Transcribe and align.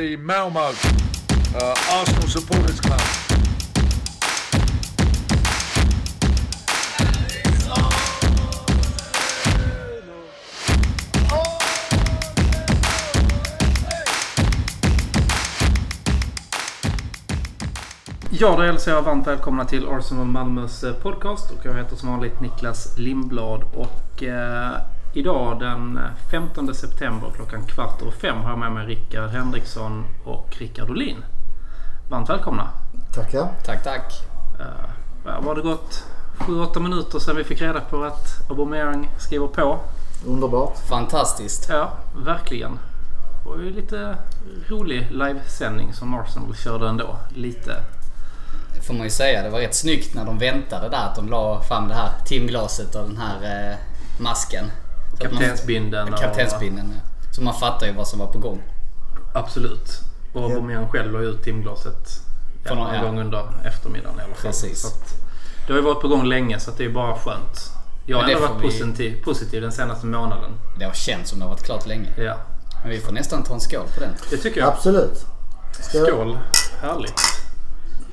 the 0.00 0.16
Malmo 0.16 0.60
uh, 0.60 1.74
Arsenal 1.90 2.28
Supporters 2.28 2.80
Club. 2.80 3.00
Ja, 18.30 18.56
då 18.56 18.62
hälsar 18.62 18.92
jag 18.92 19.02
varmt 19.02 19.26
välkomna 19.26 19.64
till 19.64 19.88
Arsenal 19.88 20.26
Malmös 20.26 20.84
eh, 20.84 20.94
podcast 20.94 21.50
och 21.50 21.66
jag 21.66 21.74
heter 21.74 21.96
som 21.96 22.08
vanligt 22.08 22.40
Niklas 22.40 22.98
Lindblad 22.98 23.62
och 23.74 24.22
eh, 24.22 24.76
idag 25.12 25.58
den 25.60 26.00
15 26.30 26.74
september 26.74 27.30
klockan 27.36 27.64
kvart 27.66 28.02
över 28.02 28.12
fem 28.12 28.36
har 28.36 28.50
jag 28.50 28.58
med 28.58 28.72
mig 28.72 28.86
Rickard 28.86 29.30
Henriksson 29.30 30.04
och 30.24 30.56
Rickard 30.58 30.90
Olin. 30.90 31.24
Varmt 32.10 32.30
välkomna! 32.30 32.68
Tackar. 33.14 33.48
Tack, 33.64 33.84
tack. 33.84 34.12
Eh, 34.60 35.44
var 35.44 35.54
det 35.54 35.62
gått 35.62 36.04
7-8 36.38 36.80
minuter 36.80 37.18
sedan 37.18 37.36
vi 37.36 37.44
fick 37.44 37.62
reda 37.62 37.80
på 37.80 38.04
att 38.04 38.50
Aubameyang 38.50 39.10
skriver 39.18 39.46
på? 39.46 39.78
Underbart. 40.26 40.78
Fantastiskt. 40.88 41.66
Ja, 41.68 41.92
verkligen. 42.24 42.78
Det 43.42 43.48
var 43.48 43.56
ju 43.56 43.70
lite 43.70 44.16
rolig 44.68 45.08
livesändning 45.10 45.92
som 45.92 46.14
Arsenal 46.14 46.54
körde 46.54 46.88
ändå. 46.88 47.16
Lite. 47.28 47.76
Det 48.74 48.80
får 48.80 48.94
man 48.94 49.04
ju 49.04 49.10
säga. 49.10 49.42
Det 49.42 49.50
var 49.50 49.58
rätt 49.58 49.74
snyggt 49.74 50.14
när 50.14 50.24
de 50.24 50.38
väntade 50.38 50.88
där. 50.88 51.06
Att 51.06 51.16
de 51.16 51.28
la 51.28 51.62
fram 51.62 51.88
det 51.88 51.94
här 51.94 52.10
timglaset 52.26 52.94
och 52.94 53.08
den 53.08 53.16
här 53.16 53.70
eh, 53.70 53.76
masken. 54.20 54.64
Så 55.20 55.26
att 55.26 55.32
man- 55.32 55.40
Kaptensbindeln. 55.42 56.12
Kaptensbindeln. 56.12 56.92
ja. 56.94 57.00
Så 57.32 57.42
man 57.42 57.54
fattar 57.54 57.86
ju 57.86 57.92
vad 57.92 58.08
som 58.08 58.18
var 58.18 58.26
på 58.26 58.38
gång. 58.38 58.62
Absolut. 59.34 60.00
Och 60.34 60.42
Aubameyang 60.42 60.88
själv 60.88 61.12
la 61.12 61.18
ut 61.20 61.42
timglaset 61.42 62.08
ja, 62.64 62.68
För 62.68 62.74
någon- 62.76 62.94
ja. 62.94 63.02
gång 63.02 63.20
under 63.20 63.46
eftermiddagen 63.64 64.18
i 64.18 64.22
alla 64.22 64.34
fall. 64.34 64.42
Precis. 64.42 64.80
Så 64.80 64.88
att, 64.88 65.14
det 65.66 65.72
har 65.72 65.78
ju 65.80 65.84
varit 65.84 66.00
på 66.00 66.08
gång 66.08 66.24
länge 66.24 66.60
så 66.60 66.70
att 66.70 66.76
det 66.78 66.84
är 66.84 66.90
bara 66.90 67.14
skönt. 67.18 67.70
Jag 68.06 68.16
har 68.16 68.22
Men 68.22 68.28
det 68.30 68.36
ändå 68.36 68.48
varit 68.54 68.64
vi- 68.64 68.78
positiv, 68.80 69.24
positiv 69.24 69.62
den 69.62 69.72
senaste 69.72 70.06
månaden. 70.06 70.50
Det 70.78 70.84
har 70.84 70.92
känts 70.92 71.30
som 71.30 71.38
det 71.38 71.44
har 71.44 71.50
varit 71.50 71.62
klart 71.62 71.86
länge. 71.86 72.08
Ja, 72.16 72.36
Men 72.82 72.90
vi 72.90 73.00
får 73.00 73.12
nästan 73.12 73.42
ta 73.42 73.54
en 73.54 73.60
skål 73.60 73.86
på 73.94 74.00
den. 74.00 74.10
det 74.30 74.36
tycker 74.36 74.60
jag. 74.60 74.68
Absolut. 74.68 75.26
Jag- 75.94 76.06
Skål. 76.08 76.38
Härligt. 76.80 77.20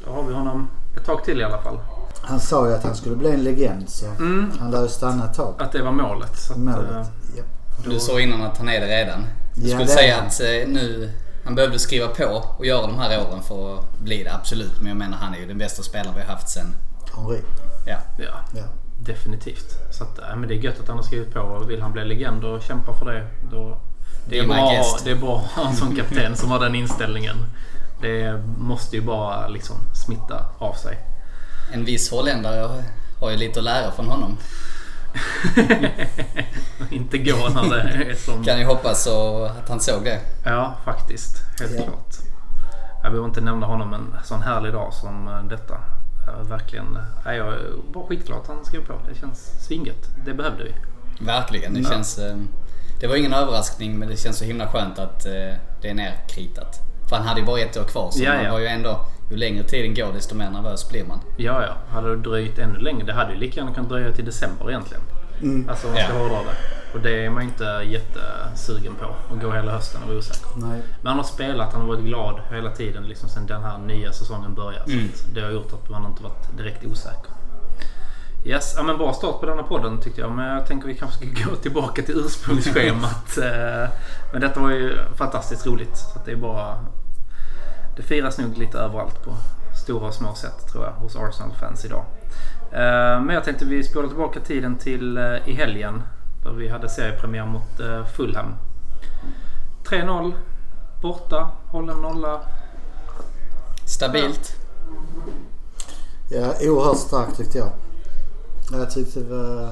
Då 0.05 0.11
har 0.11 0.23
vi 0.23 0.33
honom 0.33 0.69
ett 0.97 1.05
tag 1.05 1.23
till 1.23 1.41
i 1.41 1.44
alla 1.44 1.61
fall. 1.61 1.80
Han 2.21 2.39
sa 2.39 2.67
ju 2.67 2.73
att 2.73 2.83
han 2.83 2.95
skulle 2.95 3.15
bli 3.15 3.31
en 3.31 3.43
legend 3.43 3.89
så 3.89 4.05
Mm. 4.05 4.51
han 4.59 4.71
lär 4.71 4.81
ju 4.81 4.87
stanna 4.87 5.25
ett 5.25 5.33
tag. 5.33 5.55
Att 5.59 5.71
det 5.71 5.81
var 5.83 5.91
målet. 5.91 6.39
Så 6.39 6.53
att, 6.53 6.57
eh, 6.59 6.63
Målet. 6.63 7.07
Ja. 7.37 7.43
Du 7.85 7.99
sa 7.99 8.19
innan 8.19 8.41
att 8.41 8.57
han 8.57 8.69
är 8.69 8.81
det 8.81 8.87
redan. 8.87 9.25
Jag 9.55 9.65
Ja, 9.65 9.69
skulle 9.69 9.87
säga 9.87 10.15
han. 10.17 10.27
att 10.27 10.39
eh, 10.41 10.67
nu... 10.67 11.11
Han 11.45 11.55
behövde 11.55 11.79
skriva 11.79 12.07
på 12.07 12.43
och 12.57 12.65
göra 12.65 12.81
de 12.88 12.99
här 12.99 13.19
åren 13.27 13.41
för 13.43 13.75
att 13.79 13.99
bli 13.99 14.23
det, 14.23 14.33
absolut. 14.33 14.71
Men 14.79 14.88
jag 14.88 14.97
menar 14.97 15.17
han 15.17 15.33
är 15.33 15.38
ju 15.39 15.45
den 15.47 15.57
bästa 15.57 15.83
spelaren 15.83 16.15
vi 16.15 16.21
har 16.21 16.27
haft 16.33 16.49
sen... 16.49 16.75
Henri. 17.15 17.41
Ja. 17.85 17.97
Ja, 18.19 18.25
Ja. 18.55 18.63
definitivt. 19.05 19.71
Så 19.91 20.03
att, 20.03 20.19
ja, 20.29 20.35
men 20.35 20.49
det 20.49 20.55
är 20.55 20.59
gött 20.59 20.79
att 20.79 20.88
han 20.88 20.97
har 20.97 21.03
skrivit 21.03 21.33
på. 21.33 21.39
Och 21.39 21.69
Vill 21.69 21.81
han 21.81 21.91
bli 21.91 22.05
legend 22.05 22.43
och 22.45 22.61
kämpa 22.61 22.93
för 22.93 23.05
det, 23.05 23.27
då... 23.51 23.77
Det 24.29 24.39
är, 24.39 24.41
Be 24.41 24.47
bra, 24.47 24.83
det 25.03 25.11
är 25.11 25.15
bra 25.15 25.38
att 25.38 25.51
ha 25.63 25.69
en 25.69 25.75
sån 25.75 25.95
kapten 25.95 26.35
som 26.35 26.51
har 26.51 26.59
den 26.59 26.75
inställningen. 26.75 27.35
Det 28.01 28.43
måste 28.57 28.95
ju 28.95 29.01
bara 29.01 29.47
liksom 29.47 29.75
smitta 30.05 30.45
av 30.59 30.73
sig. 30.73 30.97
En 31.73 31.85
viss 31.85 32.11
holländare 32.11 32.83
har- 33.19 33.31
ju 33.31 33.37
lite 33.37 33.59
att 33.59 33.63
lära 33.65 33.91
från 33.91 34.07
honom. 34.07 34.37
Inte 36.89 37.17
gå 37.17 37.49
när 37.49 37.69
det 37.69 38.11
är 38.11 38.15
som... 38.15 38.43
Kan 38.43 38.59
ju 38.59 38.65
hoppas 38.65 39.03
så 39.03 39.43
att 39.45 39.69
han 39.69 39.79
såg 39.79 40.03
det. 40.03 40.19
Ja, 40.45 40.75
faktiskt. 40.85 41.35
Helt 41.59 41.72
Ja. 41.77 41.83
klart. 41.83 42.16
Jag 43.03 43.11
behöver 43.11 43.27
inte 43.27 43.41
nämna 43.41 43.66
honom 43.67 43.94
en 43.94 44.16
sån 44.23 44.41
härlig 44.41 44.73
dag 44.73 44.94
som 44.94 45.27
eh, 45.27 45.44
detta. 45.44 45.77
Verkligen... 46.50 46.97
Nej, 47.25 47.38
jag 47.38 47.53
bara 47.94 48.07
skitglad 48.07 48.39
att 48.41 48.47
han 48.47 48.66
skrev 48.66 48.85
på. 48.85 48.94
Det 49.09 49.19
känns 49.19 49.66
svingött. 49.67 50.07
Det 50.25 50.33
behövde 50.33 50.63
vi. 50.63 50.73
Verkligen. 51.25 51.73
Det 51.73 51.79
Ja. 51.79 51.89
känns... 51.89 52.17
eh, 52.17 52.38
Det 53.00 53.07
var 53.07 53.16
ingen 53.16 53.33
överraskning 53.33 54.00
men 54.00 54.07
det 54.09 54.17
känns 54.17 54.38
så 54.38 54.45
himla 54.45 54.67
skönt 54.67 55.00
att 55.00 55.25
eh, 55.25 55.31
det 55.81 55.89
är 55.89 55.94
nerkritat. 55.94 56.79
För 57.09 57.16
han 57.16 57.28
hade 57.28 57.40
ju 57.40 57.45
bara 57.45 57.59
ett 57.59 57.78
år 57.78 57.84
kvar 57.84 58.12
så 58.12 58.23
Ja, 58.23 58.34
man 58.34 58.44
ja. 58.44 58.51
var 58.51 58.59
ju 58.59 58.68
ändå... 58.68 59.06
Ju 59.31 59.38
längre 59.38 59.63
tiden 59.63 59.94
går 59.95 60.13
desto 60.13 60.35
mer 60.35 60.50
nervös 60.50 60.90
blir 60.90 61.03
man. 61.06 61.19
Ja, 61.38 61.63
ja. 61.66 61.73
Hade 61.95 62.09
det 62.09 62.16
dröjt 62.22 62.59
ännu 62.59 62.79
längre. 62.79 63.06
Det 63.06 63.13
hade 63.13 63.34
ju 63.34 63.40
lika 63.40 63.59
gärna 63.59 63.73
kunnat 63.73 63.90
dröja 63.90 64.12
till 64.12 64.25
december 64.25 64.69
egentligen. 64.69 65.03
Alltså 65.69 65.88
om 65.88 65.94
man 65.94 66.03
ska 66.03 66.13
Ja. 66.13 66.19
hårdra 66.19 66.38
det. 66.38 66.57
Och 66.94 67.00
det 67.03 67.25
är 67.25 67.29
man 67.29 67.44
inte 67.44 67.63
jättesugen 67.85 68.95
på. 68.95 69.34
Att 69.35 69.41
gå 69.41 69.51
hela 69.51 69.72
hösten 69.72 70.01
och 70.01 70.07
vara 70.07 70.18
osäker. 70.18 70.50
Nej. 70.56 70.81
Men 71.01 71.07
han 71.07 71.18
har 71.18 71.23
spelat, 71.23 71.73
han 71.73 71.81
har 71.81 71.88
varit 71.88 72.06
glad 72.06 72.41
hela 72.51 72.72
tiden 72.72 73.03
liksom 73.03 73.29
sen 73.29 73.45
den 73.45 73.63
här 73.63 73.78
nya 73.78 74.12
säsongen 74.13 74.53
började. 74.53 74.91
Mm. 74.94 75.12
Så 75.16 75.28
det 75.34 75.41
har 75.41 75.51
gjort 75.51 75.74
att 75.74 75.89
man 75.89 76.06
inte 76.06 76.24
varit 76.24 76.57
direkt 76.57 76.85
osäker. 76.85 77.31
Yes, 78.47 78.74
ja, 78.78 78.84
men 78.84 78.97
bra 78.97 79.13
start 79.13 79.40
på 79.40 79.46
denna 79.46 79.63
podden 79.63 80.02
tyckte 80.02 80.22
jag. 80.22 80.31
Men 80.31 80.46
jag 80.46 80.66
tänker 80.68 80.88
vi 80.88 80.96
kanske 80.96 81.18
ska 81.18 81.50
gå 81.50 81.56
tillbaka 81.56 82.02
till 82.02 82.16
ursprungsschemat. 82.25 83.38
Eh, 83.38 83.90
men 84.31 84.41
detta 84.41 84.59
var 84.59 84.69
ju 84.69 84.97
fantastiskt 85.16 85.66
roligt. 85.66 85.97
Så 85.97 86.19
att 86.19 86.25
det 86.25 86.31
är 86.31 86.35
bara... 86.35 86.86
Det 87.96 88.03
firas 88.03 88.38
nog 88.38 88.57
lite 88.57 88.78
överallt 88.78 89.24
på 89.24 89.34
stora 89.84 90.07
och 90.07 90.13
små 90.13 90.36
sätt 90.36 90.68
tror 90.72 90.86
jag 90.86 90.91
hos 90.91 91.16
Arsenal-fans 91.16 91.86
idag. 91.86 92.06
Eh, 92.72 93.22
Men 93.22 93.30
jag 93.30 93.44
tänkte 93.44 93.66
vi 93.66 93.84
spolar 93.84 94.07
tillbaka 94.07 94.40
tiden 94.40 94.78
till 94.78 95.18
eh, 95.18 95.50
i 95.50 95.53
helgen. 95.53 96.03
Där 96.44 96.52
vi 96.52 96.68
hade 96.69 96.90
seriepremiär 96.90 97.46
mot 97.46 97.80
Fulham. 98.16 98.56
3-0 99.90 100.34
borta, 101.02 101.50
hållen 101.72 102.02
nolla. 102.02 102.41
Stabilt. 103.86 104.56
Ja, 106.30 106.53
oerhört 106.62 106.97
starkt 106.97 107.38
tyckte 107.38 107.57
jag. 107.57 107.72
Jag 108.72 108.91
tyckte 108.91 109.19
det 109.19 109.35
var... 109.35 109.72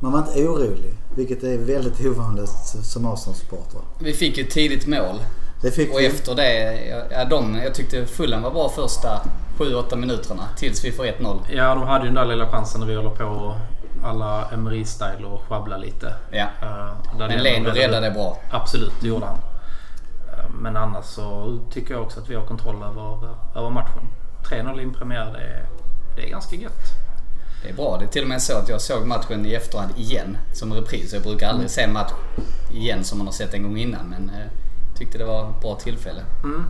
Man 0.00 0.12
var 0.12 0.18
inte 0.18 0.48
orolig. 0.48 0.94
Vilket 1.16 1.42
är 1.42 1.58
väldigt 1.58 2.06
ovanligt 2.06 2.48
som 2.82 3.06
Arsenal-supporter. 3.06 3.80
Vi 4.00 4.12
fick 4.12 4.38
ju 4.38 4.44
tidigt 4.44 4.86
mål. 4.86 5.16
Det 5.62 5.70
fick 5.70 5.92
Och 5.94 6.00
vi. 6.00 6.06
efter 6.06 6.34
det... 6.34 6.80
Ja, 7.10 7.24
de, 7.24 7.54
jag 7.64 7.74
tyckte 7.74 8.06
Fulham 8.06 8.42
var 8.42 8.50
bra 8.50 8.68
första 8.68 9.20
7-8 9.58 9.96
minuterna. 9.96 10.42
Tills 10.56 10.84
vi 10.84 10.92
får 10.92 11.04
1-0. 11.04 11.38
Ja, 11.52 11.74
de 11.74 11.82
hade 11.82 12.00
ju 12.04 12.06
den 12.06 12.14
där 12.14 12.24
lilla 12.24 12.50
chansen 12.50 12.80
när 12.80 12.86
vi 12.88 12.94
håller 12.94 13.10
på 13.10 13.24
och 13.24 13.54
alla 14.04 14.48
Emery-style 14.52 15.24
och 15.24 15.40
sjabbla 15.48 15.76
lite. 15.76 16.14
Ja. 16.30 16.46
Där 16.60 17.28
Men 17.28 17.28
det 17.28 17.42
Leno 17.42 17.70
räddade- 17.70 18.10
bra. 18.10 18.38
Absolut, 18.50 18.92
det 19.00 19.08
gjorde 19.08 19.26
han. 19.26 19.36
Eh, 20.32 20.50
Men 20.60 20.76
annars 20.76 21.04
så 21.04 21.58
tycker 21.72 21.94
jag 21.94 22.02
också 22.02 22.20
att 22.20 22.28
vi 22.30 22.34
har 22.34 22.46
kontroll 22.46 22.82
över, 22.82 23.34
över 23.56 23.70
matchen. 23.70 24.02
3-0 24.50 24.80
i 24.80 24.82
en 24.82 24.92
premiär, 24.94 25.32
det 25.32 25.38
är, 25.38 25.66
det 26.16 26.22
är 26.26 26.30
ganska 26.30 26.56
gött. 26.56 26.92
Det 27.62 27.68
är 27.68 27.74
bra. 27.74 27.96
Det 27.98 28.04
är 28.04 28.08
till 28.08 28.22
och 28.22 28.28
med 28.28 28.42
så 28.42 28.58
att 28.58 28.68
jag 28.68 28.80
såg 28.80 29.06
matchen 29.06 29.46
i 29.46 29.52
efterhand 29.54 29.92
igen 29.96 30.38
som 30.52 30.74
repris. 30.74 31.12
Jag 31.12 31.22
brukar 31.22 31.48
aldrig 31.48 31.70
se 31.70 31.86
match 31.86 32.12
igen 32.72 33.04
som 33.04 33.18
man 33.18 33.26
har 33.26 33.34
sett 33.34 33.54
en 33.54 33.62
gång 33.62 33.78
innan 33.78 34.06
men 34.08 34.30
eh, 34.30 34.46
tyckte 34.98 35.18
det 35.18 35.24
var 35.24 35.50
ett 35.50 35.60
bra 35.60 35.74
tillfälle. 35.74 36.22
Mm. 36.44 36.64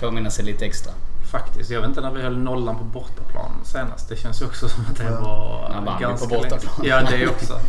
Påminna 0.00 0.30
sig 0.30 0.44
lite 0.44 0.66
extra. 0.66 0.92
Faktiskt. 1.30 1.70
Jag 1.70 1.80
vet 1.80 1.88
inte 1.88 2.00
när 2.00 2.10
vi 2.10 2.22
höll 2.22 2.38
nollan 2.38 2.78
på 2.78 2.84
bortaplan 2.84 3.50
senast. 3.64 4.08
Det 4.08 4.16
känns 4.16 4.42
ju 4.42 4.46
också 4.46 4.68
som 4.68 4.84
att 4.90 4.96
det 4.96 5.04
Ja. 5.04 5.20
var 5.20 5.70
vann 5.84 5.96
vi 5.98 6.02
ganska 6.02 6.28
på 6.28 6.34
bortaplan. 6.34 6.74
länge. 6.78 6.88
Ja, 6.88 7.02
det 7.10 7.22
är 7.22 7.28
också. 7.30 7.60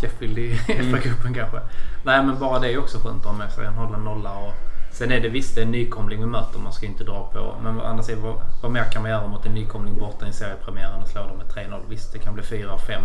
Sheffield 0.00 0.38
i 0.38 0.54
FA-cupen 0.66 1.34
kanske. 1.34 1.60
Nej, 2.04 2.22
men 2.24 2.38
bara 2.38 2.58
det 2.58 2.72
är 2.72 2.78
också 2.78 2.98
skönt 2.98 3.20
att 3.20 3.24
ha 3.26 3.32
med 3.32 3.52
sig 3.52 3.66
en 3.66 3.74
hållen 3.74 4.04
nolla. 4.04 4.32
Och 4.32 4.52
sen 4.98 5.12
är 5.12 5.20
det 5.20 5.28
visst 5.28 5.54
det 5.54 5.60
är 5.60 5.64
en 5.64 5.70
nykomling 5.72 6.20
vi 6.20 6.26
möter. 6.26 6.58
Man 6.58 6.72
ska 6.72 6.86
inte 6.86 7.04
dra 7.04 7.30
på. 7.32 7.54
Men 7.62 7.80
andra 7.80 8.02
sidan, 8.02 8.22
vad, 8.22 8.34
vad 8.62 8.70
mer 8.72 8.84
kan 8.92 9.02
man 9.02 9.10
göra 9.10 9.26
mot 9.28 9.46
en 9.46 9.54
nykomling 9.54 9.98
borta 9.98 10.24
i 10.24 10.28
en 10.28 10.34
seriepremiär 10.34 10.92
än 10.96 11.02
att 11.02 11.08
slå 11.08 11.20
dem 11.26 11.36
med 11.36 11.46
3-0? 11.46 11.80
Visst, 11.88 12.12
det 12.12 12.18
kan 12.18 12.34
bli 12.34 12.42
4-5. 12.42 13.00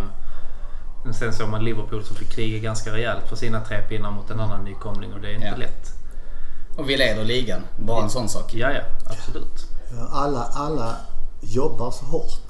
Men 1.04 1.14
sen 1.14 1.32
såg 1.32 1.48
man 1.48 1.64
Liverpool 1.64 2.04
som 2.04 2.16
fick 2.16 2.30
kriga 2.30 2.58
ganska 2.58 2.92
rejält 2.92 3.28
för 3.28 3.36
sina 3.36 3.60
tre 3.60 3.82
pinnar 3.88 4.10
mot 4.10 4.30
en 4.30 4.40
annan 4.40 4.64
nykomling 4.64 5.12
och 5.12 5.20
det 5.20 5.28
är 5.28 5.34
inte 5.34 5.46
Ja. 5.46 5.56
lätt. 5.56 5.90
Och 6.76 6.90
vi 6.90 6.96
leder 6.96 7.24
ligan. 7.24 7.60
Bara 7.78 8.02
en 8.02 8.10
sån 8.10 8.28
sak. 8.28 8.54
Ja, 8.54 8.72
ja, 8.72 8.80
absolut. 9.06 9.66
Alla, 10.10 10.42
alla 10.54 10.96
jobbar 11.40 11.90
så 11.90 12.04
hårt. 12.04 12.40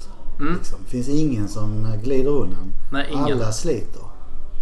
Mm. 0.41 0.55
Liksom. 0.55 0.79
Det 0.85 0.91
finns 0.91 1.09
ingen 1.09 1.49
som 1.49 1.99
glider 2.03 2.31
undan. 2.31 2.73
Nej, 2.93 3.07
ingen. 3.11 3.25
Alla 3.25 3.53
sliter. 3.53 4.03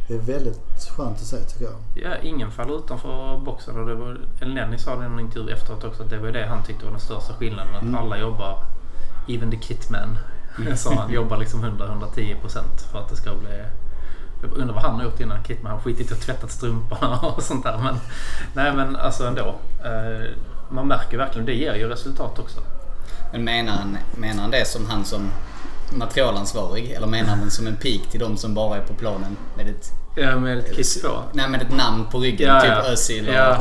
Det 0.09 0.15
är 0.15 0.19
väldigt 0.19 0.89
skönt 0.97 1.17
att 1.17 1.27
se 1.27 1.37
tycker 1.37 1.65
jag. 1.65 1.75
Ja, 1.95 2.17
ingen 2.23 2.51
faller 2.51 2.79
utanför 2.79 3.39
boxen. 3.39 3.81
Och 3.81 3.87
det 3.87 3.95
var, 3.95 4.21
El 4.41 4.55
Nenny 4.55 4.79
sa 4.79 4.97
det 4.97 5.03
i 5.03 5.07
en 5.07 5.21
intervju 5.21 5.53
efteråt 5.53 5.85
också 5.85 6.03
att 6.03 6.11
det 6.11 6.19
var 6.19 6.29
det 6.29 6.47
han 6.47 6.63
tyckte 6.65 6.85
var 6.85 6.91
den 6.91 7.01
största 7.01 7.35
skillnaden. 7.35 7.75
Att 7.75 8.01
alla 8.01 8.19
jobbar, 8.19 8.59
even 9.29 9.51
the 9.51 9.59
kitman, 9.61 10.19
sa 10.77 10.95
han, 10.95 11.13
jobbar 11.13 11.37
liksom 11.37 11.65
100-110% 11.65 12.63
för 12.93 12.99
att 12.99 13.09
det 13.09 13.17
ska 13.17 13.35
bli... 13.35 13.65
Jag 14.43 14.59
undrar 14.59 14.75
vad 14.75 14.83
han 14.83 14.95
har 14.95 15.05
gjort 15.05 15.21
innan 15.21 15.45
Kitman. 15.45 15.71
Han 15.71 15.81
har 15.81 15.85
skitit 15.85 16.11
i 16.11 16.15
att 16.15 16.21
tvättat 16.21 16.51
strumporna 16.51 17.21
och 17.37 17.43
sånt 17.43 17.65
där. 17.65 17.79
Men, 17.79 17.95
nej 18.55 18.73
men 18.73 18.97
alltså 18.97 19.27
ändå. 19.27 19.55
Eh, 19.85 20.31
man 20.71 20.89
märker 20.89 21.19
verkligen, 21.19 21.47
det 21.47 21.55
ger 21.55 21.75
ju 21.75 21.89
resultat 21.89 22.39
också. 22.39 22.61
Men 23.33 23.45
menar 23.45 23.73
han, 23.73 23.99
menar 24.17 24.43
han 24.43 24.51
det 24.51 24.65
som 24.69 24.87
han 24.87 25.05
som 25.05 25.31
materialansvarig? 25.97 26.91
Eller 26.91 27.07
menar 27.07 27.29
han 27.29 27.41
den 27.41 27.51
som 27.51 27.67
en 27.67 27.77
pik 27.77 28.11
till 28.11 28.21
de 28.21 28.37
som 28.37 28.55
bara 28.55 28.77
är 28.77 28.81
på 28.83 28.95
planen 28.95 29.37
med 29.57 29.69
ett, 29.69 29.91
Ja, 30.17 30.37
med 30.37 30.59
ett 30.59 30.73
klick 30.75 31.03
på. 31.03 31.23
nej, 31.33 31.49
med 31.49 31.63
ett 31.63 31.77
namn 31.77 32.07
på 32.11 32.19
ryggen? 32.19 32.49
Ja, 32.49 32.61
typ 32.61 32.71
ja. 32.71 32.83
Özil 32.93 33.29
och, 33.29 33.35
Ja. 33.35 33.59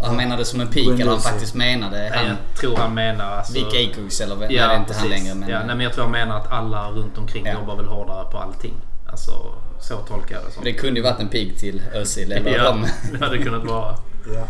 och 0.00 0.06
Han 0.06 0.16
menade 0.16 0.40
det 0.42 0.44
som 0.44 0.60
en 0.60 0.68
pik 0.68 0.88
eller 1.00 1.10
han 1.10 1.20
faktiskt 1.20 1.54
menade 1.54 1.96
Nej, 1.98 2.10
han, 2.14 2.26
jag 2.26 2.36
tror 2.60 2.76
han 2.76 2.94
menar 2.94 3.24
alltså... 3.36 3.52
Vic 3.54 3.64
Akers 3.66 4.20
eller 4.20 4.34
vad- 4.36 4.48
nej, 4.48 4.56
det 4.56 4.62
är 4.62 4.76
inte 4.76 4.94
han 4.94 5.02
precis. 5.08 5.10
längre. 5.10 5.34
Men, 5.34 5.48
ja, 5.48 5.58
nej, 5.58 5.66
men 5.76 5.80
jag 5.80 5.92
tror 5.92 6.04
han 6.04 6.12
menar 6.12 6.36
att 6.36 6.52
alla 6.52 6.90
runt 6.90 7.18
omkring 7.18 7.46
Ja. 7.46 7.52
jobbar 7.52 7.76
väl 7.76 7.86
hårdare 7.86 8.24
på 8.32 8.38
allting. 8.38 8.74
Alltså, 9.10 9.32
så 9.80 9.96
tolkar 9.96 10.34
jag 10.36 10.44
det 10.44 10.52
som. 10.52 10.64
det 10.64 10.72
kunde 10.72 11.00
ju 11.00 11.04
varit 11.04 11.20
en 11.20 11.28
pik 11.28 11.56
till 11.58 11.82
Özil 11.94 12.32
eller 12.32 12.50
ja, 12.56 12.64
dem. 12.64 12.86
det 13.12 13.24
hade 13.24 13.38
kunnat 13.38 13.64
vara. 13.64 13.94
Ja. 14.34 14.44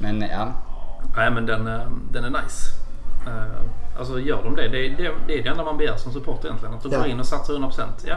Men 0.00 0.20
ja, 0.20 0.52
Nej, 1.16 1.30
men 1.30 1.46
den, 1.46 1.66
eh, 1.66 1.80
den 2.12 2.24
är 2.24 2.30
nice. 2.30 2.72
Alltså 3.98 4.20
gör 4.20 4.42
de 4.42 4.56
det. 4.56 4.68
Det 4.68 4.86
är 4.86 4.90
det, 4.90 5.10
det, 5.26 5.38
är 5.38 5.42
det 5.42 5.48
enda 5.48 5.64
man 5.64 5.78
begär 5.78 5.96
som 5.96 6.12
support 6.12 6.44
egentligen. 6.44 6.74
Att 6.74 6.82
de 6.82 6.92
Ja. 6.92 6.98
går 6.98 7.06
in 7.08 7.20
och 7.20 7.26
satsar 7.26 7.54
100%. 7.54 7.82
Ja, 8.06 8.16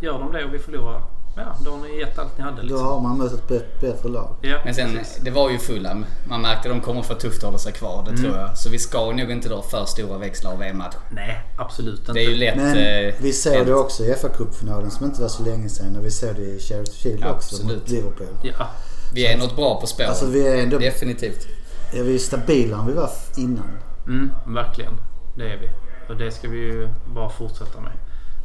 gör 0.00 0.18
de 0.18 0.32
det 0.32 0.44
och 0.44 0.54
vi 0.54 0.58
förlorar. 0.58 1.02
Ja, 1.38 1.56
då 1.64 1.70
har 1.70 1.78
ni 1.78 1.98
gett 1.98 2.18
allt 2.18 2.38
ni 2.38 2.44
hade 2.44 2.56
Då 2.56 2.62
liksom. 2.62 2.86
har 2.86 3.00
man 3.00 3.18
mött 3.18 3.50
ett 3.50 3.80
bättre 3.80 4.08
lag. 4.08 4.36
Ja, 4.42 4.58
men 4.64 4.74
sen 4.74 4.92
precis. 4.92 5.18
det 5.22 5.30
var 5.30 5.50
ju 5.50 5.58
Fulham. 5.58 6.04
Man 6.28 6.40
märkte 6.42 6.68
att 6.68 6.74
de 6.74 6.80
kommer 6.80 7.02
få 7.02 7.14
tufft 7.14 7.36
att 7.38 7.42
hålla 7.44 7.58
sig 7.58 7.72
kvar, 7.72 8.02
det 8.04 8.10
Mm. 8.10 8.22
tror 8.22 8.36
jag. 8.36 8.58
Så 8.58 8.70
vi 8.70 8.78
ska 8.78 9.10
nog 9.10 9.30
inte 9.30 9.48
dra 9.48 9.62
för 9.62 9.84
stora 9.84 10.18
växlar 10.18 10.52
av 10.52 10.62
en 10.62 10.76
match. 10.78 10.94
Nej, 11.10 11.40
absolut 11.58 11.98
inte. 11.98 12.12
Det 12.12 12.24
är 12.24 12.28
ju 12.30 12.34
lätt... 12.36 12.56
Men 12.56 12.76
eh, 12.76 13.14
vi 13.20 13.32
såg 13.32 13.52
hänt. 13.54 13.66
det 13.66 13.74
också 13.74 14.04
i 14.04 14.14
FA-cupfinalen 14.14 14.90
som 14.90 15.06
inte 15.06 15.20
var 15.22 15.28
så 15.28 15.42
länge 15.42 15.68
sedan. 15.68 15.96
Och 15.96 16.04
vi 16.04 16.10
såg 16.10 16.34
det 16.34 16.42
i 16.42 16.60
Charity 16.60 16.92
Shield 16.92 17.24
också 17.24 17.56
Absolut. 17.56 17.78
mot 17.80 17.88
Liverpool. 17.90 18.26
Ja, 18.42 18.68
Vi 19.14 19.26
är 19.26 19.38
något 19.38 19.56
bra 19.56 19.80
på 19.80 19.86
spåren. 19.86 20.08
Alltså 20.10 20.26
vi 20.26 20.46
är 20.48 20.62
ändå 20.62 20.78
Definitivt. 20.78 21.46
ja, 21.94 22.02
vi 22.02 22.14
är 22.14 22.18
stabilare 22.18 22.80
än 22.80 22.86
vi 22.86 22.92
var 22.92 23.10
innan. 23.36 23.78
Mm, 24.06 24.30
verkligen. 24.46 24.92
Det 25.36 25.52
är 25.52 25.56
vi. 25.56 25.70
Och 26.08 26.16
det 26.16 26.30
ska 26.30 26.48
vi 26.48 26.58
ju 26.58 26.88
bara 27.06 27.28
fortsätta 27.28 27.80
med. 27.80 27.92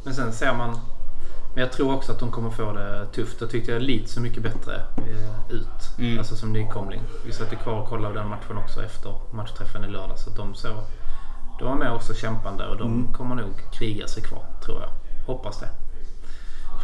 Men 0.04 0.14
sen 0.14 0.32
ser 0.32 0.54
man... 0.54 0.80
Men 1.54 1.60
jag 1.64 1.72
tror 1.72 1.94
också 1.94 2.12
att 2.12 2.18
de 2.18 2.30
kommer 2.30 2.50
få 2.50 2.72
det 2.72 3.06
tufft. 3.14 3.40
Jag 3.40 3.50
tyckte 3.50 3.72
jag 3.72 3.82
Leeds 3.82 4.12
så 4.12 4.20
mycket 4.20 4.42
bättre 4.42 4.74
eh, 4.96 5.54
ut. 5.54 5.98
Mm. 5.98 6.18
Alltså 6.18 6.36
som 6.36 6.52
nykomling. 6.52 7.00
Vi 7.26 7.32
satt 7.32 7.52
ju 7.52 7.56
kvar 7.56 7.72
och 7.72 7.88
kollade 7.88 8.14
den 8.14 8.28
matchen 8.28 8.56
också 8.58 8.84
efter 8.84 9.14
matchträffen 9.32 9.84
i 9.84 9.88
lördag. 9.88 10.18
Så 10.18 10.30
att 10.30 10.36
de 10.36 10.54
så... 10.54 10.68
De 11.58 11.68
var 11.68 11.74
med 11.74 11.92
också 11.92 12.14
kämpande 12.14 12.66
och 12.66 12.76
de 12.76 12.92
Mm. 12.92 13.12
kommer 13.12 13.34
nog 13.34 13.50
kriga 13.72 14.06
sig 14.06 14.22
kvar, 14.22 14.44
tror 14.64 14.80
jag. 14.80 14.90
Hoppas 15.26 15.60
det. 15.60 15.68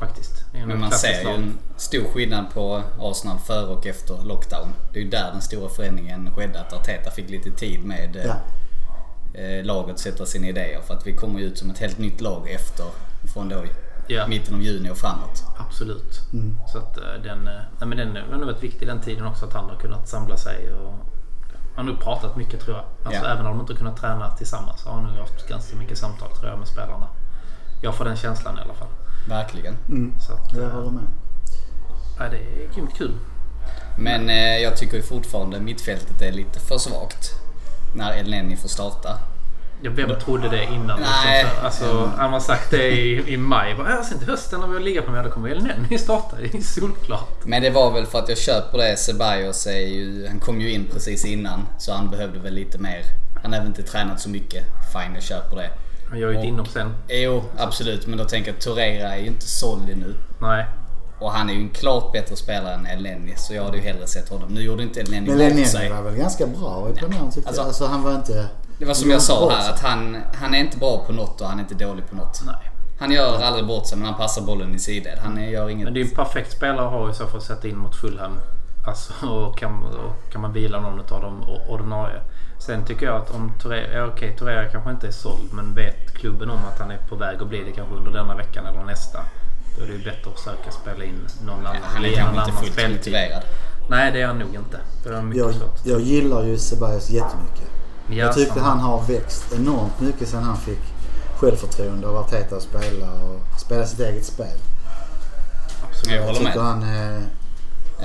Faktiskt. 0.01 0.45
Men 0.53 0.81
man 0.81 0.91
ser 0.93 1.23
ju 1.23 1.35
en 1.35 1.59
stor 1.77 2.05
skillnad 2.15 2.45
på 2.55 2.83
Arsenal 3.01 3.39
före 3.39 3.67
och 3.67 3.87
efter 3.87 4.25
lockdown. 4.25 4.69
Det 4.93 4.99
är 4.99 5.03
ju 5.03 5.11
där 5.11 5.31
den 5.33 5.43
stora 5.43 5.69
förändringen 5.69 6.31
skedde. 6.35 6.61
Att 6.61 6.73
Arteta 6.73 7.11
fick 7.11 7.31
lite 7.31 7.51
tid 7.51 7.85
med 7.85 8.17
eh, 8.17 8.25
Ja. 8.25 8.35
Eh, 9.35 9.65
laget 9.65 9.99
sätta 9.99 10.27
sina 10.27 10.47
idéer. 10.47 10.81
För 10.81 10.95
att 10.95 11.07
vi 11.07 11.13
kommer 11.13 11.41
ut 11.41 11.59
som 11.59 11.71
ett 11.71 11.79
helt 11.79 11.99
nytt 11.99 12.21
lag 12.21 12.51
efter, 12.51 12.87
från 13.35 13.49
då 13.49 13.65
Ja. 14.11 14.27
mitten 14.27 14.55
av 14.55 14.63
juni 14.63 14.91
och 14.91 14.99
framåt. 14.99 15.43
Absolut. 15.59 16.21
Mm. 16.33 16.59
Så 16.73 16.79
att 16.79 16.97
eh, 16.97 17.05
den, 17.23 17.49
eh, 17.49 17.53
nej, 17.81 17.89
men 17.89 17.99
den 17.99 18.17
har 18.17 18.39
nog 18.39 18.47
varit 18.47 18.63
viktig 18.63 18.89
den 18.89 19.01
tiden 19.01 19.27
också 19.27 19.47
att 19.47 19.53
han 19.53 19.71
har 19.71 19.77
kunnat 19.77 20.09
samla 20.09 20.37
sig. 20.37 20.73
Och, 20.75 20.95
han 21.77 21.87
har 21.87 21.93
nog 21.93 22.03
pratat 22.03 22.37
mycket 22.37 22.61
tror 22.61 22.77
jag. 22.77 22.85
Alltså, 23.05 23.25
Ja. 23.25 23.33
Även 23.33 23.47
om 23.47 23.53
de 23.57 23.61
inte 23.61 23.75
kunnat 23.75 23.97
träna 23.97 24.37
tillsammans 24.37 24.81
så 24.81 24.89
har 24.89 24.95
han 25.01 25.05
nog 25.11 25.17
haft 25.19 25.49
ganska 25.49 25.77
mycket 25.77 25.99
samtal 25.99 26.29
tror 26.37 26.51
jag 26.51 26.59
med 26.59 26.69
spelarna. 26.69 27.09
Jag 27.83 27.95
får 27.95 28.05
den 28.05 28.17
känslan 28.17 28.59
i 28.59 28.61
alla 28.61 28.75
fall. 28.75 28.89
Verkligen. 29.29 29.77
Så 30.21 30.33
att, 30.33 30.55
Jag 30.55 30.71
håller 30.71 30.91
med. 30.91 31.05
nej, 32.19 32.31
det 32.31 32.37
är 32.65 32.75
grymt 32.75 32.95
kul. 32.97 33.13
Men 33.99 34.29
eh, 34.29 34.59
jag 34.59 34.77
tycker 34.77 34.97
ju 34.97 35.03
fortfarande 35.03 35.61
mittfältet 35.61 36.23
är 36.23 36.33
lite 36.33 36.61
för 36.61 36.79
svagt. 36.79 37.31
När 37.95 38.13
Elneny 38.13 38.57
får 38.57 38.69
starta. 38.69 39.19
Jag 39.83 39.91
vem 39.91 40.21
trodde 40.21 40.49
det 40.49 40.65
innan? 40.65 41.01
Nej. 41.01 41.45
Liksom, 41.45 41.61
så, 41.61 41.67
alltså, 41.67 42.11
han 42.17 42.33
har 42.33 42.41
sagt 42.41 42.71
det 42.71 42.91
i, 42.91 43.33
i 43.33 43.37
maj. 43.37 43.75
Bara, 43.75 43.91
Ja, 43.91 44.05
sen 44.05 44.19
till 44.19 44.29
hösten 44.29 44.61
när 44.61 44.67
vi 44.67 44.75
har 44.75 44.81
legat 44.81 45.07
på 45.07 45.11
mig, 45.13 45.25
då 45.25 45.31
kommer 45.31 45.49
Elneny 45.49 45.99
starta. 45.99 46.37
Det 46.37 46.55
är 46.55 46.63
solklart. 46.63 47.45
Men 47.45 47.63
det 47.63 47.71
var 47.71 47.91
väl 47.91 48.07
för 48.07 48.19
att 48.19 48.29
jag 48.29 48.39
köper 48.39 48.79
det. 48.79 48.97
Ceballos 48.97 49.67
är 49.67 49.81
ju, 49.81 50.27
han 50.29 50.41
kom 50.41 50.61
ju 50.61 50.73
in 50.73 50.87
precis 50.93 51.25
innan. 51.25 51.67
Så 51.79 51.93
han 51.93 52.11
behövde 52.11 52.39
väl 52.39 52.55
lite 52.55 52.79
mer. 52.79 53.03
Han 53.43 53.53
har 53.53 53.61
väl 53.61 53.69
inte 53.69 53.83
tränat 53.83 54.21
så 54.21 54.29
mycket. 54.29 54.65
Fine, 54.93 55.15
jag 55.15 55.23
köper 55.23 55.57
det. 55.57 55.71
Han 56.11 56.19
gör 56.19 56.31
ju 56.31 56.39
ett 56.39 56.45
inhopp 56.45 56.69
sen. 56.69 56.95
Jo, 57.09 57.45
absolut. 57.59 58.07
Men 58.07 58.19
då 58.19 58.25
tänker 58.25 58.53
jag 58.53 58.61
Torreira 58.61 59.15
är 59.15 59.19
ju 59.21 59.27
inte 59.27 59.49
solid 59.49 59.99
nu. 59.99 60.15
Nej. 60.41 60.67
Och 61.21 61.31
han 61.33 61.51
är 61.51 61.55
ju 61.55 61.61
en 61.61 61.69
klart 61.71 62.13
bättre 62.13 62.37
spelare 62.37 62.75
än 62.75 62.87
Elneny. 62.87 63.35
Så 63.37 63.55
jag 63.55 63.65
hade 63.65 63.77
ju 63.77 63.83
hellre 63.83 64.07
sett 64.07 64.29
honom. 64.29 64.49
Nu 64.49 64.61
gjorde 64.63 64.83
inte 64.83 65.01
Elneny 65.01 65.27
bort 65.27 65.37
Lennon 65.39 65.65
sig. 65.65 65.91
var 65.91 66.03
väl 66.03 66.15
ganska 66.15 66.47
bra 66.47 66.89
i 66.91 66.99
premiären 66.99 67.31
tyckte 67.31 67.49
Alltså- 67.49 67.63
jag. 67.63 67.69
Alltså 67.69 67.87
han 67.87 68.03
var 68.03 68.15
inte... 68.15 68.49
Det 68.79 68.85
var 68.85 68.95
som 68.95 69.11
jag 69.11 69.23
sa 69.23 69.51
här. 69.51 69.71
Att 69.73 69.81
han, 69.81 70.17
han 70.35 70.55
är 70.55 70.59
inte 70.59 70.79
bra 70.79 71.05
på 71.07 71.13
något 71.13 71.41
och 71.41 71.47
han 71.47 71.59
är 71.59 71.63
inte 71.63 71.75
dålig 71.75 72.09
på 72.11 72.17
något. 72.17 72.41
Nej. 72.47 72.55
Han 73.01 73.11
gör 73.13 73.43
aldrig 73.43 73.67
bort 73.67 73.87
sig 73.87 73.99
men 73.99 74.07
han 74.07 74.17
passar 74.17 74.43
bollen 74.43 74.75
i 74.75 74.79
sidled. 74.79 75.19
Han 75.19 75.39
är- 75.39 75.49
gör 75.51 75.69
inget... 75.71 75.85
Men 75.85 75.95
det 75.95 76.01
är 76.01 76.05
ju 76.05 76.09
en 76.11 76.17
perfekt 76.17 76.53
spelare 76.53 76.87
att 76.87 76.93
ha 76.93 77.11
i 77.11 77.15
så 77.15 77.27
fall 77.27 77.37
att 77.37 77.43
sätta 77.43 77.69
in 77.69 77.79
mot 77.79 77.97
Fulham. 77.97 78.33
Alltså, 78.87 79.27
och 79.27 79.59
kan, 79.59 79.83
och 79.83 80.33
kan 80.33 80.41
man 80.41 80.53
vila 80.53 80.81
någon 80.81 81.01
av 81.01 81.21
de 81.23 81.43
ordinarie. 81.69 82.21
Sen 82.59 82.85
tycker 82.85 83.07
jag 83.07 83.17
att 83.17 83.35
om 83.35 83.53
Torreira, 83.63 83.93
ja, 83.99 84.07
okej 84.07 84.37
Torreira 84.39 84.69
kanske 84.69 84.91
inte 84.91 85.07
är 85.07 85.11
såld 85.11 85.53
men 85.53 85.75
vet 85.75 86.15
klubben 86.15 86.51
om 86.51 86.59
att 86.73 86.79
han 86.81 86.91
är 86.91 86.99
på 87.09 87.17
väg 87.17 87.43
att 87.43 87.49
bli 87.49 87.65
det 87.65 87.73
kanske 87.73 87.95
under 87.95 88.11
denna 88.11 88.35
veckan 88.37 88.67
eller 88.67 88.85
nästa. 88.85 89.19
Då 89.79 89.85
är 89.85 89.89
det 89.89 89.93
ju 89.93 90.05
bättre 90.05 90.31
att 90.31 90.39
försöka 90.41 90.71
spela 90.71 91.05
in 91.05 91.27
någon 91.47 91.67
annan. 91.67 91.77
han 91.83 92.05
är 92.05 92.09
kanske 92.15 92.31
inte 92.31 92.43
annan 92.43 92.57
fullt 92.61 92.73
speltid. 92.73 92.97
motiverad. 92.97 93.43
Nej 93.91 94.13
det 94.13 94.21
är 94.23 94.27
han 94.27 94.39
nog 94.39 94.55
inte. 94.55 94.79
Det 95.05 95.09
är 95.15 95.23
mycket 95.23 95.39
Jag, 95.45 95.55
svårt. 95.55 95.81
jag 95.85 96.01
gillar 96.01 96.43
ju 96.45 96.59
Ceballos 96.59 97.11
jättemycket. 97.11 97.69
Ja, 98.11 98.15
jag 98.17 98.35
tycker 98.35 98.53
samma. 98.53 98.67
han 98.67 98.79
har 98.81 99.03
växt 99.03 99.53
enormt 99.53 100.01
mycket 100.01 100.29
sen 100.29 100.43
han 100.43 100.57
fick 100.57 100.79
självförtroende 101.37 102.09
av 102.09 102.17
Arteta 102.17 102.57
att 102.57 102.63
spela 102.63 103.13
och 103.13 103.61
spela 103.61 103.87
sitt 103.87 104.01
eget 104.01 104.25
spel. 104.25 104.47
Absolut. 105.89 106.17
Jag 106.17 106.23
håller 106.23 106.41
Jag 106.41 106.47
tycker 106.47 106.59
med. 106.63 106.67
han 106.73 106.83
är... 106.83 107.23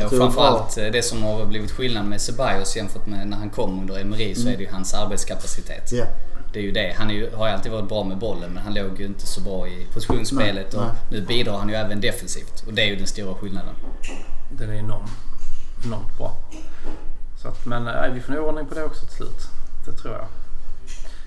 Och 0.06 0.12
framförallt 0.12 0.78
eh, 0.78 0.86
det 0.86 1.04
som 1.04 1.24
har 1.24 1.46
blivit 1.46 1.72
skillnad 1.72 2.06
med 2.06 2.22
Ceballos 2.22 2.76
jämfört 2.76 3.06
med 3.06 3.28
när 3.28 3.38
han 3.38 3.50
kom 3.50 3.80
under 3.80 4.00
Emery 4.02 4.36
så 4.36 4.48
är 4.50 4.58
det 4.58 4.64
ju 4.64 4.70
hans 4.72 4.94
arbetskapacitet. 4.94 5.92
Ja. 5.92 6.06
Det 6.54 6.60
är 6.60 6.64
ju 6.64 6.72
det. 6.72 6.94
Han 6.98 7.10
är 7.10 7.14
ju, 7.14 7.32
har 7.36 7.48
ju 7.48 7.54
alltid 7.54 7.72
varit 7.72 7.90
bra 7.90 8.04
med 8.04 8.18
bollen 8.18 8.52
men 8.54 8.64
han 8.64 8.74
låg 8.74 9.00
ju 9.00 9.06
inte 9.06 9.28
så 9.28 9.42
bra 9.42 9.68
i 9.68 9.88
positionsspelet 9.94 10.74
Nej, 10.74 10.82
och 10.82 10.88
nej. 10.88 10.96
nu 11.12 11.22
bidrar 11.28 11.58
han 11.58 11.70
ju 11.70 11.76
även 11.76 12.02
defensivt. 12.02 12.64
Och 12.68 12.74
det 12.74 12.82
är 12.82 12.86
ju 12.88 12.96
den 12.96 13.08
stora 13.08 13.36
skillnaden. 13.36 13.76
Den 14.52 14.70
är 14.70 14.74
enorm, 14.74 15.10
enormt 15.86 16.18
bra. 16.18 16.38
Så 17.42 17.48
att, 17.48 17.66
men 17.66 17.84
nej, 17.84 18.12
vi 18.14 18.22
får 18.22 18.34
nog 18.34 18.48
ordning 18.48 18.66
på 18.66 18.76
det 18.76 18.84
också 18.84 19.06
till 19.06 19.16
slut. 19.16 19.42
Det 19.86 19.92
tror 19.92 20.14
jag. 20.14 20.26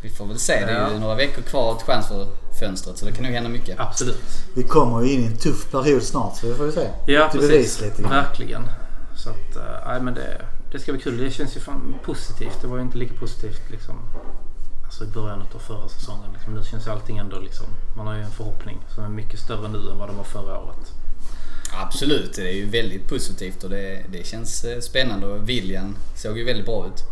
Vi 0.03 0.11
får 0.11 0.27
väl 0.27 0.39
se. 0.39 0.53
Det 0.53 0.73
är 0.73 0.89
ju 0.89 0.93
Ja. 0.95 0.99
några 1.01 1.15
veckor 1.15 1.43
kvar 1.43 1.75
till 1.75 1.87
transferfönstret 1.87 2.99
så 2.99 3.05
det 3.07 3.13
kan 3.13 3.25
nog 3.25 3.33
hända 3.33 3.49
mycket. 3.51 3.81
Absolut. 3.81 4.23
Vi 4.55 4.63
kommer 4.63 5.03
ju 5.03 5.13
in 5.13 5.21
i 5.23 5.27
en 5.27 5.37
tuff 5.37 5.71
period 5.71 6.03
snart 6.03 6.37
så 6.37 6.47
vi 6.47 6.55
får 6.55 6.67
ju 6.67 6.73
se. 6.73 6.89
Ja, 7.07 7.29
Till 7.29 7.41
precis. 7.41 7.81
lite 7.81 8.03
grann. 8.03 8.11
Verkligen. 8.11 8.63
Så 9.17 9.31
att, 9.31 9.57
eh, 9.57 9.89
nej 9.89 10.01
men 10.01 10.15
det, 10.15 10.41
det 10.73 10.79
ska 10.79 10.93
bli 10.93 11.01
kul. 11.03 11.19
Det 11.19 11.31
känns 11.31 11.57
ju 11.57 11.61
fan 11.61 11.95
positivt. 12.05 12.59
Det 12.61 12.67
var 12.67 12.77
ju 12.77 12.83
inte 12.83 12.99
lika 12.99 13.15
positivt 13.15 13.71
liksom, 13.71 13.95
alltså 14.87 15.05
i 15.05 15.07
början 15.07 15.43
av 15.55 15.59
förra 15.59 15.89
säsongen. 15.89 16.31
Liksom. 16.35 16.55
Nu 16.55 16.63
känns 16.65 16.87
ju 16.87 16.91
allting 16.91 17.19
ändå 17.19 17.39
liksom, 17.39 17.67
man 17.97 18.07
har 18.07 18.15
ju 18.15 18.23
en 18.23 18.31
förhoppning 18.31 18.79
som 18.95 19.05
är 19.05 19.09
mycket 19.09 19.41
större 19.41 19.69
nu 19.69 19.79
än 19.91 19.99
vad 19.99 20.09
det 20.09 20.15
var 20.17 20.25
förra 20.25 20.59
året. 20.59 20.93
Absolut, 21.83 22.35
det 22.37 22.43
är 22.43 22.55
ju 22.55 22.71
väldigt 22.71 23.09
positivt 23.09 23.65
och 23.65 23.71
det, 23.71 24.03
det 24.13 24.27
känns 24.27 24.65
eh, 24.65 24.81
spännande 24.81 25.27
och 25.27 25.49
William 25.49 25.97
såg 26.15 26.39
ju 26.39 26.45
väldigt 26.45 26.67
bra 26.67 26.87
ut. 26.87 27.03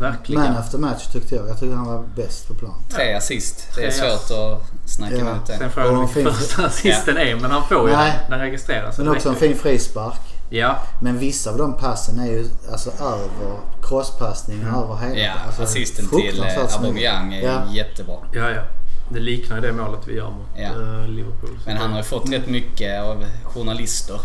Verkligen. 0.00 0.42
Man 0.42 0.56
after 0.56 0.78
match 0.78 1.06
tyckte 1.12 1.34
jag. 1.34 1.48
Jag 1.48 1.60
tyckte 1.60 1.76
han 1.76 1.86
var 1.86 2.04
bäst 2.16 2.48
på 2.48 2.54
plan. 2.54 2.74
Tre 2.90 3.14
assist. 3.14 3.68
Det 3.76 3.84
är 3.86 3.90
Tre 3.90 4.08
ass. 4.08 4.26
svårt 4.28 4.38
att 4.38 4.90
snacka 4.90 5.14
Ja. 5.16 5.20
emot 5.20 5.46
Sen 5.46 5.58
det. 5.58 5.70
frågar 5.70 5.90
du 5.90 5.96
Och 5.96 6.02
vilken 6.16 6.24
fin- 6.24 6.32
första 6.34 6.66
assisten 6.66 7.16
är, 7.16 7.34
men 7.36 7.50
han 7.50 7.68
får 7.68 7.88
ju 7.90 7.96
den. 7.96 8.10
Den 8.30 8.38
registreras. 8.40 8.96
Men 8.98 9.06
Det 9.06 9.12
också 9.12 9.28
en 9.28 9.34
fin 9.34 9.56
frispark. 9.56 10.20
Ja, 10.50 10.78
Men 11.00 11.18
vissa 11.18 11.50
av 11.50 11.58
de 11.58 11.76
passen 11.76 12.18
är 12.18 12.26
ju 12.26 12.48
alltså 12.72 12.90
över 12.90 13.58
crosspassningen 13.82 14.68
över 14.68 14.96
hela. 14.96 15.18
Ja, 15.18 15.32
alltså, 15.46 15.62
assisten 15.62 16.08
till 16.08 16.42
eh. 16.42 16.74
Aubameyang 16.76 17.34
är 17.34 17.42
Ja. 17.42 17.62
jättebra. 17.72 18.16
ja, 18.32 18.50
ja. 18.50 18.62
Det 19.10 19.20
liknar 19.20 19.56
ju 19.56 19.62
det 19.62 19.72
målet 19.72 20.00
vi 20.08 20.14
gör 20.14 20.30
mot 20.30 20.46
Ja. 20.56 20.62
eh, 20.62 21.08
Liverpool. 21.08 21.58
Men 21.66 21.76
han 21.76 21.90
har 21.90 21.98
ju 21.98 22.04
fått 22.04 22.32
rätt 22.32 22.46
mycket 22.48 23.02
av 23.02 23.24
journalister. 23.44 24.20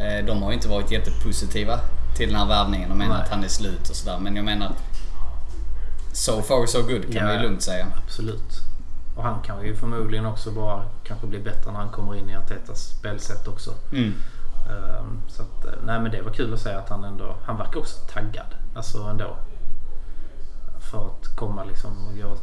Eh, 0.00 0.24
De 0.26 0.42
har 0.42 0.50
ju 0.50 0.54
inte 0.56 0.68
varit 0.68 0.90
jättepositiva 0.90 1.80
till 2.16 2.28
den 2.28 2.36
här 2.38 2.46
värvningen 2.46 2.90
och 2.90 2.96
menar 2.96 3.14
Nej. 3.14 3.22
att 3.22 3.28
han 3.28 3.44
är 3.44 3.48
slut 3.48 3.88
och 3.90 3.96
sådär. 3.96 4.18
Men 4.18 4.36
jag 4.36 4.44
menar... 4.44 4.72
So 6.12 6.42
far 6.42 6.66
so 6.66 6.82
good 6.82 7.02
kan 7.04 7.12
Ja. 7.14 7.22
man 7.24 7.34
ju 7.34 7.42
lugnt 7.42 7.62
säga. 7.62 7.86
Absolut. 8.04 8.60
Och 9.16 9.22
han 9.22 9.42
kan 9.42 9.64
ju 9.64 9.76
förmodligen 9.76 10.26
också 10.26 10.50
bara 10.50 10.84
kanske 11.04 11.26
bli 11.26 11.38
bättre 11.38 11.72
när 11.72 11.78
han 11.80 11.88
kommer 11.88 12.14
in 12.16 12.30
i 12.30 12.36
Artetas 12.36 12.80
spelsätt 12.98 13.48
också. 13.48 13.70
Mm. 13.92 14.14
Ehm, 14.70 15.20
så 15.28 15.42
att, 15.42 15.64
eh, 15.64 15.72
nej 15.86 16.00
men 16.00 16.10
det 16.10 16.22
var 16.22 16.32
kul 16.32 16.54
att 16.54 16.60
se 16.60 16.70
att 16.70 16.88
han 16.88 17.04
ändå, 17.04 17.36
han 17.44 17.56
verkar 17.56 17.80
också 17.80 17.96
taggad. 18.12 18.46
Alltså 18.74 18.98
ändå. 19.02 19.36
För 20.90 21.06
att 21.06 21.36
komma 21.36 21.64
liksom 21.64 22.08
och 22.08 22.18
göra, 22.18 22.36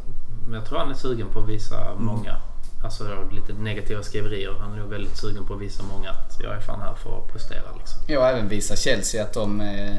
men 0.44 0.54
jag 0.54 0.64
tror 0.64 0.78
han 0.78 0.90
är 0.90 0.94
sugen 0.94 1.28
på 1.28 1.38
att 1.38 1.48
visa 1.48 1.94
många. 1.96 2.36
Alltså 2.84 3.28
lite 3.30 3.52
negativa 3.52 4.02
skriverier. 4.02 4.54
Han 4.60 4.72
är 4.72 4.76
nog 4.76 4.88
väldigt 4.88 5.16
sugen 5.16 5.46
på 5.46 5.54
att 5.54 5.60
visa 5.60 5.82
många 5.82 6.10
att 6.10 6.40
jag 6.40 6.54
är 6.54 6.60
fan 6.60 6.80
här 6.80 6.94
för 6.94 7.18
att 7.18 7.32
prestera 7.32 7.76
liksom. 7.78 8.02
Ja, 8.06 8.28
även 8.28 8.48
visa 8.48 8.76
Chelsea 8.76 9.22
att 9.22 9.32
de 9.32 9.60
eh, 9.60 9.96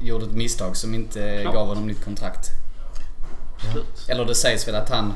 gjorde 0.00 0.24
ett 0.24 0.32
misstag 0.32 0.76
som 0.76 0.94
inte 0.94 1.38
Klart. 1.42 1.54
gav 1.54 1.66
honom 1.66 1.86
nytt 1.86 2.04
kontrakt. 2.04 2.50
Absolut. 3.56 4.08
Eller 4.08 4.24
det 4.24 4.34
sägs 4.34 4.68
väl 4.68 4.74
att 4.74 4.88
han 4.90 5.12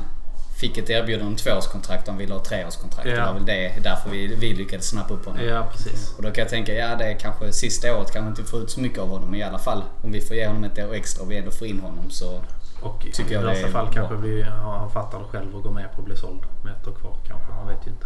fick 0.57 0.77
ett 0.77 0.89
erbjudande 0.89 1.27
om 1.31 1.35
tvåårskontrakt 1.35 2.07
han 2.07 2.17
ville 2.17 2.33
ha 2.33 2.43
treårskontrakt. 2.43 3.09
Ja. 3.09 3.15
Det 3.15 3.25
var 3.25 3.33
väl 3.33 3.45
det, 3.45 3.73
därför 3.83 4.09
vi, 4.09 4.35
vi 4.35 4.53
lyckades 4.53 4.89
snappa 4.89 5.13
upp 5.13 5.25
honom. 5.25 5.45
Ja, 5.45 5.67
precis. 5.71 6.13
Och 6.17 6.23
då 6.23 6.31
kan 6.31 6.41
jag 6.41 6.49
tänka, 6.49 6.73
ja 6.73 6.95
det 6.95 7.05
är 7.05 7.19
kanske 7.19 7.51
sista 7.53 7.95
året 7.97 8.11
kanske 8.11 8.29
inte 8.29 8.43
får 8.51 8.59
ut 8.61 8.71
så 8.71 8.79
mycket 8.79 8.99
av 8.99 9.09
honom. 9.09 9.29
Men 9.31 9.39
i 9.39 9.43
alla 9.43 9.59
fall 9.59 9.83
om 10.01 10.11
vi 10.11 10.21
får 10.21 10.35
ge 10.35 10.47
honom 10.47 10.63
ett 10.63 10.79
år 10.79 10.93
extra 10.93 11.23
och 11.23 11.31
vi 11.31 11.37
ändå 11.37 11.51
får 11.51 11.67
in 11.67 11.79
honom 11.79 12.09
så 12.09 12.41
Och 12.81 13.07
Tycker 13.13 13.31
i 13.31 13.33
jag 13.33 13.43
det 13.43 13.47
värsta 13.47 13.67
är 13.67 13.71
fall 13.71 13.85
bra. 13.85 13.93
kanske 13.93 14.15
vi, 14.15 14.41
ja, 14.41 14.77
han 14.79 14.91
fattar 14.91 15.19
det 15.19 15.25
själv 15.25 15.55
och 15.55 15.63
går 15.63 15.71
med 15.71 15.91
på 15.91 15.99
att 16.01 16.05
bli 16.05 16.15
såld 16.15 16.41
med 16.63 16.73
ett 16.81 16.87
år 16.87 16.93
kvar 16.93 17.17
kanske. 17.27 17.51
Man 17.51 17.67
vet 17.67 17.87
ju 17.87 17.91
inte. 17.91 18.05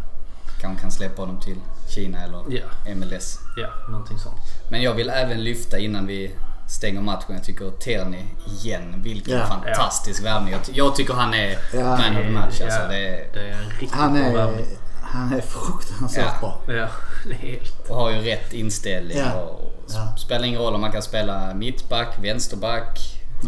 kanske 0.62 0.82
kan 0.82 0.92
släppa 0.92 1.22
honom 1.22 1.40
till 1.40 1.58
Kina 1.90 2.24
eller 2.24 2.42
Ja. 2.50 2.96
MLS. 2.96 3.40
Ja, 3.58 3.70
någonting 3.90 4.18
sånt. 4.20 4.36
Men 4.72 4.82
jag 4.82 4.94
vill 4.94 5.10
även 5.10 5.44
lyfta 5.44 5.78
innan 5.80 6.08
vi 6.08 6.32
stänger 6.68 7.02
matchen. 7.02 7.36
Jag 7.36 7.44
tycker 7.44 7.70
Terni 7.72 8.26
igen, 8.62 8.94
vilken 9.04 9.38
Ja. 9.38 9.46
fantastisk 9.46 10.24
värvning. 10.26 10.54
Jag, 10.54 10.64
ty- 10.66 10.72
jag 10.76 10.96
tycker 10.96 11.14
han 11.14 11.34
är 11.34 11.58
Ja. 11.74 11.80
man 11.84 12.18
of 12.18 12.24
the 12.24 12.30
match. 12.30 12.62
Alltså, 12.62 12.80
Ja, 12.82 12.88
det 12.88 13.08
är, 13.08 13.34
det 13.34 13.40
är 13.40 13.52
en 13.52 13.70
riktigt 13.70 13.92
Han 13.92 14.14
bra 14.14 14.22
är, 14.24 14.34
värvning. 14.34 14.66
han 15.02 15.34
är 15.34 15.42
fruktansvärt 15.42 16.26
Ja. 16.42 16.60
bra. 16.66 16.76
Ja, 16.76 16.88
helt... 17.36 17.90
och 17.90 17.96
har 17.96 18.12
ju 18.12 18.18
rätt 18.22 18.54
inställning. 18.54 19.18
Ja. 19.18 19.34
Och 19.34 19.74
Ja. 19.90 20.16
Spelar 20.18 20.46
ingen 20.46 20.62
roll 20.62 20.76
om 20.76 20.82
man 20.82 20.92
kan 20.92 21.02
spela 21.02 21.54
mittback, 21.54 22.08
vänsterback, 22.24 23.00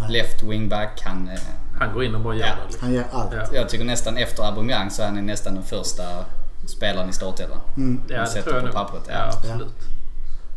left 0.10 0.44
wingback. 0.44 1.02
Han, 1.06 1.28
eh, 1.30 1.40
Han 1.80 1.94
går 1.94 2.04
in 2.04 2.16
och 2.16 2.22
bara 2.22 2.36
gör 2.36 2.46
Ja. 2.48 2.54
det. 2.56 2.62
Liksom. 2.68 2.82
Han 2.88 2.94
gör 2.96 3.04
allt. 3.12 3.34
Ja. 3.34 3.46
jag 3.54 3.70
tycker 3.70 3.86
nästan 3.86 4.18
efter 4.18 4.44
Aubameyang 4.44 4.90
så 4.92 5.02
är 5.02 5.06
han 5.06 5.26
nästan 5.26 5.54
den 5.56 5.64
första 5.64 6.04
spelaren 6.68 7.10
i 7.10 7.14
startelvan. 7.14 7.60
Mm. 7.78 8.02
Ja, 8.10 8.20
det 8.22 8.28
sätter 8.28 8.42
tror 8.42 8.56
jag 8.56 8.66
på 8.66 8.74
pappret, 8.74 9.04
ja. 9.08 9.14
Ja, 9.14 9.26
absolut. 9.26 9.76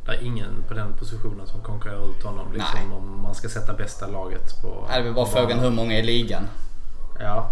Det 0.07 0.13
är 0.13 0.23
ingen 0.23 0.65
på 0.69 0.75
den 0.75 0.95
positionen 0.95 1.47
som 1.47 1.61
konkurrerar 1.61 2.11
ut 2.11 2.23
honom 2.23 2.53
liksom, 2.53 2.89
Nej. 2.89 2.97
om 2.97 3.23
man 3.23 3.35
ska 3.35 3.49
sätta 3.49 3.73
bästa 3.73 4.07
laget 4.07 4.63
på... 4.63 4.87
Det 4.89 4.95
är 4.95 5.03
väl 5.03 5.15
bara 5.15 5.27
frågan 5.27 5.59
hur 5.59 5.71
många 5.71 5.99
i 5.99 6.03
ligan. 6.03 6.49
Ja, 7.21 7.51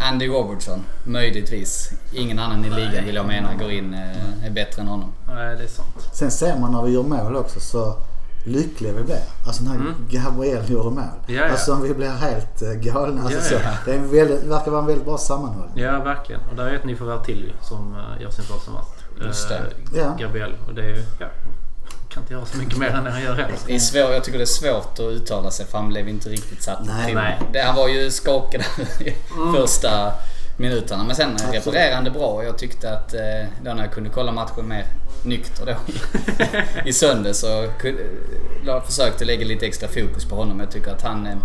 Andy 0.00 0.28
Robertson, 0.28 0.84
möjligtvis. 1.04 1.92
Ingen 2.12 2.38
annan 2.38 2.64
i 2.64 2.70
ligan 2.70 3.04
vill 3.04 3.14
jag 3.14 3.26
mena 3.26 3.54
går 3.54 3.70
in 3.70 3.94
eh, 3.94 4.46
är 4.46 4.50
bättre 4.50 4.82
än 4.82 4.88
honom. 4.88 5.12
nej 5.26 5.56
det 5.56 5.64
är 5.64 5.68
sant. 5.68 6.08
Sen 6.12 6.30
ser 6.30 6.58
man 6.58 6.72
när 6.72 6.82
vi 6.82 6.90
gör 6.92 7.02
mål 7.02 7.36
också 7.36 7.60
så 7.60 7.96
lyckliga 8.44 8.92
vi 8.92 9.02
blir. 9.02 9.20
Alltså 9.46 9.64
när 9.64 9.94
Gabriel 10.10 10.70
gjorde 10.70 10.90
mål. 10.90 10.98
Mm. 10.98 11.08
Ja, 11.26 11.34
ja. 11.34 11.50
Alltså 11.50 11.74
vi 11.74 11.94
blir 11.94 12.10
helt 12.10 12.62
eh, 12.62 12.72
galna. 12.72 13.22
Alltså, 13.22 13.54
Ja, 13.54 13.60
så. 13.60 13.64
ja. 13.64 13.70
Det 13.84 13.90
är 13.90 13.98
en 13.98 14.10
väldigt, 14.10 14.44
verkar 14.44 14.70
vara 14.70 14.80
en 14.80 14.86
väldigt 14.86 15.04
bra 15.06 15.18
sammanhållning. 15.18 15.84
Ja, 15.84 16.02
verkligen. 16.02 16.40
Och 16.50 16.56
där 16.56 16.66
är 16.66 16.74
ett 16.74 16.84
nyförvärv 16.84 17.24
till 17.24 17.52
som 17.62 17.94
eh, 17.94 18.22
gör 18.22 18.30
sin 18.30 18.44
första 18.44 18.70
match. 18.70 18.86
Just 19.20 19.48
det. 19.48 19.56
Eh, 19.56 19.62
Ja. 19.94 20.16
Gabriel. 20.20 20.52
Och 20.66 20.74
det 20.74 20.82
är 20.82 20.88
ju, 20.88 21.04
ja, 21.20 21.26
kan 22.08 22.22
inte 22.22 22.32
göra 22.34 22.44
så 22.46 22.58
mycket 22.58 22.78
mer 22.78 22.88
än 22.88 23.04
det 23.04 23.10
han 23.10 23.22
gör 23.22 23.34
heller. 23.34 23.56
Det 23.66 23.74
är 23.74 23.78
svår, 23.78 24.12
jag 24.12 24.24
tycker 24.24 24.38
det 24.38 24.44
är 24.44 24.46
svårt 24.46 24.92
att 24.92 25.00
uttala 25.00 25.50
sig 25.50 25.66
för 25.66 25.78
han 25.78 25.88
blev 25.88 26.08
inte 26.08 26.28
riktigt 26.28 26.62
satt 26.62 26.86
Nej. 26.86 27.14
Nej. 27.14 27.40
Det, 27.52 27.60
han 27.60 27.76
var 27.76 27.88
ju 27.88 28.10
skakad 28.10 28.62
i 29.00 29.14
första 29.56 30.12
minuterna. 30.56 31.04
Men 31.04 31.16
sen 31.16 31.32
Absolut. 31.32 31.54
refererade 31.54 31.94
han 31.94 32.04
det 32.04 32.10
bra 32.10 32.26
och 32.26 32.44
jag 32.44 32.58
tyckte 32.58 32.92
att 32.92 33.14
eh, 33.14 33.20
då 33.64 33.74
när 33.74 33.82
jag 33.82 33.92
kunde 33.92 34.10
kolla 34.10 34.32
matchen 34.32 34.68
mer 34.68 34.84
nykter 35.24 35.66
då 35.66 35.74
i 36.84 36.92
söndag 36.92 37.34
så 37.34 37.68
kunde, 37.80 38.02
jag 38.66 38.86
försökte 38.86 39.24
lägga 39.24 39.46
lite 39.46 39.66
extra 39.66 39.88
fokus 39.88 40.24
på 40.24 40.36
honom. 40.36 40.60
Jag 40.60 40.70
tycker 40.70 40.90
att 40.90 41.02
han 41.02 41.26
eh, 41.26 41.36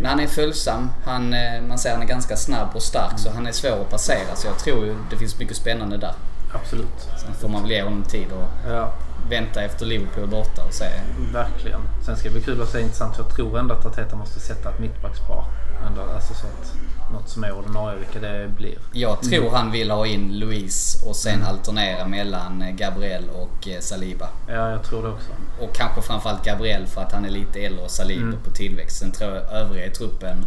när 0.00 0.08
han 0.08 0.20
är 0.20 0.26
följsam, 0.26 0.90
han, 1.04 1.34
eh, 1.34 1.62
man 1.68 1.78
ser 1.78 1.92
han 1.92 2.02
är 2.02 2.06
ganska 2.06 2.36
snabb 2.36 2.68
och 2.74 2.82
stark 2.82 3.18
så 3.18 3.30
han 3.30 3.46
är 3.46 3.52
svår 3.52 3.80
att 3.80 3.90
passera. 3.90 4.36
Så 4.36 4.46
jag 4.46 4.58
tror 4.58 4.96
det 5.10 5.16
finns 5.16 5.38
mycket 5.38 5.56
spännande 5.56 5.96
där. 5.96 6.14
Absolut. 6.52 7.08
Sen 7.24 7.34
får 7.34 7.48
man 7.48 7.62
väl 7.62 7.70
ge 7.70 7.82
honom 7.82 8.02
tid 8.04 8.26
och 8.32 8.70
Ja, 8.72 8.92
vänta 9.30 9.62
efter 9.62 9.86
Liverpool 9.86 10.28
borta 10.28 10.64
och 10.64 10.72
se. 10.74 10.84
verkligen. 11.32 11.80
Sen 12.06 12.16
ska 12.16 12.28
det 12.28 12.32
bli 12.34 12.42
kul 12.42 12.62
att 12.62 12.68
se 12.68 12.80
intressant. 12.80 13.14
Jag 13.18 13.34
tror 13.36 13.58
ändå 13.58 13.74
att 13.74 13.86
Arteta 13.86 14.16
måste 14.16 14.40
sätta 14.40 14.68
ett 14.70 14.78
mittbackspar. 14.78 15.44
Ändå, 15.86 16.02
alltså 16.14 16.34
så 16.34 16.46
att 16.46 16.72
något 17.12 17.28
som 17.28 17.44
är 17.44 17.52
ordinarie, 17.52 17.98
vilka 17.98 18.20
det 18.28 18.48
blir. 18.56 18.78
Jag 18.92 19.22
tror 19.22 19.50
han 19.50 19.70
vill 19.72 19.90
ha 19.90 20.06
in 20.06 20.38
Luis 20.38 21.02
och 21.06 21.16
sen 21.16 21.42
alternera 21.42 22.06
mellan 22.06 22.62
eh, 22.62 22.70
Gabriel 22.74 23.24
och 23.30 23.68
eh, 23.68 23.80
Saliba. 23.80 24.28
Ja, 24.48 24.70
jag 24.70 24.82
tror 24.82 25.02
det 25.02 25.08
också. 25.08 25.28
Och 25.60 25.74
kanske 25.74 26.02
framförallt 26.02 26.44
Gabriel 26.44 26.86
för 26.86 27.00
att 27.02 27.12
han 27.12 27.24
är 27.24 27.30
lite 27.30 27.60
äldre 27.60 27.84
och 27.84 27.90
Saliba 27.90 28.22
Mm. 28.26 28.38
på 28.44 28.50
tillväxt. 28.50 28.98
Sen 28.98 29.12
tror 29.12 29.34
jag 29.34 29.52
övriga 29.52 29.86
i 29.86 29.90
truppen 29.90 30.46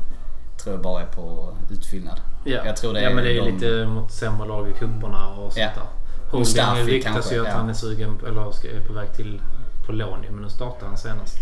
tror 0.64 0.76
jag 0.76 0.84
bara 0.84 1.02
är 1.02 1.06
på 1.06 1.54
utfyllnad. 1.72 2.20
Ja, 2.44 2.60
Jag 2.66 2.78
tror 2.78 2.94
det 2.94 3.02
ja 3.02 3.10
men 3.10 3.24
det 3.24 3.32
är 3.38 3.42
de- 3.46 3.52
lite 3.52 3.86
mot 3.86 4.12
sämre 4.12 4.48
lag 4.48 4.70
i 4.70 4.74
cuperna 4.74 5.28
och 5.28 5.54
sånt 5.54 5.58
Ja. 5.76 5.82
där. 6.32 6.38
Mustafi 6.40 6.84
ryktas 6.84 7.32
ju 7.34 7.42
att 7.42 7.48
ja. 7.48 7.54
han 7.54 7.70
är 7.70 7.74
sugen, 7.74 8.20
eller 8.28 8.52
ska- 8.52 8.68
är 8.68 8.80
på 8.88 8.94
väg 8.94 9.14
till 9.16 9.42
på 9.86 9.92
lån 9.92 10.20
men 10.32 10.42
nu 10.42 10.50
startar 10.50 10.88
han 10.88 10.98
senast. 10.98 11.36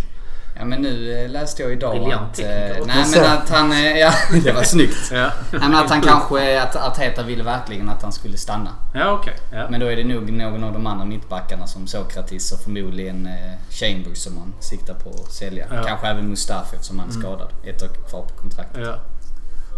Ja 0.60 0.66
men 0.66 0.82
nu 0.82 1.12
eh, 1.24 1.30
läste 1.30 1.64
jag 1.64 1.72
idag 1.72 2.12
att... 2.14 2.40
eh, 2.40 2.46
nej 2.86 3.06
men 3.16 3.26
att 3.26 3.50
han... 3.50 3.72
eh, 3.72 3.98
Ja, 3.98 4.12
det 4.44 4.52
var 4.52 4.64
snyggt. 4.74 5.10
Ja, 5.12 5.32
Nej 5.52 5.62
men 5.62 5.76
att 5.76 5.90
han 5.90 6.02
kanske... 6.02 6.62
Att 6.62 6.76
Arteta 6.76 7.24
ville 7.24 7.44
verkligen 7.44 7.90
att 7.90 8.02
han 8.02 8.12
skulle 8.12 8.38
stanna. 8.38 8.70
Ja, 8.94 9.12
okej. 9.12 9.34
Ja. 9.54 9.68
Men 9.70 9.80
då 9.80 9.86
är 9.86 9.96
det 9.96 10.04
nog 10.04 10.32
någon 10.32 10.64
av 10.64 10.74
de 10.74 10.88
andra 10.88 11.06
mittbackarna 11.06 11.68
som 11.68 11.88
Sokratis 11.88 12.52
och 12.52 12.60
förmodligen 12.60 13.26
eh, 13.26 13.34
Chambers 13.70 14.18
som 14.18 14.36
man 14.36 14.54
siktar 14.60 14.94
på 14.94 15.10
att 15.10 15.32
sälja. 15.34 15.66
Ja. 15.74 15.84
Kanske 15.84 16.08
även 16.08 16.30
Mustafi 16.30 16.76
eftersom 16.76 17.00
han 17.00 17.10
är 17.10 17.14
skadad. 17.14 17.50
Ett 17.64 17.84
år 17.84 17.88
kvar 18.10 18.22
på 18.22 18.34
kontraktet. 18.42 18.82
ja. 18.86 18.96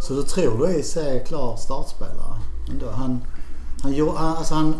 Så 0.01 0.13
du 0.13 0.23
tror 0.23 0.67
Luis 0.67 0.97
är 0.97 1.25
klar 1.25 1.55
startspelare? 1.55 2.39
Ändå. 2.69 2.91
Han, 2.91 3.21
han, 3.83 3.93
han, 4.17 4.37
alltså 4.37 4.53
han, 4.53 4.75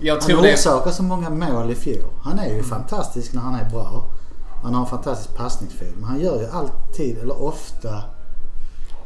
Jag 0.00 0.14
han 0.14 0.22
tror 0.22 0.42
det... 0.42 0.54
orsakar 0.54 0.90
så 0.90 1.02
många 1.02 1.30
mål 1.30 1.70
i 1.70 1.74
fjol. 1.74 2.04
Han 2.22 2.38
är 2.38 2.54
ju 2.54 2.62
fantastisk 2.62 3.32
när 3.32 3.42
han 3.42 3.54
är 3.54 3.70
bra. 3.70 4.04
Han 4.62 4.74
har 4.74 4.80
en 4.80 4.90
fantastisk 4.90 5.36
passningsfil. 5.36 5.92
Men 5.96 6.04
han 6.04 6.20
gör 6.20 6.40
ju 6.40 6.46
alltid, 6.46 7.18
eller 7.18 7.42
ofta, 7.42 8.02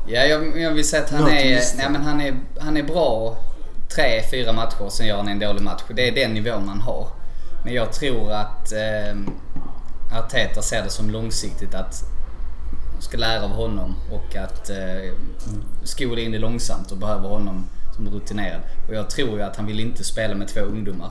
Ja, 0.08 0.20
jag, 0.20 0.60
jag 0.60 0.70
vill 0.70 0.88
säga 0.88 1.02
att 1.02 1.10
han 1.10 1.28
är, 1.28 1.76
nej, 1.76 1.90
men 1.90 2.02
han 2.02 2.20
är... 2.20 2.40
Han 2.60 2.76
är 2.76 2.82
bra 2.82 3.36
tre, 3.94 4.22
fyra 4.30 4.52
matcher 4.52 4.88
sen 4.88 5.06
gör 5.06 5.16
han 5.16 5.28
en 5.28 5.38
dålig 5.38 5.62
match. 5.62 5.82
Det 5.88 6.08
är 6.08 6.12
den 6.12 6.34
nivån 6.34 6.68
han 6.68 6.80
har. 6.80 7.08
Men 7.64 7.74
jag 7.74 7.92
tror 7.92 8.32
att 8.32 8.72
eh, 8.72 9.16
Arteta 10.18 10.62
ser 10.62 10.82
det 10.82 10.90
som 10.90 11.10
långsiktigt 11.10 11.74
att 11.74 12.04
ska 13.00 13.16
lära 13.16 13.44
av 13.44 13.50
honom 13.50 13.94
och 14.12 14.36
att 14.36 14.70
eh, 14.70 15.12
skola 15.84 16.20
in 16.20 16.32
det 16.32 16.38
långsamt 16.38 16.92
och 16.92 16.98
behöver 16.98 17.28
honom 17.28 17.64
som 17.96 18.10
rutinerad. 18.10 18.60
Och 18.88 18.94
jag 18.94 19.10
tror 19.10 19.28
ju 19.38 19.42
att 19.42 19.56
han 19.56 19.66
vill 19.66 19.80
inte 19.80 20.04
spela 20.04 20.34
med 20.34 20.48
två 20.48 20.60
ungdomar 20.60 21.10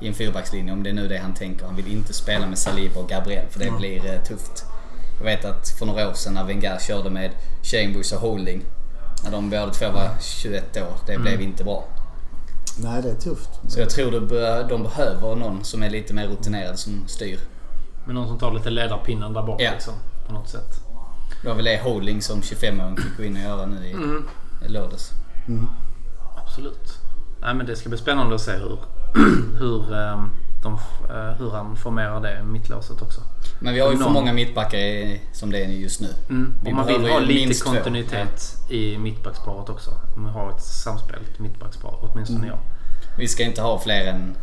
i 0.00 0.08
en 0.08 0.14
fyrbackslinje 0.14 0.72
om 0.72 0.82
det 0.82 0.90
är 0.90 0.94
nu 0.94 1.08
det 1.08 1.18
han 1.18 1.34
tänker. 1.34 1.66
Han 1.66 1.76
vill 1.76 1.92
inte 1.92 2.12
spela 2.12 2.46
med 2.46 2.58
Saliba 2.58 3.00
och 3.00 3.08
Gabriel 3.08 3.46
för 3.50 3.58
det 3.60 3.70
blir 3.78 4.06
eh, 4.14 4.22
tufft. 4.22 4.64
Jag 5.18 5.24
vet 5.24 5.44
att 5.44 5.68
för 5.78 5.86
några 5.86 6.08
år 6.08 6.12
sedan 6.14 6.34
när 6.34 6.44
Wenger 6.44 6.78
körde 6.78 7.10
med 7.10 7.30
Chambers 7.62 8.12
och 8.12 8.20
Holding. 8.20 8.64
När 9.24 9.30
de 9.30 9.50
båda 9.50 9.70
två 9.70 9.90
var 9.90 10.10
21 10.20 10.76
år. 10.76 10.96
Det 11.06 11.18
blev 11.18 11.40
inte 11.40 11.64
bra. 11.64 11.84
nej 12.82 13.02
det 13.02 13.10
är 13.10 13.14
tufft. 13.14 13.48
Så 13.68 13.80
jag 13.80 13.90
tror 13.90 14.10
de 14.68 14.82
behöver 14.82 15.34
någon 15.36 15.64
som 15.64 15.82
är 15.82 15.90
lite 15.90 16.14
mer 16.14 16.26
rutinerad 16.26 16.78
som 16.78 17.04
styr. 17.08 17.38
Men 18.06 18.14
någon 18.14 18.28
som 18.28 18.38
tar 18.38 18.52
lite 18.52 18.70
ledarpinnen 18.70 19.32
där 19.32 19.42
bak 19.42 19.60
Ja. 19.62 19.70
liksom. 19.72 19.94
På 20.26 20.32
något 20.32 20.48
sätt. 20.48 20.80
Det 21.42 21.48
var 21.48 21.54
väl 21.54 21.64
det 21.64 21.80
Holding 21.82 22.22
som 22.22 22.40
25-åring 22.40 22.96
fick 22.96 23.16
gå 23.16 23.22
in 23.22 23.36
och 23.36 23.42
göra 23.42 23.66
nu 23.66 23.86
i 23.86 23.96
i 24.66 24.68
lördags. 24.68 25.10
Absolut. 26.36 26.98
Nej 27.40 27.54
men 27.54 27.66
det 27.66 27.76
ska 27.76 27.88
bli 27.88 27.98
spännande 27.98 28.34
att 28.34 28.40
se 28.40 28.52
hur, 28.52 28.78
hur, 29.58 29.94
ehm, 29.94 30.30
de, 30.62 30.74
eh, 31.10 31.32
hur 31.38 31.50
han 31.50 31.76
formerar 31.76 32.20
det 32.20 32.42
mittlåset 32.44 33.02
också. 33.02 33.20
Men 33.60 33.74
vi 33.74 33.80
har 33.80 33.90
ju 33.92 33.98
för 33.98 34.10
många 34.10 34.32
mittbackar 34.32 34.78
i- 34.78 35.20
som 35.32 35.50
det 35.52 35.64
är 35.64 35.68
just 35.68 36.00
nu. 36.00 36.08
Mm. 36.30 36.54
Vi 36.64 36.70
Och 36.70 36.74
man 36.76 36.86
vill 36.86 37.10
ha 37.10 37.18
lite 37.18 37.34
minst 37.46 37.64
två. 37.64 37.70
kontinuitet 37.72 38.42
i 38.70 38.98
mittbacksparet 38.98 39.68
också. 39.68 39.90
Man 40.16 40.32
har 40.32 40.50
ett 40.50 40.62
samspelt 40.62 41.38
mittbackspar, 41.38 41.98
åtminstone 42.00 42.38
Mm. 42.38 42.50
jag. 42.50 42.58
Vi 43.18 43.28
ska 43.28 43.42
inte 43.42 43.62
ha 43.62 43.78
fler 43.78 44.06
än, 44.06 44.36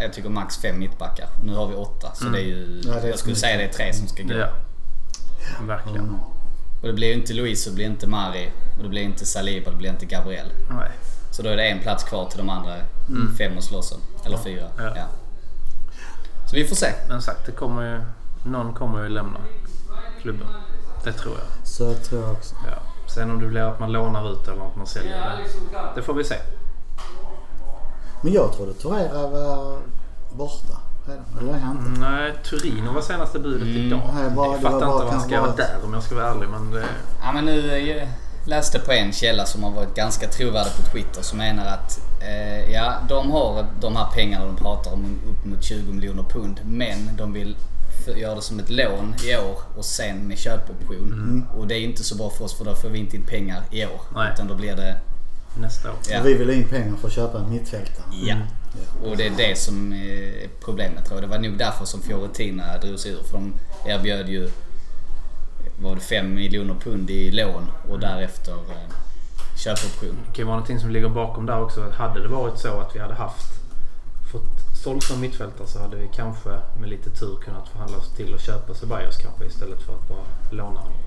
jag 0.00 0.12
tycker 0.12 0.28
max 0.28 0.56
fem 0.56 0.78
mittbackar. 0.78 1.28
Nu 1.44 1.54
har 1.54 1.68
vi 1.68 1.74
åtta. 1.74 2.14
Så 2.14 2.24
det 2.24 2.38
är 2.40 2.44
ju, 2.44 2.80
Ja, 2.84 2.92
det 2.94 3.00
är 3.00 3.06
jag 3.08 3.18
skulle 3.18 3.34
för 3.34 3.40
säga 3.40 3.56
det 3.58 3.64
är 3.64 3.72
tre 3.72 3.92
som 3.92 4.08
ska 4.08 4.22
gå. 4.22 4.34
Ja. 4.34 4.46
Verkligen. 5.66 6.20
Och 6.80 6.86
det 6.88 6.92
blir 6.92 7.08
ju 7.08 7.14
inte 7.14 7.32
Luis 7.32 7.66
och 7.66 7.72
det 7.72 7.76
blir 7.76 7.86
inte 7.86 8.06
Mari. 8.06 8.52
Och 8.76 8.82
det 8.82 8.88
blir 8.88 9.02
inte 9.02 9.26
Saliba 9.26 9.66
och 9.66 9.72
det 9.72 9.78
blir 9.78 9.90
inte 9.90 10.06
Gabriel. 10.06 10.46
Nej. 10.70 10.90
Så 11.30 11.42
då 11.42 11.48
är 11.48 11.56
det 11.56 11.68
en 11.68 11.80
plats 11.80 12.04
kvar 12.04 12.28
till 12.28 12.38
de 12.38 12.50
andra 12.50 12.76
fem 13.38 13.58
att 13.58 13.64
slåss 13.64 13.92
om. 13.92 14.00
Eller 14.24 14.38
fyra. 14.38 14.68
Ja. 14.78 14.92
Ja. 14.96 15.06
Så 16.50 16.56
vi 16.56 16.64
får 16.64 16.76
se. 16.76 16.92
Men 17.08 17.22
sagt, 17.22 17.46
det 17.46 17.52
kommer 17.52 17.82
ju, 17.82 18.00
någon 18.50 18.74
kommer 18.74 19.02
ju 19.02 19.08
lämna 19.08 19.40
klubben. 20.22 20.46
Det 21.04 21.12
tror 21.12 21.34
jag. 21.34 21.66
Så 21.66 21.94
tror 21.94 22.22
jag 22.22 22.32
också. 22.32 22.54
Ja. 22.70 23.10
Sen 23.14 23.30
om 23.30 23.40
det 23.40 23.46
blir 23.46 23.60
att 23.60 23.80
man 23.80 23.92
lånar 23.92 24.32
ut 24.32 24.48
eller 24.48 24.66
att 24.66 24.76
man 24.76 24.86
säljer 24.86 25.12
det. 25.12 25.78
Det 25.94 26.02
får 26.02 26.14
vi 26.14 26.24
se. 26.24 26.36
Men 28.22 28.32
jag 28.32 28.52
trodde 28.52 28.74
Torreira 28.74 29.26
var 29.28 29.78
borta 30.32 30.78
redan. 31.06 31.24
Eller 31.40 31.54
är 31.54 31.58
han 31.58 31.86
inte? 31.86 32.00
Nej, 32.00 32.32
Turino 32.50 32.92
var 32.92 33.00
senaste 33.02 33.38
budet 33.38 33.68
idag. 33.68 34.00
Nej, 34.14 34.30
bara- 34.30 34.46
jag 34.46 34.56
det 34.56 34.60
fattar 34.62 34.76
inte 34.76 34.86
vad 35.04 35.08
han 35.12 35.20
ska 35.20 35.40
vara 35.40 35.54
där 35.56 35.76
om 35.84 35.94
jag 35.94 36.02
ska 36.02 36.14
vara 36.14 36.30
ärlig. 36.30 36.48
Men 36.48 36.70
det, 36.70 36.84
Ja 37.22 37.32
men 37.32 37.44
nu 37.44 37.88
eh, 37.90 38.08
läste 38.46 38.78
på 38.78 38.92
en 38.92 39.12
källa 39.12 39.44
som 39.46 39.62
har 39.62 39.70
varit 39.70 39.94
ganska 39.94 40.26
trovärdig 40.28 40.72
på 40.76 40.82
Twitter 40.92 41.22
som 41.22 41.38
menar 41.38 41.66
att 41.66 42.00
eh, 42.22 42.72
ja, 42.72 42.94
de 43.08 43.30
har 43.30 43.66
de 43.80 43.96
här 43.96 44.06
pengarna 44.14 44.44
de 44.46 44.56
pratar 44.56 44.92
om 44.92 45.04
upp 45.30 45.44
mot 45.44 45.64
20 45.64 45.92
miljoner 45.92 46.22
pund 46.22 46.60
men 46.64 47.16
de 47.16 47.32
vill 47.32 47.56
för- 48.04 48.14
gör 48.14 48.34
det 48.34 48.42
som 48.42 48.58
ett 48.58 48.70
lån 48.70 49.14
i 49.24 49.36
år 49.36 49.58
och 49.76 49.84
sen 49.84 50.16
med 50.28 50.38
köpoption. 50.38 51.46
Och 51.58 51.66
det 51.66 51.74
är 51.74 51.80
inte 51.80 52.04
så 52.04 52.16
bra 52.16 52.30
för 52.30 52.44
oss 52.44 52.58
för 52.58 52.64
då 52.64 52.74
får 52.74 52.88
vi 52.88 52.98
inte 52.98 53.16
in 53.16 53.26
pengar 53.26 53.62
i 53.70 53.84
år. 53.86 54.00
Nej. 54.14 54.30
Utan 54.34 54.48
då 54.48 54.54
blir 54.54 54.76
det... 54.76 54.96
Nästa 55.56 55.90
år. 55.90 55.96
Ja. 56.10 56.20
Och 56.20 56.26
Vi 56.26 56.34
vill 56.34 56.48
ha 56.48 56.54
in 56.54 56.68
pengar 56.68 56.96
för 56.96 57.08
att 57.08 57.14
köpa 57.14 57.38
en 57.38 57.50
mittfältare. 57.50 58.06
Ja. 58.12 58.36
Och 59.04 59.16
det 59.16 59.26
är 59.26 59.32
det 59.36 59.58
som 59.58 59.92
är 59.92 60.48
problemet 60.64 61.04
tror 61.04 61.20
jag. 61.20 61.30
Det 61.30 61.36
var 61.36 61.42
nog 61.42 61.58
därför 61.58 61.84
som 61.84 62.02
Fiorentina 62.02 62.78
drog 62.78 62.98
sig 62.98 63.12
ur. 63.12 63.22
För 63.22 63.32
de 63.32 63.54
erbjöd 63.86 64.28
ju 64.28 64.50
var 65.78 65.94
det 65.94 66.00
5 66.00 66.34
miljoner 66.34 66.74
pund 66.74 67.10
i 67.10 67.30
lån 67.30 67.70
och 67.88 68.00
därefter 68.00 68.52
eh, 68.52 68.94
köpoption. 69.56 70.16
Det 70.26 70.34
kan 70.34 70.42
ju 70.42 70.44
vara 70.44 70.56
någonting 70.56 70.80
som 70.80 70.90
ligger 70.90 71.08
bakom 71.08 71.46
där 71.46 71.62
också. 71.62 71.90
Hade 71.90 72.22
det 72.22 72.28
varit 72.28 72.58
så 72.58 72.80
att 72.80 72.96
vi 72.96 73.00
hade 73.00 73.14
haft 73.14 73.54
fått 74.32 74.76
sålt 74.84 75.02
som 75.02 75.20
mittfältare 75.20 75.66
så 75.66 75.78
hade 75.78 75.96
vi 75.96 76.08
kanske 76.14 76.48
med 76.80 76.88
lite 76.88 77.10
tur 77.10 77.36
kunnat 77.44 77.68
förhandla 77.68 77.98
oss 77.98 78.16
till 78.16 78.34
att 78.34 78.40
köpa 78.40 78.74
Ceballos 78.74 79.16
kanske 79.16 79.44
istället 79.44 79.82
för 79.82 79.92
att 79.92 80.08
bara 80.08 80.24
låna 80.50 80.80
honom. 80.80 81.03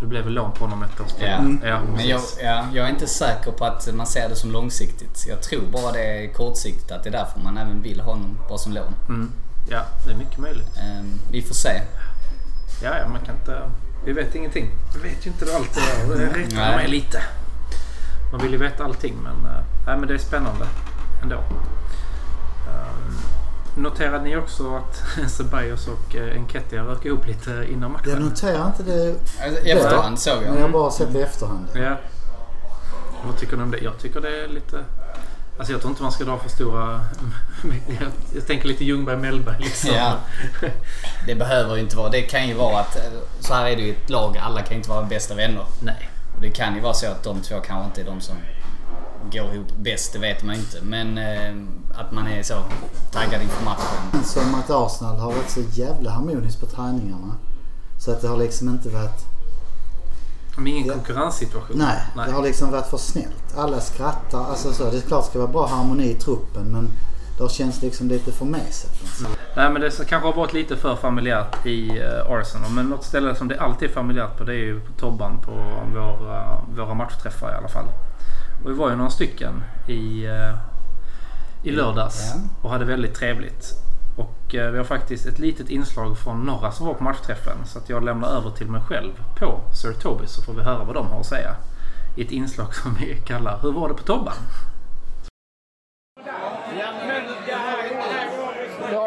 Det 0.00 0.06
blev 0.06 0.24
väl 0.24 0.32
lån 0.32 0.52
på 0.52 0.64
honom 0.64 0.82
ett 0.82 1.00
år 1.00 1.06
Ja. 1.18 1.26
ja 1.64 1.80
Men 1.96 2.08
jag, 2.08 2.20
ja, 2.42 2.66
jag 2.72 2.86
är 2.86 2.90
inte 2.90 3.06
säker 3.06 3.50
på 3.50 3.64
att 3.64 3.94
man 3.94 4.06
ser 4.06 4.28
det 4.28 4.36
som 4.36 4.50
långsiktigt. 4.50 5.26
Jag 5.28 5.42
tror 5.42 5.62
bara 5.72 5.92
det 5.92 6.02
är 6.02 6.32
kortsiktigt 6.32 6.90
att 6.90 7.02
det 7.04 7.10
är 7.10 7.12
därför 7.12 7.40
man 7.40 7.58
även 7.58 7.82
vill 7.82 8.00
ha 8.00 8.12
honom 8.12 8.38
bara 8.48 8.58
som 8.58 8.72
lån. 8.72 8.94
Mm. 9.08 9.32
Ja, 9.70 9.82
det 10.04 10.12
är 10.12 10.16
mycket 10.16 10.38
möjligt. 10.38 10.76
Ehm, 10.76 11.20
vi 11.30 11.42
får 11.42 11.54
se. 11.54 11.82
Ja, 12.82 12.98
ja, 12.98 13.08
man 13.08 13.20
kan 13.20 13.34
inte... 13.34 13.70
Vi 14.04 14.12
vet 14.12 14.34
ingenting. 14.34 14.70
Vi 14.94 15.08
vet 15.08 15.26
ju 15.26 15.30
inte 15.30 15.44
allt 15.56 15.74
det 15.74 15.80
där. 15.80 16.18
Det 16.18 16.38
retar 16.38 16.76
mig 16.76 16.88
lite. 16.88 17.22
Man 18.32 18.40
vill 18.40 18.52
ju 18.52 18.58
veta 18.58 18.84
allting 18.84 19.14
men, 19.22 19.52
eh, 19.52 19.62
nej, 19.86 19.96
men 19.98 20.08
det 20.08 20.14
är 20.14 20.18
spännande 20.18 20.66
ändå. 21.22 21.36
Um, 21.36 23.16
noterade 23.82 24.24
ni 24.24 24.36
också 24.36 24.76
att 24.76 25.30
Ceballos 25.30 25.88
och 25.88 26.14
uh, 26.14 26.36
Enketia 26.36 26.82
rök 26.82 27.04
ihop 27.04 27.26
lite 27.26 27.66
innan 27.72 27.92
matchen? 27.92 28.10
Jag 28.10 28.20
noterar 28.22 28.66
inte 28.66 28.82
det 28.82 29.14
Alltså, 29.44 29.60
efterhand 29.64 30.18
såg 30.18 30.36
men 30.36 30.46
jag. 30.46 30.56
jag 30.56 30.62
har 30.62 30.68
bara 30.68 30.90
sett 30.90 31.12
det 31.12 31.18
i 31.18 31.22
efterhand. 31.22 31.66
Ja. 31.74 31.96
Vad 33.26 33.38
tycker 33.38 33.56
ni 33.56 33.62
om 33.62 33.70
det? 33.70 33.78
Jag 33.78 33.98
tycker 33.98 34.20
det 34.20 34.44
är 34.44 34.48
lite... 34.48 34.84
Alltså 35.58 35.72
jag 35.72 35.80
tror 35.80 35.90
inte 35.90 36.02
man 36.02 36.12
ska 36.12 36.24
dra 36.24 36.38
för 36.38 36.48
stora... 36.48 37.00
jag, 37.86 38.08
jag 38.34 38.46
tänker 38.46 38.68
lite 38.68 38.84
Ljungberg-Mellberg 38.84 39.56
liksom. 39.58 39.90
Ja. 39.94 40.16
Det 41.26 41.34
behöver 41.34 41.74
ju 41.74 41.80
inte 41.80 41.96
vara. 41.96 42.08
Det 42.08 42.22
kan 42.22 42.48
ju 42.48 42.54
vara 42.54 42.80
att 42.80 42.96
eh, 42.96 43.02
så 43.40 43.54
här 43.54 43.66
är 43.66 43.76
det 43.76 43.82
ju 43.82 43.88
i 43.88 43.90
ett 43.90 44.10
lag. 44.10 44.38
Alla 44.38 44.62
kan 44.62 44.76
inte 44.76 44.90
vara 44.90 45.04
bästa 45.04 45.34
vänner. 45.34 45.64
Nej. 45.80 46.10
Och 46.34 46.40
det 46.40 46.50
kan 46.50 46.74
ju 46.74 46.80
vara 46.80 46.94
så 46.94 47.06
att 47.06 47.22
de 47.22 47.40
två 47.42 47.60
kanske 47.60 47.86
inte 47.86 48.00
är 48.00 48.04
de 48.04 48.20
som 48.20 48.36
går 49.32 49.54
ihop 49.54 49.76
bäst. 49.76 50.12
Det 50.12 50.18
vet 50.18 50.42
man 50.42 50.54
inte. 50.54 50.78
Men 50.82 51.18
eh, 51.18 51.54
att 52.00 52.12
man 52.12 52.26
är 52.26 52.42
så 52.42 52.54
taggad 53.12 53.42
inför 53.42 53.64
matchen. 53.64 54.24
Som 54.24 54.54
att 54.54 54.70
Arsenal 54.70 55.18
har 55.18 55.32
varit 55.32 55.50
så 55.50 55.60
jävla 55.72 56.10
harmoniskt 56.10 56.60
på 56.60 56.66
träningarna. 56.66 57.34
Så 57.98 58.10
att 58.12 58.20
det 58.20 58.28
har 58.28 58.36
liksom 58.36 58.68
inte 58.68 58.88
varit... 58.88 59.26
Men 60.56 60.66
ingen 60.66 60.86
Ja. 60.86 60.94
konkurrenssituation. 60.94 61.78
Nej, 61.78 62.26
det 62.26 62.32
har 62.32 62.42
liksom 62.42 62.70
varit 62.70 62.86
för 62.86 62.96
snällt. 62.96 63.56
Alla 63.56 63.80
skrattar. 63.80 64.44
Alltså 64.44 64.72
så, 64.72 64.90
det 64.90 64.96
är 64.96 65.00
klart 65.00 65.24
det 65.24 65.30
ska 65.30 65.38
vara 65.38 65.50
bra 65.52 65.66
harmoni 65.66 66.10
i 66.10 66.14
truppen 66.14 66.64
men 66.72 66.90
det 67.36 67.44
har 67.44 67.48
känts 67.48 67.82
liksom 67.82 68.08
lite 68.08 68.32
för 68.32 68.44
mesigt. 68.44 68.92
Alltså. 69.02 69.24
Nej 69.56 69.70
men 69.70 69.82
det 69.82 69.90
kanske 70.08 70.28
har 70.28 70.32
varit 70.34 70.52
lite 70.52 70.76
för 70.76 70.96
familjärt 70.96 71.66
i 71.66 71.90
uh, 72.00 72.32
Arsenal. 72.32 72.70
Men 72.70 72.86
något 72.86 73.04
ställe 73.04 73.34
som 73.34 73.48
det 73.48 73.60
alltid 73.60 73.88
är 73.90 73.92
familjärt 73.94 74.38
på 74.38 74.44
det 74.44 74.52
är 74.52 74.56
ju 74.64 74.80
på 74.80 74.92
Tobban 74.92 75.38
på 75.40 75.50
våra, 75.94 76.56
våra 76.76 76.94
matchträffar 76.94 77.52
i 77.52 77.54
alla 77.54 77.68
fall. 77.68 77.86
Och 78.64 78.70
vi 78.70 78.74
var 78.74 78.90
ju 78.90 78.96
några 78.96 79.10
stycken 79.10 79.62
i, 79.88 80.26
eh, 80.26 80.54
i 81.64 81.70
lördags 81.70 82.34
och 82.62 82.70
hade 82.70 82.84
väldigt 82.84 83.14
trevligt. 83.14 83.72
Och 84.16 84.54
eh, 84.54 84.70
vi 84.70 84.78
har 84.78 84.84
faktiskt 84.84 85.26
ett 85.26 85.38
litet 85.38 85.70
inslag 85.70 86.18
från 86.18 86.44
några 86.44 86.72
som 86.72 86.86
var 86.86 86.94
på 86.94 87.04
matchträffen. 87.04 87.66
Så 87.66 87.78
att 87.78 87.88
jag 87.88 88.04
lämnar 88.04 88.28
över 88.28 88.50
till 88.50 88.66
mig 88.66 88.80
själv 88.80 89.12
på 89.38 89.60
Sir 89.82 89.92
Toby 89.92 90.26
så 90.26 90.42
får 90.42 90.52
vi 90.52 90.62
höra 90.62 90.84
vad 90.84 90.94
de 90.94 91.06
har 91.06 91.20
att 91.20 91.26
säga. 91.26 91.54
I 92.16 92.22
ett 92.22 92.32
inslag 92.32 92.74
som 92.74 92.94
vi 92.94 93.16
kallar 93.26 93.58
Hur 93.62 93.72
var 93.72 93.88
det 93.88 93.94
på 93.94 94.02
Tobban? 94.02 94.34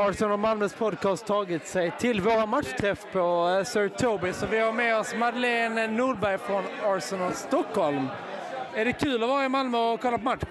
Arsenal 0.10 0.32
och 0.32 0.40
Malmös 0.40 0.74
podcast 0.74 1.26
tagit 1.26 1.68
sig 1.68 1.92
till 2.00 2.22
våra 2.22 2.46
matchträff 2.46 3.06
på 3.14 3.56
eh, 3.60 3.66
Sir 3.66 3.90
Toby. 3.90 4.34
Så 4.34 4.46
vi 4.46 4.60
har 4.60 4.74
med 4.74 4.98
oss 4.98 5.16
Madeleine 5.16 5.88
Nordberg 5.88 6.38
från 6.38 6.64
Arsenal 6.84 7.34
Stockholm. 7.34 8.08
Är 8.76 8.86
det 8.86 8.94
kul 8.94 9.24
att 9.24 9.30
vara 9.30 9.46
i 9.46 9.50
Malmö 9.50 9.78
och 9.78 10.02
kolla 10.02 10.18
på 10.18 10.24
match? 10.24 10.42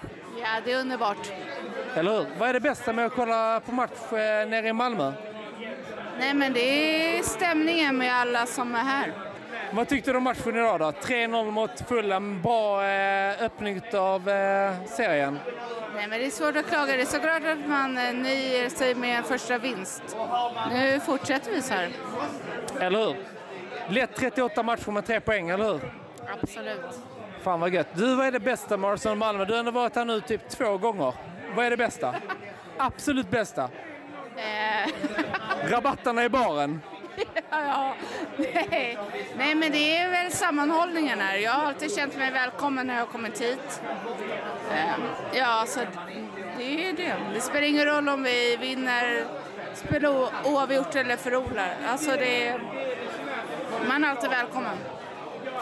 Ja, 0.41 0.47
det 0.65 0.71
är 0.71 0.79
underbart. 0.79 1.31
Eller 1.95 2.11
hur? 2.11 2.25
Vad 2.37 2.49
är 2.49 2.53
det 2.53 2.59
bästa 2.59 2.93
med 2.93 3.05
att 3.05 3.13
kolla 3.13 3.59
på 3.65 3.71
match 3.71 4.11
eh, 4.11 4.47
nere 4.49 4.67
i 4.67 4.73
Malmö? 4.73 5.13
Nej, 6.19 6.33
men 6.33 6.53
det 6.53 6.59
är 7.17 7.23
stämningen 7.23 7.97
med 7.97 8.15
alla 8.15 8.45
som 8.45 8.75
är 8.75 8.79
här. 8.79 9.13
Vad 9.71 9.87
tyckte 9.87 10.11
du 10.11 10.17
om 10.17 10.23
matchen 10.23 10.55
idag 10.55 10.79
då? 10.79 10.91
3-0 10.91 11.51
mot 11.51 11.87
Fulham. 11.87 12.41
Bra 12.41 12.85
eh, 12.85 13.43
öppning 13.43 13.81
av 13.93 14.29
eh, 14.29 14.85
serien. 14.85 15.39
Nej, 15.95 16.07
men 16.07 16.19
det 16.19 16.25
är 16.25 16.29
svårt 16.29 16.55
att 16.55 16.67
klaga. 16.67 16.95
Det 16.95 17.01
är 17.01 17.05
såklart 17.05 17.43
att 17.45 17.67
man 17.67 17.97
eh, 17.97 18.13
nöjer 18.13 18.69
sig 18.69 18.95
med 18.95 19.17
en 19.17 19.23
första 19.23 19.57
vinst. 19.57 20.17
Nu 20.71 20.99
fortsätter 20.99 21.51
vi 21.51 21.61
så 21.61 21.73
här. 21.73 21.89
Eller 22.79 22.99
hur? 22.99 23.15
Lätt 23.89 24.15
38 24.15 24.63
matcher 24.63 24.91
med 24.91 25.05
tre 25.05 25.19
poäng, 25.19 25.49
eller 25.49 25.65
hur? 25.65 25.81
Absolut. 26.41 26.99
Fan 27.43 27.59
vad 27.59 27.73
gött. 27.73 27.87
Du, 27.93 28.15
vad 28.15 28.27
är 28.27 28.31
det 28.31 28.39
bästa 28.39 28.77
med 28.77 28.89
Arsenal 28.89 29.17
Malmö? 29.17 29.45
Du 29.45 29.53
har 29.53 29.59
ändå 29.59 29.71
varit 29.71 29.95
här 29.95 30.05
nu 30.05 30.21
typ 30.21 30.49
två 30.49 30.77
gånger. 30.77 31.13
Vad 31.55 31.65
är 31.65 31.69
det 31.69 31.77
bästa? 31.77 32.15
Absolut 32.77 33.29
bästa? 33.29 33.69
Eh, 34.35 34.91
Rabatterna 35.69 36.23
i 36.23 36.29
baren. 36.29 36.81
ja, 37.49 37.95
nej. 38.37 38.97
nej, 39.37 39.55
men 39.55 39.71
det 39.71 39.97
är 39.97 40.09
väl 40.09 40.31
sammanhållningen 40.31 41.19
här. 41.19 41.37
Jag 41.37 41.51
har 41.51 41.65
alltid 41.65 41.95
känt 41.95 42.17
mig 42.17 42.31
välkommen 42.31 42.87
när 42.87 42.93
jag 42.93 43.01
har 43.01 43.11
kommit 43.11 43.41
hit. 43.41 43.81
Eh, 44.71 44.93
ja, 45.33 45.63
så 45.67 45.79
det 46.57 46.89
är 46.89 46.93
det. 46.93 47.15
Det 47.33 47.41
spelar 47.41 47.67
ingen 47.67 47.85
roll 47.85 48.09
om 48.09 48.23
vi 48.23 48.57
vinner, 48.57 49.25
spelar 49.73 50.29
oavgjort 50.45 50.95
eller 50.95 51.17
förlorar. 51.17 51.75
Alltså 51.87 52.11
det 52.11 52.47
är, 52.47 52.59
man 53.87 54.03
är 54.03 54.09
alltid 54.09 54.29
välkommen. 54.29 54.77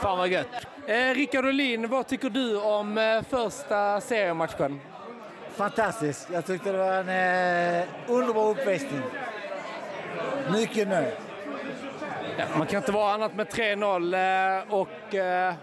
Fan 0.02 0.18
vad 0.18 0.28
gött. 0.28 0.48
Eh, 0.88 1.14
Rickard 1.14 1.46
Olin, 1.46 1.90
vad 1.90 2.08
tycker 2.08 2.30
du 2.30 2.62
om 2.62 2.98
eh, 2.98 3.22
första 3.30 4.02
seriematchen? 4.02 4.80
Fantastiskt. 5.56 6.28
Jag 6.34 6.46
tyckte 6.46 6.72
det 6.72 6.78
var 6.78 6.94
en 6.94 7.80
eh, 7.80 7.88
underbar 8.08 8.50
uppvisning. 8.50 9.02
Mycket 10.52 10.88
nöjd. 10.88 11.14
Ja, 12.38 12.46
man 12.58 12.68
kan 12.68 12.78
inte 12.78 12.92
vara 12.92 13.14
annat 13.14 13.36
med 13.36 13.48
3-0 13.48 14.68
eh, 14.68 14.74
och 14.74 15.16
eh, 15.16 15.54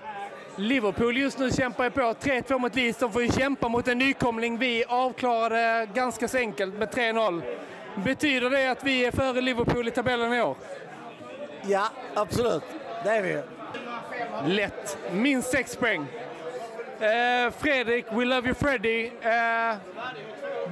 Liverpool 0.57 1.16
just 1.16 1.38
nu 1.38 1.51
kämpar 1.51 1.85
ju 1.85 1.90
på. 1.90 2.01
3-2 2.01 2.59
mot 2.59 2.74
Leeds. 2.74 2.98
De 2.98 3.12
får 3.12 3.22
ju 3.22 3.33
kämpa 3.33 3.68
mot 3.68 3.88
en 3.88 3.98
nykomling. 3.98 4.59
Vi 4.59 4.85
avklarade 4.88 5.88
ganska 5.94 6.29
så 6.29 6.38
enkelt 6.38 6.74
med 6.74 6.88
3-0. 6.88 7.42
Betyder 8.05 8.51
det 8.51 8.70
att 8.70 8.85
vi 8.85 9.05
är 9.05 9.11
före 9.11 9.40
Liverpool 9.40 9.88
i 9.88 9.90
tabellen 9.90 10.35
i 10.35 10.42
år? 10.42 10.57
Ja, 11.62 11.88
absolut. 12.14 12.62
Det 13.05 13.11
är 13.11 13.22
vi 13.22 13.29
ju. 13.29 13.42
Lätt. 14.46 14.98
Minst 15.12 15.50
sex 15.50 15.76
poäng. 15.76 16.07
Eh, 17.00 17.52
Fredrik, 17.59 18.07
We 18.11 18.24
Love 18.24 18.48
You 18.48 18.54
Freddy. 18.54 19.11
Eh, 19.20 19.76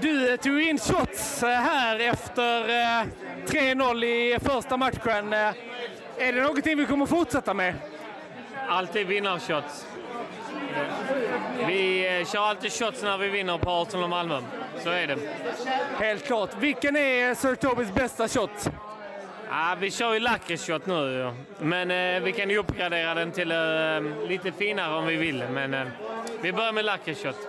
du 0.01 0.37
tog 0.37 0.63
in 0.63 0.79
shots 0.79 1.43
eh, 1.43 1.49
här 1.49 2.01
efter 2.01 2.69
eh, 2.69 3.07
3-0 3.47 4.05
i 4.05 4.39
första 4.43 4.77
matchen. 4.77 5.33
Eh, 5.33 5.39
är 6.19 6.33
det 6.33 6.43
någonting 6.43 6.77
vi 6.77 6.87
kommer 6.87 7.07
fortsätta 7.07 7.55
med? 7.55 7.75
Alltid 8.69 9.07
vinnarshots. 9.07 9.87
Vi 11.67 12.07
eh, 12.19 12.27
kör 12.27 12.41
alltid 12.41 12.73
shots 12.73 13.03
när 13.03 13.19
vi 13.19 13.29
vinner 13.29 13.59
på 13.59 13.71
Arsenal 13.71 14.05
och 14.05 14.11
Malmö. 14.11 14.41
Så 14.83 14.91
är 14.91 15.07
det. 15.07 15.19
Helt 15.99 16.25
klart. 16.27 16.51
Vilken 16.59 16.97
är 16.97 17.35
Sir 17.35 17.55
Tobis 17.55 17.95
bästa 17.95 18.29
shot? 18.29 18.71
Ja, 19.51 19.77
vi 19.81 19.91
kör 19.91 20.15
ju 20.15 20.21
lakritsshot 20.21 20.87
nu. 20.87 21.33
Men 21.59 21.91
eh, 21.91 22.23
vi 22.23 22.33
kan 22.33 22.51
ju 22.51 22.59
uppgradera 22.59 23.15
den 23.15 23.33
till 23.33 23.51
eh, 23.51 24.29
lite 24.29 24.53
finare 24.53 24.95
om 24.99 25.07
vi 25.07 25.17
vill. 25.17 25.45
Men 25.51 25.75
eh, 25.75 25.87
vi 26.41 26.53
börjar 26.53 26.73
med 26.73 26.85
lakritsshot. 26.85 27.49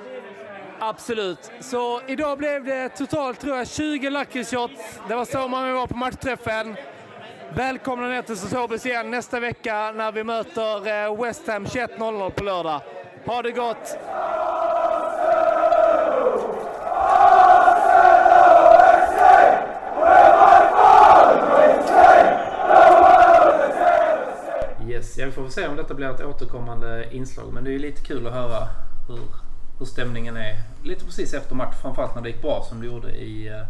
Absolut. 0.80 1.52
Så 1.60 2.02
idag 2.08 2.38
blev 2.38 2.64
det 2.64 2.90
totalt 2.90 3.40
tror 3.40 3.58
jag 3.58 3.68
20 3.68 4.10
lakritsshots. 4.10 5.00
Det 5.08 5.16
var 5.16 5.26
så 5.26 5.48
många 5.48 5.68
vi 5.68 5.74
var 5.74 5.88
på 5.88 5.98
matchträffen. 5.98 6.76
Välkomna 7.56 8.08
ner 8.08 8.22
till 8.22 8.38
Sotobis 8.38 8.86
igen 8.86 9.12
nästa 9.12 9.40
vecka 9.40 9.92
när 9.92 10.12
vi 10.12 10.24
möter 10.24 11.06
eh, 11.06 11.22
West 11.24 11.48
Ham 11.48 11.66
21.00 11.66 12.30
på 12.30 12.44
lördag. 12.44 12.82
Ha 13.26 13.42
det 13.42 13.52
gott! 13.52 13.98
Yes, 25.08 25.18
ja, 25.18 25.26
vi 25.26 25.32
får 25.32 25.50
se 25.50 25.68
om 25.68 25.76
detta 25.76 25.94
blir 25.94 26.08
ett 26.08 26.22
återkommande 26.22 27.08
inslag. 27.12 27.54
Men 27.54 27.64
det 27.64 27.70
är 27.70 27.72
ju 27.72 27.80
lite 27.80 28.02
kul 28.02 28.28
att 28.28 28.34
höra 28.34 28.68
hur, 29.08 29.20
hur 29.80 29.86
stämningen 29.86 30.38
är 30.38 30.62
lite 30.84 31.06
precis 31.06 31.34
efter 31.34 31.56
match. 31.56 31.76
Framförallt 31.82 32.16
när 32.16 32.22
det 32.22 32.30
gick 32.30 32.42
bra 32.42 32.66
som 32.70 32.80
det 32.80 32.86
gjorde 32.88 33.12
i, 33.12 33.48
eh, 33.48 33.64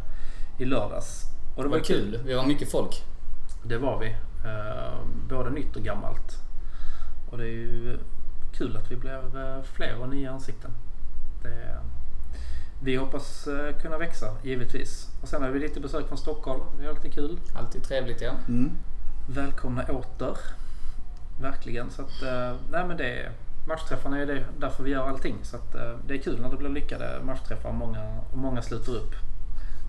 i 0.58 0.66
lördags. 0.66 1.24
Och 1.56 1.64
Det 1.64 1.70
var 1.70 1.80
kul. 1.80 2.20
Vi 2.26 2.34
var 2.34 2.46
mycket 2.46 2.72
folk. 2.72 3.04
Det 3.64 3.78
var 3.78 4.00
vi. 4.00 4.08
Eh, 4.46 4.94
både 5.30 5.50
nytt 5.50 5.76
och 5.76 5.82
gammalt. 5.82 6.34
Och 7.32 7.38
det 7.38 7.44
är 7.44 7.52
ju 7.52 8.00
kul 8.58 8.78
att 8.78 8.92
vi 8.92 8.96
blir 8.96 9.38
eh, 9.38 9.64
fler 9.64 10.02
och 10.02 10.10
nya 10.10 10.32
ansikten. 10.32 10.72
Det, 11.44 11.80
vi 12.84 12.96
hoppas 12.96 13.48
kunna 13.82 13.98
växa 13.98 14.28
givetvis. 14.44 15.08
Och 15.22 15.28
sen 15.28 15.44
har 15.44 15.50
vi 15.50 15.60
lite 15.60 15.80
besök 15.80 16.08
från 16.08 16.18
Stockholm. 16.18 16.62
Det 16.80 16.86
är 16.86 16.90
alltid 16.90 17.14
kul. 17.14 17.40
Alltid 17.56 17.84
trevligt 17.84 18.22
ja. 18.22 18.32
Mm. 18.48 18.72
Välkomna 19.30 19.84
åter. 19.84 20.38
Verkligen. 21.42 21.92
Så 21.92 22.02
att, 22.02 22.22
eh, 22.22 22.56
nej 22.72 22.88
men 22.88 22.98
det 22.98 23.20
är, 23.20 23.32
matchträffarna 23.68 24.20
är 24.20 24.26
det 24.26 24.46
därför 24.58 24.84
vi 24.84 24.92
gör 24.92 25.08
allting. 25.08 25.36
Så 25.44 25.56
att, 25.56 25.76
eh, 25.76 25.92
det 26.08 26.14
är 26.14 26.18
kul 26.18 26.42
när 26.42 26.50
det 26.50 26.58
blir 26.58 26.70
lyckade 26.70 27.20
matchträffar 27.24 27.70
och 27.70 27.76
många, 27.76 28.20
och 28.32 28.38
många 28.38 28.62
sluter 28.62 28.96
upp. 28.96 29.16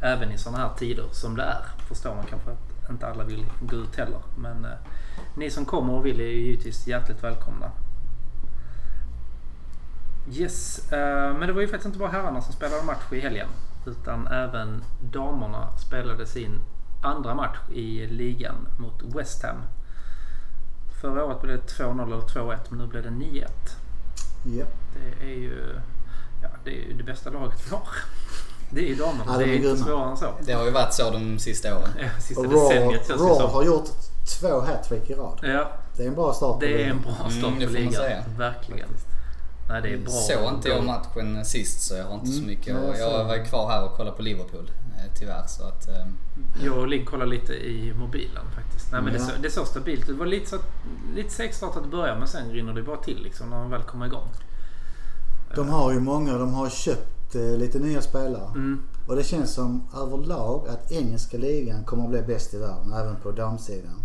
Även 0.02 0.32
i 0.32 0.38
sådana 0.38 0.58
här 0.58 0.74
tider 0.74 1.04
som 1.12 1.36
det 1.36 1.42
är. 1.42 1.64
Förstår 1.88 2.14
man 2.14 2.26
kanske 2.26 2.50
att 2.50 2.90
inte 2.90 3.06
alla 3.06 3.24
vill 3.24 3.46
gå 3.60 3.76
ut 3.76 3.96
heller. 3.96 4.20
Men 4.36 4.64
eh, 4.64 4.70
ni 5.36 5.50
som 5.50 5.64
kommer 5.64 5.92
och 5.92 6.06
vill 6.06 6.20
är 6.20 6.24
ju 6.24 6.40
givetvis 6.40 6.86
hjärtligt 6.86 7.24
välkomna. 7.24 7.70
Yes, 10.30 10.88
men 10.90 11.40
det 11.40 11.52
var 11.52 11.60
ju 11.60 11.68
faktiskt 11.68 11.86
inte 11.86 11.98
bara 11.98 12.10
herrarna 12.10 12.40
som 12.40 12.52
spelade 12.52 12.82
match 12.82 13.12
i 13.12 13.20
helgen. 13.20 13.48
Utan 13.86 14.26
även 14.26 14.84
damerna 15.00 15.78
spelade 15.78 16.26
sin 16.26 16.60
andra 17.02 17.34
match 17.34 17.58
i 17.74 18.06
ligan 18.06 18.68
mot 18.78 19.02
West 19.16 19.42
Ham. 19.42 19.62
Förra 21.00 21.24
året 21.24 21.40
blev 21.42 21.56
det 21.56 21.72
2-0 21.84 22.02
eller 22.06 22.16
2-1 22.16 22.58
men 22.68 22.78
nu 22.78 22.86
blev 22.86 23.02
det 23.02 23.08
9-1. 23.08 23.44
Japp. 24.44 24.68
Det 24.94 25.24
är 25.26 25.30
ju 25.38 25.74
ja, 26.42 26.48
det, 26.64 26.70
är 26.70 26.74
ju 26.88 26.92
det 26.92 27.02
bästa 27.04 27.30
laget 27.30 27.60
vi 27.66 27.70
har. 27.76 27.82
Det 28.70 28.80
är 28.80 28.88
ju 28.88 28.94
damerna. 28.94 29.24
Ja, 29.26 29.32
det 29.38 29.44
de 29.44 29.50
är 29.50 29.52
är 29.52 29.56
inte 29.56 29.68
grymma. 29.68 29.84
svårare 29.86 30.10
än 30.10 30.16
så. 30.16 30.26
Det 30.42 30.52
har 30.52 30.64
ju 30.64 30.70
varit 30.70 30.94
så 30.94 31.10
de 31.10 31.38
sista 31.38 31.78
åren. 31.78 31.88
Ja, 32.00 32.08
Sista 32.20 32.40
Och 32.40 32.52
Raw, 32.52 32.74
decenniet 32.74 33.10
Raw 33.10 33.34
som. 33.34 33.50
har 33.50 33.64
gjort 33.64 33.88
två 34.40 34.60
hattrick 34.60 35.10
i 35.10 35.14
rad. 35.14 35.38
Ja, 35.42 35.70
Det 35.96 36.02
är 36.04 36.08
en 36.08 36.14
bra 36.14 36.32
start 36.32 36.54
på 36.54 36.60
det 36.60 36.84
är 36.84 36.90
en 36.90 37.00
bra 37.02 37.12
start 37.30 37.34
Mm, 37.44 37.58
det 37.58 37.66
på 37.66 37.72
man 37.72 37.80
ligan. 37.82 37.92
säga. 37.92 38.24
Verkligen. 38.38 38.88
Nej, 39.68 39.82
det 39.82 39.88
är 39.92 39.98
bra. 39.98 40.10
Såg 40.12 40.54
inte 40.54 40.68
jag 40.68 40.84
matchen 40.84 41.44
sist 41.44 41.80
så 41.88 41.94
jag 41.94 42.04
har 42.04 42.14
inte 42.14 42.26
så 42.26 42.42
mycket. 42.42 42.76
Jag 42.98 43.24
var 43.24 43.36
ju 43.36 43.44
kvar 43.44 43.70
här 43.70 43.84
och 43.84 43.96
kollade 43.96 44.16
på 44.16 44.22
Liverpool 44.22 44.70
tyvärr. 45.18 45.46
Så 45.46 45.62
att, 45.62 45.88
eh, 45.88 46.06
Jag 46.64 46.78
och 46.78 46.88
Ligg 46.88 47.06
kollade 47.08 47.30
lite 47.30 47.52
i 47.52 47.94
mobilen 47.94 48.44
faktiskt. 48.54 48.92
Nej, 48.92 49.02
men 49.02 49.12
det, 49.12 49.18
Ja. 49.18 49.26
så, 49.26 49.32
det 49.42 49.50
såg 49.50 49.66
stabilt 49.66 50.00
ut. 50.00 50.06
Det 50.06 50.12
var 50.12 50.26
lite, 50.26 50.50
så, 50.50 50.56
lite 51.14 51.30
segstartat 51.30 51.84
i 51.84 51.88
början 51.88 52.18
men 52.18 52.28
sen 52.28 52.50
rinner 52.50 52.72
det 52.72 52.82
bara 52.82 52.96
till 52.96 53.22
liksom, 53.22 53.50
när 53.50 53.56
man 53.56 53.70
väl 53.70 53.82
kommer 53.82 54.06
igång. 54.06 54.28
De 55.54 55.68
har 55.68 55.92
ju 55.92 56.00
många, 56.00 56.38
de 56.38 56.54
har 56.54 56.70
köpt 56.70 57.34
eh, 57.34 57.56
lite 57.56 57.78
nya 57.78 58.02
spelare. 58.02 58.48
Mm. 58.54 58.82
Och 59.06 59.16
det 59.16 59.24
känns 59.24 59.54
som 59.54 59.88
överlag 59.96 60.68
att 60.68 60.92
engelska 60.92 61.38
ligan 61.38 61.84
kommer 61.84 62.04
att 62.04 62.10
bli 62.10 62.22
bäst 62.22 62.54
i 62.54 62.58
världen, 62.58 62.92
även 62.92 63.16
på 63.16 63.30
damsidan. 63.30 64.02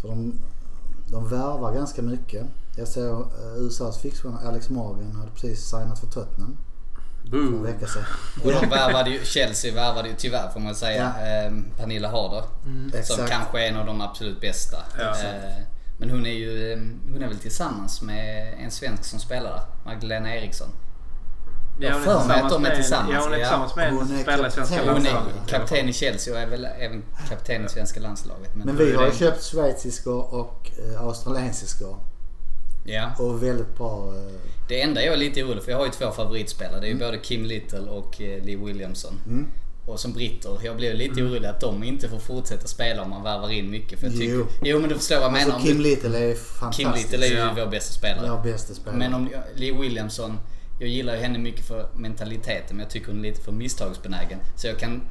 För 0.00 0.08
de, 0.08 0.32
de 1.10 1.28
värvar 1.28 1.74
ganska 1.74 2.02
mycket. 2.02 2.46
Jag 2.76 2.88
eh, 3.08 3.20
USAs 3.56 3.98
fixstjärna 3.98 4.38
Alex 4.46 4.70
Morgan 4.70 5.12
hade 5.12 5.30
precis 5.30 5.60
signat 5.70 5.98
för 6.00 6.06
Tottenham 6.06 6.56
för 7.30 7.36
en 7.36 7.50
Boom! 7.50 7.62
vecka 7.62 7.86
sedan. 7.86 8.04
och 8.44 8.52
de 8.52 8.68
värvade 8.68 9.10
ju, 9.10 9.24
Chelsea 9.24 9.74
värvade 9.74 10.08
ju 10.08 10.14
tyvärr 10.18 10.48
får 10.52 10.60
man 10.60 10.74
säga, 10.74 11.04
eh, 11.06 11.52
Pernilla 11.78 12.08
Harder. 12.08 12.42
Som 12.62 12.90
Exakt. 12.94 13.30
kanske 13.30 13.64
är 13.64 13.68
en 13.68 13.76
av 13.76 13.86
de 13.86 14.00
absolut 14.00 14.40
bästa. 14.40 14.76
Ja. 14.98 15.10
Eh, 15.10 15.64
men 15.98 16.10
hon 16.10 16.26
är 16.26 16.30
ju 16.34 16.72
eh, 16.72 16.78
hon 17.12 17.22
är 17.22 17.28
väl 17.28 17.38
tillsammans 17.38 18.02
med 18.02 18.54
en 18.64 18.70
svensk 18.70 19.04
som 19.04 19.18
spelar 19.18 19.50
där, 19.50 19.62
Magdalena 19.84 20.34
Eriksson. 20.36 20.68
Jag 21.82 21.92
har 21.92 22.00
för 22.00 22.28
mig 22.28 22.40
att 22.40 22.50
de 22.50 22.64
är 22.64 22.74
tillsammans, 22.74 23.10
Ja, 23.14 23.20
hon 23.20 23.32
är 23.32 23.36
ja. 23.38 23.44
tillsammans 23.44 23.76
med 23.76 23.88
en 23.88 23.96
Hon 23.96 24.16
är 24.18 24.22
spelare 24.22 24.48
i 24.48 24.50
svenska 24.50 24.76
kapten. 24.76 24.94
Hon 24.94 25.06
är 25.06 25.12
landslaget. 25.12 25.46
kapten 25.50 25.88
i 25.88 25.92
Chelsea 25.92 26.34
och 26.34 26.40
är 26.40 26.46
väl 26.46 26.64
även 26.78 27.02
kapten 27.28 27.64
i 27.64 27.68
svenska 27.68 28.00
landslaget. 28.00 28.54
Men 28.54 28.66
då 28.66 28.72
vi 28.72 28.94
har 28.94 29.06
ju 29.06 29.12
köpt 29.12 29.42
schweiziskor 29.44 30.34
och 30.34 30.70
eh, 30.94 31.02
australiensiskor. 31.02 31.96
Ja. 32.84 33.10
Och 33.18 33.42
väldigt 33.42 33.78
bra. 33.78 34.14
Eh, 34.16 34.32
Det 34.68 34.82
enda 34.82 35.02
jag 35.04 35.14
är 35.14 35.18
lite 35.18 35.42
orolig 35.44 35.62
för, 35.62 35.70
jag 35.70 35.78
har 35.78 35.84
ju 35.86 35.92
två 35.92 36.10
favoritspelare. 36.10 36.80
Det 36.80 36.86
är 36.86 36.92
ju 36.92 36.98
både 36.98 37.18
Kim 37.18 37.44
Little 37.44 37.78
och 37.80 38.20
eh, 38.20 38.44
Lee 38.44 38.56
Williamson. 38.56 39.20
mm. 39.26 39.46
Och 39.86 40.00
som 40.00 40.12
britter, 40.12 40.58
jag 40.64 40.76
blir 40.76 40.94
lite 40.94 41.22
orolig 41.22 41.46
att 41.48 41.60
de 41.60 41.82
inte 41.84 42.08
får 42.08 42.18
fortsätta 42.18 42.66
spela 42.66 43.02
om 43.02 43.10
man 43.10 43.22
värvar 43.22 43.52
in 43.52 43.70
mycket. 43.70 43.98
För 44.00 44.06
jag 44.06 44.16
tycker, 44.16 44.34
Jo. 44.34 44.46
jo. 44.62 44.78
men 44.80 44.88
du 44.88 44.94
förstår 44.94 45.16
vad 45.16 45.24
jag 45.24 45.32
menar. 45.32 45.44
Alltså 45.44 45.56
Om 45.60 45.66
Kim 45.66 45.76
du, 45.76 45.82
Little 45.82 46.18
är 46.18 46.34
Kim 46.34 46.36
fantastisk. 46.36 47.10
Little 47.12 47.26
är 47.26 47.30
ju 47.30 47.36
Ja. 47.36 47.52
vår 47.56 47.66
bästa 47.66 47.92
spelare. 47.92 48.30
Vår 48.30 48.42
bästa 48.52 48.74
spelare. 48.74 48.98
Men 48.98 49.14
om 49.14 49.30
Lee 49.56 49.72
Williamson, 49.80 50.38
jag 50.80 50.88
gillar 50.88 51.14
ju 51.14 51.20
henne 51.20 51.38
mycket 51.38 51.66
för 51.66 51.88
mentaliteten 51.94 52.76
men 52.76 52.78
jag 52.80 52.90
tycker 52.90 53.06
hon 53.06 53.18
är 53.18 53.22
lite 53.28 53.40
för 53.40 53.52
misstagsbenägen. 53.52 54.38
Så 54.56 54.66
jag 54.66 54.78
kan, 54.78 55.02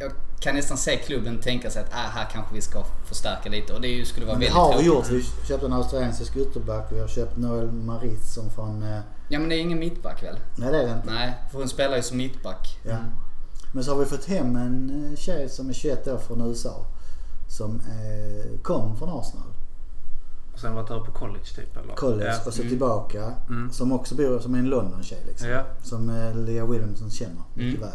jag 0.00 0.12
kan 0.40 0.54
nästan 0.54 0.76
se 0.76 0.96
klubben 0.96 1.38
tänka 1.40 1.70
sig 1.70 1.82
att 1.82 1.88
ah, 1.92 1.96
här 2.14 2.28
kanske 2.32 2.54
vi 2.54 2.60
ska 2.60 2.84
förstärka 3.04 3.48
lite 3.48 3.72
och 3.74 3.80
det 3.80 3.88
ju- 3.88 4.04
skulle 4.04 4.26
vara 4.26 4.34
Men 4.38 4.40
väldigt 4.40 4.56
har 4.56 4.78
vi 4.78 4.84
gjort. 4.86 5.10
Vi 5.10 5.22
köpte 5.48 5.66
en 5.66 5.72
australiensisk 5.72 6.36
ytterback 6.36 6.90
och 6.90 6.96
vi 6.96 7.00
har 7.00 7.08
köpt 7.08 7.36
Noel 7.36 7.72
Maritz 7.72 8.34
som 8.34 8.50
från... 8.50 8.82
Eh, 8.82 8.98
Ja 9.28 9.38
men 9.38 9.48
det 9.48 9.54
är 9.56 9.60
ingen 9.60 9.78
mittback 9.78 10.22
väl? 10.22 10.36
nej 10.56 10.72
det 10.72 10.78
är 10.82 10.86
det 10.86 10.92
inte. 10.92 11.10
Nej, 11.12 11.34
för 11.50 11.58
hon 11.58 11.68
spelar 11.68 11.96
ju 11.96 12.02
som 12.02 12.16
mittback. 12.16 12.78
Ja. 12.82 12.96
Men 13.72 13.84
så 13.84 13.92
har 13.92 13.98
vi 13.98 14.04
fått 14.06 14.24
hem 14.24 14.56
en 14.56 15.06
eh, 15.10 15.16
tjej 15.16 15.48
som 15.48 15.68
är 15.68 15.72
21 15.72 16.08
år 16.08 16.18
från 16.18 16.40
USA. 16.40 16.86
Som 17.48 17.80
eh, 17.80 18.60
kom 18.62 18.96
från 18.96 19.08
Arsenal. 19.08 19.46
Och 20.52 20.60
sen 20.60 20.74
varit 20.74 20.90
över 20.90 21.04
på 21.04 21.12
college 21.12 21.44
typ 21.56 21.76
eller? 21.76 21.94
College 21.94 22.24
Ja. 22.30 22.38
och 22.46 22.52
så 22.54 22.62
tillbaka. 22.62 23.32
Som 23.72 23.92
också 23.92 24.14
bor 24.14 24.38
som 24.38 24.54
är 24.54 24.58
en 24.58 24.68
London-tjej 24.68 25.22
liksom. 25.26 25.48
Ja. 25.48 25.62
Som 25.82 26.10
eh, 26.10 26.36
Lea 26.36 26.66
Williamson 26.66 27.10
känner 27.10 27.42
mycket 27.54 27.82
väl. 27.82 27.88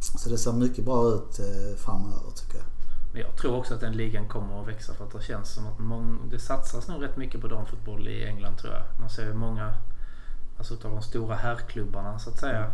Så 0.00 0.28
det 0.28 0.38
ser 0.38 0.52
mycket 0.52 0.84
bra 0.84 1.08
ut 1.08 1.38
eh, 1.38 1.76
framöver 1.76 2.30
tycker 2.34 2.58
jag. 2.58 2.66
Men 3.12 3.22
jag 3.22 3.36
tror 3.36 3.56
också 3.56 3.74
att 3.74 3.80
den 3.80 3.92
ligan 3.92 4.28
kommer 4.28 4.60
att 4.62 4.68
växa 4.68 4.94
för 4.94 5.04
att 5.04 5.12
det 5.12 5.22
känns 5.22 5.48
som 5.54 5.66
att 5.66 5.78
mång, 5.78 6.28
det 6.30 6.38
satsas 6.38 6.88
nog 6.88 7.02
rätt 7.02 7.16
mycket 7.16 7.40
på 7.40 7.48
damfotboll 7.48 8.08
i 8.08 8.24
England 8.24 8.56
tror 8.56 8.72
jag. 8.74 8.82
Man 9.00 9.10
ser 9.10 9.24
ju 9.26 9.34
många, 9.34 9.74
alltså 10.58 10.74
utav 10.74 10.90
de 10.92 11.02
stora 11.02 11.36
herrklubbarna 11.36 12.18
så 12.18 12.30
att 12.30 12.38
säga, 12.38 12.64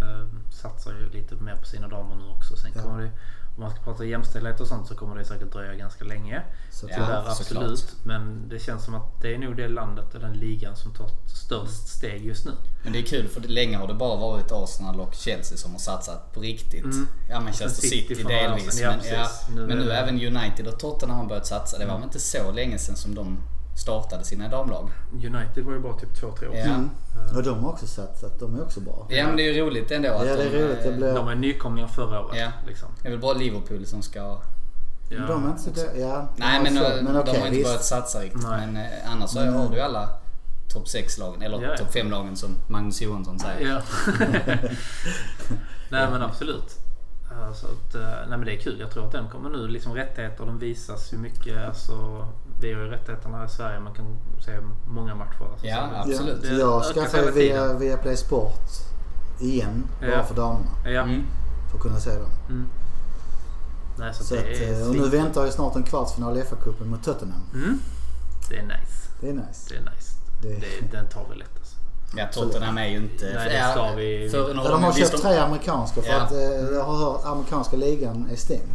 eh, 0.00 0.26
satsar 0.50 0.92
ju 0.92 1.10
lite 1.10 1.34
mer 1.34 1.56
på 1.56 1.64
sina 1.66 1.88
damer 1.88 2.16
nu 2.16 2.24
också. 2.36 2.56
Sen 2.56 2.72
Ja. 2.74 2.82
kommer 2.82 3.02
det, 3.02 3.10
om 3.56 3.62
man 3.62 3.70
ska 3.70 3.80
prata 3.80 4.04
jämställdhet 4.04 4.60
och 4.60 4.66
sånt 4.66 4.88
så 4.88 4.94
kommer 4.94 5.16
det 5.16 5.24
säkert 5.24 5.52
dröja 5.52 5.74
ganska 5.74 6.04
länge. 6.04 6.42
Så 6.72 6.86
Ja. 6.90 6.94
Tyvärr, 6.94 7.34
såklart. 7.34 7.62
absolut. 7.64 7.96
Men 8.04 8.48
det 8.48 8.58
känns 8.58 8.84
som 8.84 8.94
att 8.94 9.22
det 9.22 9.34
är 9.34 9.38
nog 9.38 9.56
det 9.56 9.68
landet 9.68 10.14
och 10.14 10.20
den 10.20 10.32
ligan 10.32 10.76
som 10.76 10.94
tar 10.94 11.08
störst 11.26 11.88
steg 11.88 12.26
just 12.26 12.44
nu. 12.44 12.52
Men 12.82 12.92
det 12.92 12.98
är 12.98 13.02
kul 13.02 13.28
för 13.28 13.40
länge 13.40 13.76
har 13.76 13.88
det 13.88 13.94
bara 13.94 14.16
varit 14.16 14.52
Arsenal 14.52 15.00
och 15.00 15.14
Chelsea 15.14 15.58
som 15.58 15.72
har 15.72 15.78
satsat 15.78 16.32
på 16.32 16.40
riktigt. 16.40 16.84
Ja 17.30 17.40
Manchester 17.40 17.82
City 17.88 18.14
City, 18.14 18.22
delvis. 18.28 18.74
sedan, 18.74 19.00
ja, 19.12 19.28
men 19.48 19.56
Nu 19.56 19.66
men 19.66 19.78
nu 19.78 19.90
även 19.92 20.36
United 20.36 20.66
och 20.66 20.78
Tottenham 20.78 21.18
har 21.18 21.26
börjat 21.26 21.46
satsa. 21.46 21.78
Det 21.78 21.86
var 21.86 21.94
väl 21.94 22.04
inte 22.04 22.20
så 22.20 22.52
länge 22.52 22.78
sedan 22.78 22.96
som 22.96 23.14
de 23.14 23.38
startade 23.76 24.24
sina 24.24 24.48
damlag. 24.48 24.90
United 25.12 25.64
var 25.64 25.72
ju 25.72 25.78
bara 25.78 25.94
typ 25.94 26.14
två, 26.20 26.30
tre 26.38 26.48
år 26.48 26.54
Ja. 26.56 26.64
sedan. 26.64 26.90
Och 27.36 27.42
de 27.42 27.64
har 27.64 27.70
också 27.70 27.86
satsat. 27.86 28.40
De 28.40 28.54
är 28.54 28.62
också 28.62 28.80
bra. 28.80 29.06
Ja 29.10 29.26
men 29.26 29.36
det 29.36 29.42
är 29.48 29.52
ju 29.52 29.60
roligt 29.60 29.90
ändå 29.90 30.08
att 30.08 30.26
Ja 30.26 30.36
det 30.36 30.42
är 30.42 30.52
de, 30.52 30.58
roligt. 30.58 30.82
Det 30.82 30.88
eh, 30.90 30.96
blir... 30.96 31.14
De 31.14 31.28
är 31.28 31.34
nykomlingar 31.34 31.88
förra 31.88 32.20
året. 32.20 32.36
Ja. 32.38 32.50
Liksom. 32.66 32.88
Det 33.02 33.08
är 33.08 33.12
väl 33.12 33.20
bara 33.20 33.32
Liverpool 33.34 33.86
som 33.86 34.02
ska... 34.02 34.38
Ja. 35.08 35.26
De 35.26 35.44
är 35.46 35.50
inte 35.50 35.62
så 35.62 35.70
dåliga. 35.70 36.06
Ja, 36.06 36.28
Nej 36.36 36.60
men, 36.62 36.76
så, 36.76 36.84
eh, 36.84 36.94
men 37.02 37.04
de 37.04 37.12
har 37.12 37.36
inte 37.36 37.50
visst. 37.50 37.64
börjat 37.64 37.84
satsa 37.84 38.20
riktigt. 38.20 38.42
Nej. 38.42 38.66
Men 38.66 38.76
eh, 38.76 39.12
annars 39.12 39.30
så 39.30 39.38
Men, 39.40 39.54
har 39.54 39.68
du 39.68 39.74
ju 39.74 39.80
alla 39.80 40.08
topp 40.72 40.84
6-lagen, 40.86 41.42
eller 41.42 41.62
Ja, 41.62 41.68
ja. 41.70 41.76
topp 41.76 41.94
5-lagen 41.94 42.36
som 42.36 42.56
Magnus 42.68 43.02
Johansson 43.02 43.38
säger. 43.38 43.68
Ja. 43.70 43.80
nej 45.90 46.10
men 46.10 46.22
absolut. 46.22 46.78
Eh, 47.30 47.52
Så 47.54 47.66
att, 47.66 47.94
nej 48.28 48.38
men 48.38 48.44
det 48.44 48.54
är 48.54 48.60
kul. 48.60 48.80
Jag 48.80 48.90
tror 48.90 49.06
att 49.06 49.12
den 49.12 49.28
kommer 49.28 49.50
nu. 49.50 49.68
Liksom 49.68 49.94
rättigheter 49.94 50.46
de 50.46 50.58
visas 50.58 51.12
ju 51.12 51.18
mycket. 51.18 51.66
Alltså, 51.68 52.26
vi 52.60 52.72
har 52.72 52.80
ju 52.82 52.88
rättigheterna 52.90 53.44
i 53.44 53.48
Sverige. 53.48 53.80
Man 53.80 53.94
kan 53.94 54.16
se 54.44 54.52
många 54.88 55.14
matcher. 55.14 55.44
Alltså, 55.52 55.66
Ja, 55.66 55.88
absolut. 55.94 56.44
Ja, 56.44 56.50
jag 56.58 56.84
skaffade 56.84 57.30
via, 57.30 57.72
via 57.72 57.96
Play 57.96 58.16
Sport 58.16 58.68
igen. 59.40 59.84
Bara 60.00 60.10
Ja. 60.10 60.22
för 60.24 60.34
damerna. 60.34 60.70
Ja. 60.84 60.90
Mm. 61.02 61.22
För 61.70 61.76
att 61.76 61.82
kunna 61.82 62.00
se 62.00 62.10
dem. 62.10 62.66
Nej, 63.98 64.14
så, 64.14 64.24
Så 64.24 64.34
det 64.34 64.40
att, 64.40 64.46
är 64.46 64.80
eh, 64.82 64.88
och 64.88 64.94
nu 64.96 65.08
väntar 65.08 65.44
ju 65.44 65.50
snart 65.50 65.76
en 65.76 65.82
kvartsfinal 65.82 66.36
i 66.38 66.42
FA-cupen 66.42 66.84
mot 66.86 67.04
Tottenham. 67.04 67.40
Mm. 67.54 67.78
Det 68.48 68.56
är 68.56 68.62
nice. 68.62 69.08
Det 69.20 69.28
är 69.28 69.32
nice. 69.32 69.68
Det 69.70 69.76
är 69.76 69.80
nice. 69.80 70.14
Det- 70.42 70.48
Det, 70.90 70.92
den 70.96 71.08
tar 71.08 71.26
vi 71.30 71.36
lätt 71.38 71.48
alltså. 71.58 71.76
Ja, 72.16 72.26
Tottenham 72.32 72.78
är 72.78 72.86
ju 72.86 72.96
inte... 72.96 73.24
Nej, 73.34 73.48
det 73.48 73.70
ska 73.72 73.92
vi- 73.96 74.28
För, 74.30 74.54
Ja, 74.64 74.68
de 74.70 74.82
har 74.84 74.92
köpt 74.92 75.22
tre 75.22 75.36
amerikanska 75.38 76.02
för 76.02 76.10
Ja. 76.10 76.20
att 76.20 76.32
eh, 76.32 76.38
jag 76.76 76.84
har 76.84 76.96
hört 76.96 77.24
amerikanska 77.24 77.76
ligan 77.76 78.28
är 78.32 78.36
stängd. 78.36 78.72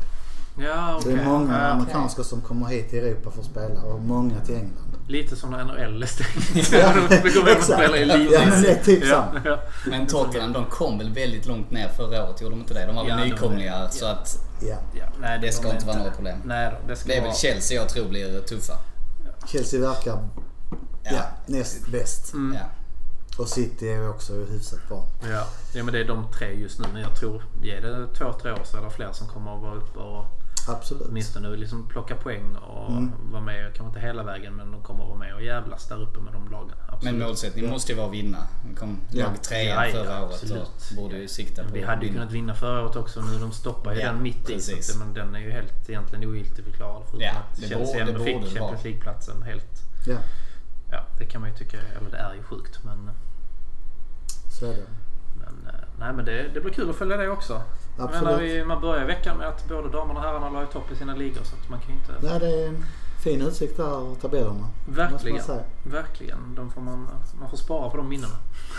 Ja, 0.60 0.95
okej. 1.00 1.13
det 1.15 1.22
är 1.22 1.26
många 1.26 1.54
Ja, 1.54 1.67
amerikanska 1.67 2.24
som 2.24 2.41
kommer 2.41 2.65
hit 2.67 2.89
till 2.89 3.00
Europa 3.00 3.32
för 3.32 3.39
att 3.39 3.45
spela 3.45 3.82
och 3.84 4.00
många 4.02 4.39
till 4.45 4.56
England. 4.56 4.86
Lite 5.08 5.36
som 5.36 5.52
när 5.52 5.63
NHL 5.63 6.04
är 6.04 6.08
stängt. 6.56 6.72
Ja, 6.72 6.93
de 7.10 7.32
kommer 7.32 7.48
hem 7.50 7.58
och 7.58 7.63
spelar 7.63 7.98
ligan. 8.06 8.28
Ja, 8.32 8.41
men 8.50 8.62
det 8.62 8.72
är 8.72 8.84
typ 8.84 9.04
ja. 9.06 9.26
Men 9.89 10.08
Tottenham 10.08 10.54
de 10.54 10.65
kom 10.65 10.98
väl 10.98 11.13
väldigt 11.13 11.45
långt 11.45 11.72
ner 11.72 11.88
förra 11.89 12.24
året, 12.30 12.41
gjorde 12.41 12.56
de 12.56 12.60
inte 12.62 12.74
det? 12.74 12.86
De 12.86 12.95
var 12.95 13.04
väl 13.04 13.10
Ja, 13.12 13.17
de- 13.24 13.30
nykomlingar 13.30 13.82
ja. 13.84 13.89
så 13.89 14.06
att 14.06 14.38
Ja. 14.62 14.76
Ja, 14.93 15.06
nej, 15.22 15.39
Det 15.41 15.52
ska 15.52 15.62
kommer 15.62 15.76
inte 15.76 15.88
vara 15.88 15.98
några 15.98 16.12
problem. 16.12 16.38
Nej 16.45 16.74
det 16.88 16.95
ska 16.95 17.08
det 17.08 17.13
är 17.15 17.22
vara... 17.22 17.30
väl 17.32 17.38
Chelsea 17.39 17.82
jag 17.82 17.89
tror 17.89 18.10
blir 18.10 18.39
tuffa. 18.41 18.74
Chelsea 19.48 19.80
verkar 19.82 20.12
Ja. 21.04 21.12
ja, 21.12 21.22
näst 21.45 21.88
bäst. 21.88 22.34
Mm. 22.34 22.56
Ja. 22.62 22.65
Och 23.38 23.48
City 23.50 23.89
är 23.89 23.93
ju 23.95 24.10
också 24.10 24.34
hyfsat 24.34 24.80
bra. 24.88 25.04
Ja. 25.32 25.43
ja, 25.74 25.84
men 25.84 25.93
det 25.93 26.00
är 26.00 26.06
de 26.08 26.26
tre 26.38 26.54
just 26.54 26.80
nu. 26.80 26.86
Men 26.93 27.02
jag 27.02 27.15
tror, 27.15 27.43
ge 27.63 27.80
det 27.80 28.08
två, 28.17 28.34
tre 28.41 28.52
år 28.52 28.62
så 28.63 28.78
är 28.78 28.82
det 28.82 28.89
fler 28.89 29.12
som 29.12 29.28
kommer 29.28 29.56
att 29.56 29.62
vara 29.62 29.74
uppe 29.76 30.00
och 30.00 30.26
Absolut. 30.67 31.04
åtminstone 31.10 31.50
liksom 31.56 31.88
plocka 31.88 32.15
poäng 32.15 32.56
och 32.56 32.91
Mm. 32.91 33.12
vara 33.32 33.41
med. 33.41 33.74
Kanske 33.74 33.86
inte 33.88 34.00
hela 34.00 34.24
vägen 34.24 34.56
men 34.56 34.72
de 34.72 34.84
kommer 34.84 35.04
att 35.04 35.08
vara 35.10 35.19
med 35.19 35.34
och 35.36 35.41
jävlas 35.43 35.88
där 35.88 36.02
uppe 36.02 36.19
med 36.19 36.34
de 36.34 36.52
lagen. 36.52 36.76
Absolut. 36.88 37.04
Men 37.15 37.28
målsättningen 37.28 37.69
måste 37.72 37.91
ju 37.91 37.98
vara 37.98 38.08
att 38.08 38.13
vinna. 38.13 38.48
Vi 38.69 38.76
kom 38.76 38.98
Ja. 39.12 39.26
låg 39.28 39.41
trea 39.41 39.63
Ja, 39.63 39.86
ja, 39.86 39.91
förra 39.91 40.24
året 40.24 40.34
absolut. 40.34 40.62
och 40.63 40.95
borde 40.95 41.17
ju 41.17 41.28
sikta 41.28 41.63
på 41.63 41.69
Vi 41.74 41.82
hade 41.84 42.02
ju 42.02 42.08
vinna. 42.08 42.19
kunnat 42.22 42.34
vinna 42.34 42.56
förra 42.56 42.82
året 42.84 42.95
också. 42.95 43.22
Nu 43.22 43.39
de 43.39 43.52
stoppar 43.52 43.93
ju 43.93 44.00
Ja, 44.00 44.12
den 44.12 44.24
mitt 44.24 44.50
i. 44.50 44.62
Så 44.62 44.74
att, 44.76 44.98
men 45.06 45.13
den 45.13 45.36
är 45.36 45.39
ju 45.39 45.52
helt 45.52 45.89
egentligen 45.89 46.30
ogiltigförklarad. 46.30 47.02
Förutom 47.06 47.22
Ja, 47.22 47.32
att 47.54 47.60
Chelsea 47.69 48.08
ändå 48.08 48.24
fick 48.24 48.36
Champions. 48.36 48.84
League-platsen 48.84 49.41
helt. 49.43 49.84
Ja, 50.08 50.17
Ja, 50.91 51.06
det 51.17 51.26
kan 51.26 51.41
man 51.41 51.50
ju 51.50 51.56
tycka. 51.56 51.78
Eller 52.00 52.12
det 52.12 52.17
är 52.17 52.34
ju 52.34 52.43
sjukt. 52.43 52.80
Men, 52.84 53.10
så 54.60 54.65
är 54.65 54.69
det. 54.76 54.86
men, 55.39 55.67
eh, 55.74 55.80
nej, 56.00 56.13
men 56.13 56.26
det, 56.26 56.48
det 56.54 56.62
blir 56.62 56.74
kul 56.74 56.89
att 56.89 56.95
följa 56.95 57.17
det 57.17 57.30
också. 57.30 57.62
Absolut. 58.00 58.42
vi, 58.42 58.64
man 58.66 58.82
börjar 58.82 59.06
veckan 59.06 59.38
med 59.38 59.48
att 59.48 59.68
både 59.70 59.90
damerna 59.90 60.20
och 60.20 60.26
herrarna 60.26 60.50
la 60.50 60.64
i 60.64 60.68
topp 60.68 60.92
i 60.92 60.96
sina 60.96 61.16
ligor. 61.16 61.44
Så 61.44 61.56
att 61.56 61.70
man 61.70 61.80
kan 61.80 61.92
inte... 61.92 62.14
Ja, 62.28 62.40
det 62.40 62.64
är 62.64 62.68
en 62.68 62.86
fin 63.24 63.42
utsikt 63.42 63.78
där 63.78 63.84
av 63.84 64.16
tabellerna. 64.22 64.68
Verkligen. 64.88 65.42
Verkligen. 65.84 66.56
De 66.56 66.72
får 66.72 66.82
man, 66.82 67.08
man 67.40 67.50
får 67.50 67.58
spara 67.58 67.90
på 67.90 67.98
de 67.98 68.10
minnena. 68.10 68.34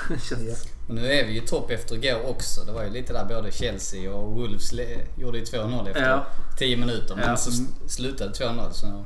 Ja. 0.30 0.54
Och 0.88 0.94
nu 0.94 1.06
är 1.12 1.26
vi 1.26 1.32
ju 1.32 1.40
topp 1.40 1.70
efter 1.70 1.94
igår 2.04 2.30
också. 2.30 2.60
Det 2.64 2.72
var 2.72 2.82
ju 2.82 2.90
lite 2.90 3.12
där 3.12 3.24
både 3.24 3.50
Chelsea 3.52 4.12
och 4.14 4.32
Wolves 4.32 4.72
gjorde 5.16 5.38
ju 5.38 5.44
2-0 5.44 5.88
efter 5.88 6.08
Ja. 6.08 6.24
10 6.58 6.76
minuter. 6.76 7.16
Men 7.16 7.28
Ja. 7.28 7.36
så 7.36 7.50
slutade 7.86 8.32
2-0 8.32 8.70
så 8.70 9.04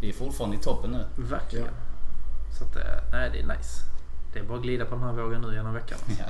vi 0.00 0.08
är 0.08 0.12
fortfarande 0.12 0.56
i 0.56 0.60
toppen 0.60 0.90
nu. 0.90 1.04
Verkligen. 1.16 1.68
Så 2.58 2.64
att, 2.64 2.76
eh, 2.76 2.82
nej, 3.12 3.30
det 3.32 3.38
är 3.40 3.56
nice. 3.56 3.80
Det 4.32 4.38
är 4.38 4.44
bara 4.44 4.56
att 4.58 4.62
glida 4.62 4.84
på 4.84 4.94
den 4.94 5.04
här 5.04 5.12
vågen 5.12 5.40
nu 5.40 5.54
genom 5.54 5.74
veckan. 5.74 5.98
Ja. 6.18 6.24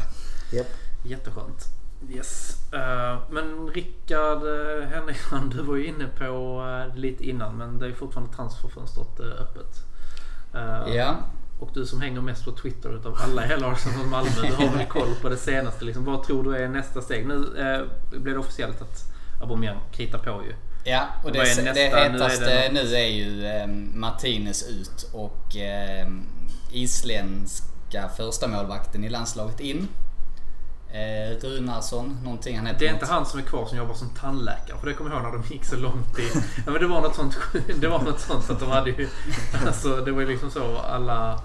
Japp. 0.57 0.67
Jätteskönt. 1.05 1.65
Yes. 2.11 2.57
Eh, 2.73 3.19
men 3.31 3.69
Rickard 3.69 4.43
uh, 4.43 4.85
Henriksson, 4.85 5.51
du 5.57 5.63
var 5.63 5.77
ju 5.77 5.87
inne 5.87 6.07
på 6.07 6.63
eh, 6.69 6.97
lite 6.97 7.29
innan 7.29 7.57
men 7.57 7.79
det 7.79 7.87
är 7.87 7.93
fortfarande 7.93 8.35
transferfönstret 8.35 9.21
öppet. 9.21 9.85
Eh, 10.55 10.95
ja. 10.95 11.17
Och 11.61 11.71
du 11.75 11.87
som 11.87 12.01
hänger 12.01 12.21
mest 12.21 12.45
på 12.45 12.53
Twitter 12.53 12.97
utav 12.97 13.17
alla 13.21 13.45
i 13.45 13.49
hela 13.49 13.67
Arsenal 13.73 14.07
Malmö, 14.07 14.31
du 14.43 14.55
har 14.55 14.77
väl 14.77 14.87
koll 14.87 15.15
på 15.23 15.29
det 15.29 15.37
senaste. 15.37 15.85
Liksom, 15.85 16.05
vad 16.05 16.23
tror 16.23 16.43
du 16.43 16.57
är 16.57 16.69
nästa 16.69 17.03
steg? 17.03 17.27
Nu 17.27 17.35
uh, 17.35 18.21
blev 18.21 18.35
det 18.35 18.41
officiellt 18.41 18.83
att 18.83 19.15
Aubameyang 19.41 19.81
kritar 19.93 20.19
på 20.19 20.43
ju. 20.45 20.55
Ja, 20.85 21.07
och 21.25 21.33
det, 21.33 21.39
det 21.39 21.45
nästa? 21.45 21.63
Nu 21.63 21.81
är 21.81 21.91
det 21.91 22.13
hetaste 22.13 22.71
nu 22.73 22.95
är 22.97 23.09
ju 23.09 23.47
eh, 23.47 23.67
Martinez 23.95 24.69
ut 24.69 25.11
och 25.13 25.57
eh, 25.57 26.09
isländska 26.73 28.09
första 28.17 28.49
målvakten 28.49 29.05
i 29.05 29.09
landslaget 29.09 29.61
in. 29.61 29.89
Eh, 30.95 31.37
Runarsson, 31.41 32.19
någonting 32.25 32.57
han 32.57 32.67
heter. 32.67 32.79
Det 32.79 32.87
är 32.87 32.93
inte 32.93 33.05
något. 33.05 33.15
han 33.15 33.27
som 33.27 33.41
är 33.41 33.45
kvar 33.45 33.67
som 33.67 33.79
jobbar 33.79 33.95
som 33.95 34.09
tandläkare. 34.09 34.79
För 34.81 34.87
det 34.87 34.95
kommer 34.95 35.11
jag 35.11 35.23
ihåg 35.23 35.33
när 35.33 35.39
de 35.39 35.55
gick 35.55 35.65
så 35.65 35.77
långt 35.77 36.19
i... 36.19 36.23
Ja, 36.67 36.73
men 36.73 36.81
det 36.81 36.87
var 36.87 37.01
något 37.01 37.15
sånt. 37.15 37.39
Det 37.81 37.89
var 37.89 38.03
något 38.03 38.21
sånt 38.21 38.51
att 38.51 38.61
de 38.61 38.71
hade 38.71 38.91
ju... 38.91 39.09
Alltså 39.67 39.97
det 39.97 40.13
var 40.13 40.21
ju 40.21 40.29
liksom 40.29 40.51
så 40.51 40.79
alla... 40.79 41.41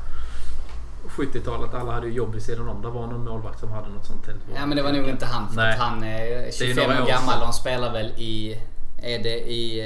70-talet, 1.08 1.74
alla 1.74 1.92
hade 1.92 2.08
ju 2.08 2.14
jobb 2.14 2.34
vid 2.34 2.44
sidan 2.44 2.70
om. 2.70 2.82
Det 2.82 2.90
var 2.90 3.08
någon 3.08 3.26
målvakt 3.26 3.60
som 3.60 3.72
hade 3.72 3.90
något 3.90 4.06
sånt. 4.06 4.28
Ja 4.56 4.66
men 4.66 4.78
det 4.78 4.84
var 4.84 4.92
nog 4.92 5.08
inte 5.08 5.26
han 5.26 5.50
för 5.50 5.56
Nej. 5.56 5.74
att 5.74 5.80
han 5.80 6.04
är 6.04 6.52
25 6.52 6.90
några 6.90 7.04
år 7.04 7.08
gammal 7.08 7.40
och 7.40 7.46
han 7.46 7.54
spelar 7.54 7.94
väl 7.94 8.08
i... 8.08 8.60
Är 9.02 9.24
det 9.24 9.50
i... 9.50 9.82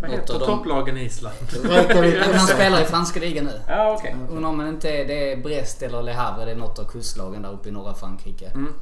Vad 0.00 0.10
något 0.10 0.20
heter 0.20 0.38
de... 0.38 0.46
topplagen 0.46 0.96
i 0.96 1.04
Island? 1.04 1.36
Reykjavik 1.64 2.14
han 2.34 2.46
spelar 2.46 2.82
i 2.82 2.84
franska 2.84 3.20
ligan 3.20 3.44
nu. 3.44 3.60
Ja 3.68 3.96
okej. 3.98 4.16
Undrar 4.30 4.48
om 4.50 4.58
det 4.58 4.68
inte 4.68 4.90
är, 4.90 5.06
det 5.06 5.32
är 5.32 5.36
Brest 5.36 5.82
eller 5.82 6.02
Le 6.02 6.12
Havre, 6.12 6.44
det 6.44 6.50
är 6.50 6.56
något 6.56 6.78
av 6.78 6.84
kustlagen 6.84 7.42
där 7.42 7.52
uppe 7.52 7.68
i 7.68 7.72
norra 7.72 7.94
Frankrike. 7.94 8.46
Mm. 8.46 8.72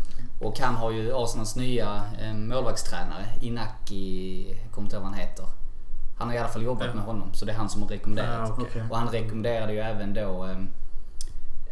Och 0.40 0.58
han 0.58 0.74
har 0.74 0.90
ju 0.90 1.12
Arsenals 1.14 1.56
nya 1.56 2.02
eh, 2.22 2.34
målvaktstränare, 2.34 3.24
Inaki, 3.40 4.56
kommer 4.70 4.86
inte 4.86 4.96
ihåg 4.96 5.02
vad 5.02 5.12
han 5.12 5.20
heter. 5.20 5.44
Han 6.18 6.28
har 6.28 6.34
i 6.34 6.38
alla 6.38 6.48
fall 6.48 6.62
jobbat 6.62 6.86
Ja. 6.86 6.94
med 6.94 7.04
honom, 7.04 7.34
så 7.34 7.44
det 7.44 7.52
är 7.52 7.56
han 7.56 7.68
som 7.68 7.82
har 7.82 7.88
rekommenderat. 7.88 8.52
Ja. 8.58 8.62
Okej. 8.62 8.82
Och 8.90 8.96
han 8.98 9.08
rekommenderade 9.08 9.72
ju 9.72 9.78
även 9.78 10.14
då 10.14 10.44
eh, 10.44 10.50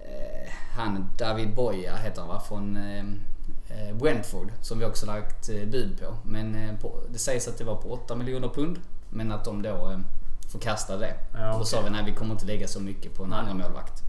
eh, 0.05 0.53
han 0.77 1.09
David 1.19 1.55
Boya 1.55 1.97
heter 1.97 2.21
han 2.21 2.29
va, 2.29 2.41
från 2.49 2.77
eh, 2.77 3.05
eh, 3.89 3.97
Brentford 3.97 4.53
som 4.61 4.79
vi 4.79 4.85
också 4.85 5.07
lagt 5.07 5.49
eh, 5.49 5.65
bud 5.69 6.01
på. 6.01 6.15
Men 6.25 6.69
eh, 6.69 6.77
på, 6.77 7.01
det 7.13 7.19
sägs 7.19 7.49
att 7.49 7.59
det 7.59 7.65
var 7.65 7.75
på 7.77 7.93
8 7.93 8.15
miljoner 8.15 8.49
pund. 8.49 8.79
Men 9.11 9.33
att 9.33 9.45
de 9.45 9.62
då 9.62 9.90
eh, 9.90 9.99
förkastade 10.53 10.99
det. 11.01 11.14
Ja, 11.38 11.57
Då 11.59 11.64
sa 11.64 11.81
vi 11.83 11.90
nej 11.90 12.03
vi 12.07 12.12
kommer 12.12 12.33
inte 12.33 12.47
lägga 12.47 12.69
så 12.69 12.81
mycket 12.81 13.14
på 13.14 13.25
en 13.25 13.33
andra 13.33 13.55
målvakt. 13.55 14.03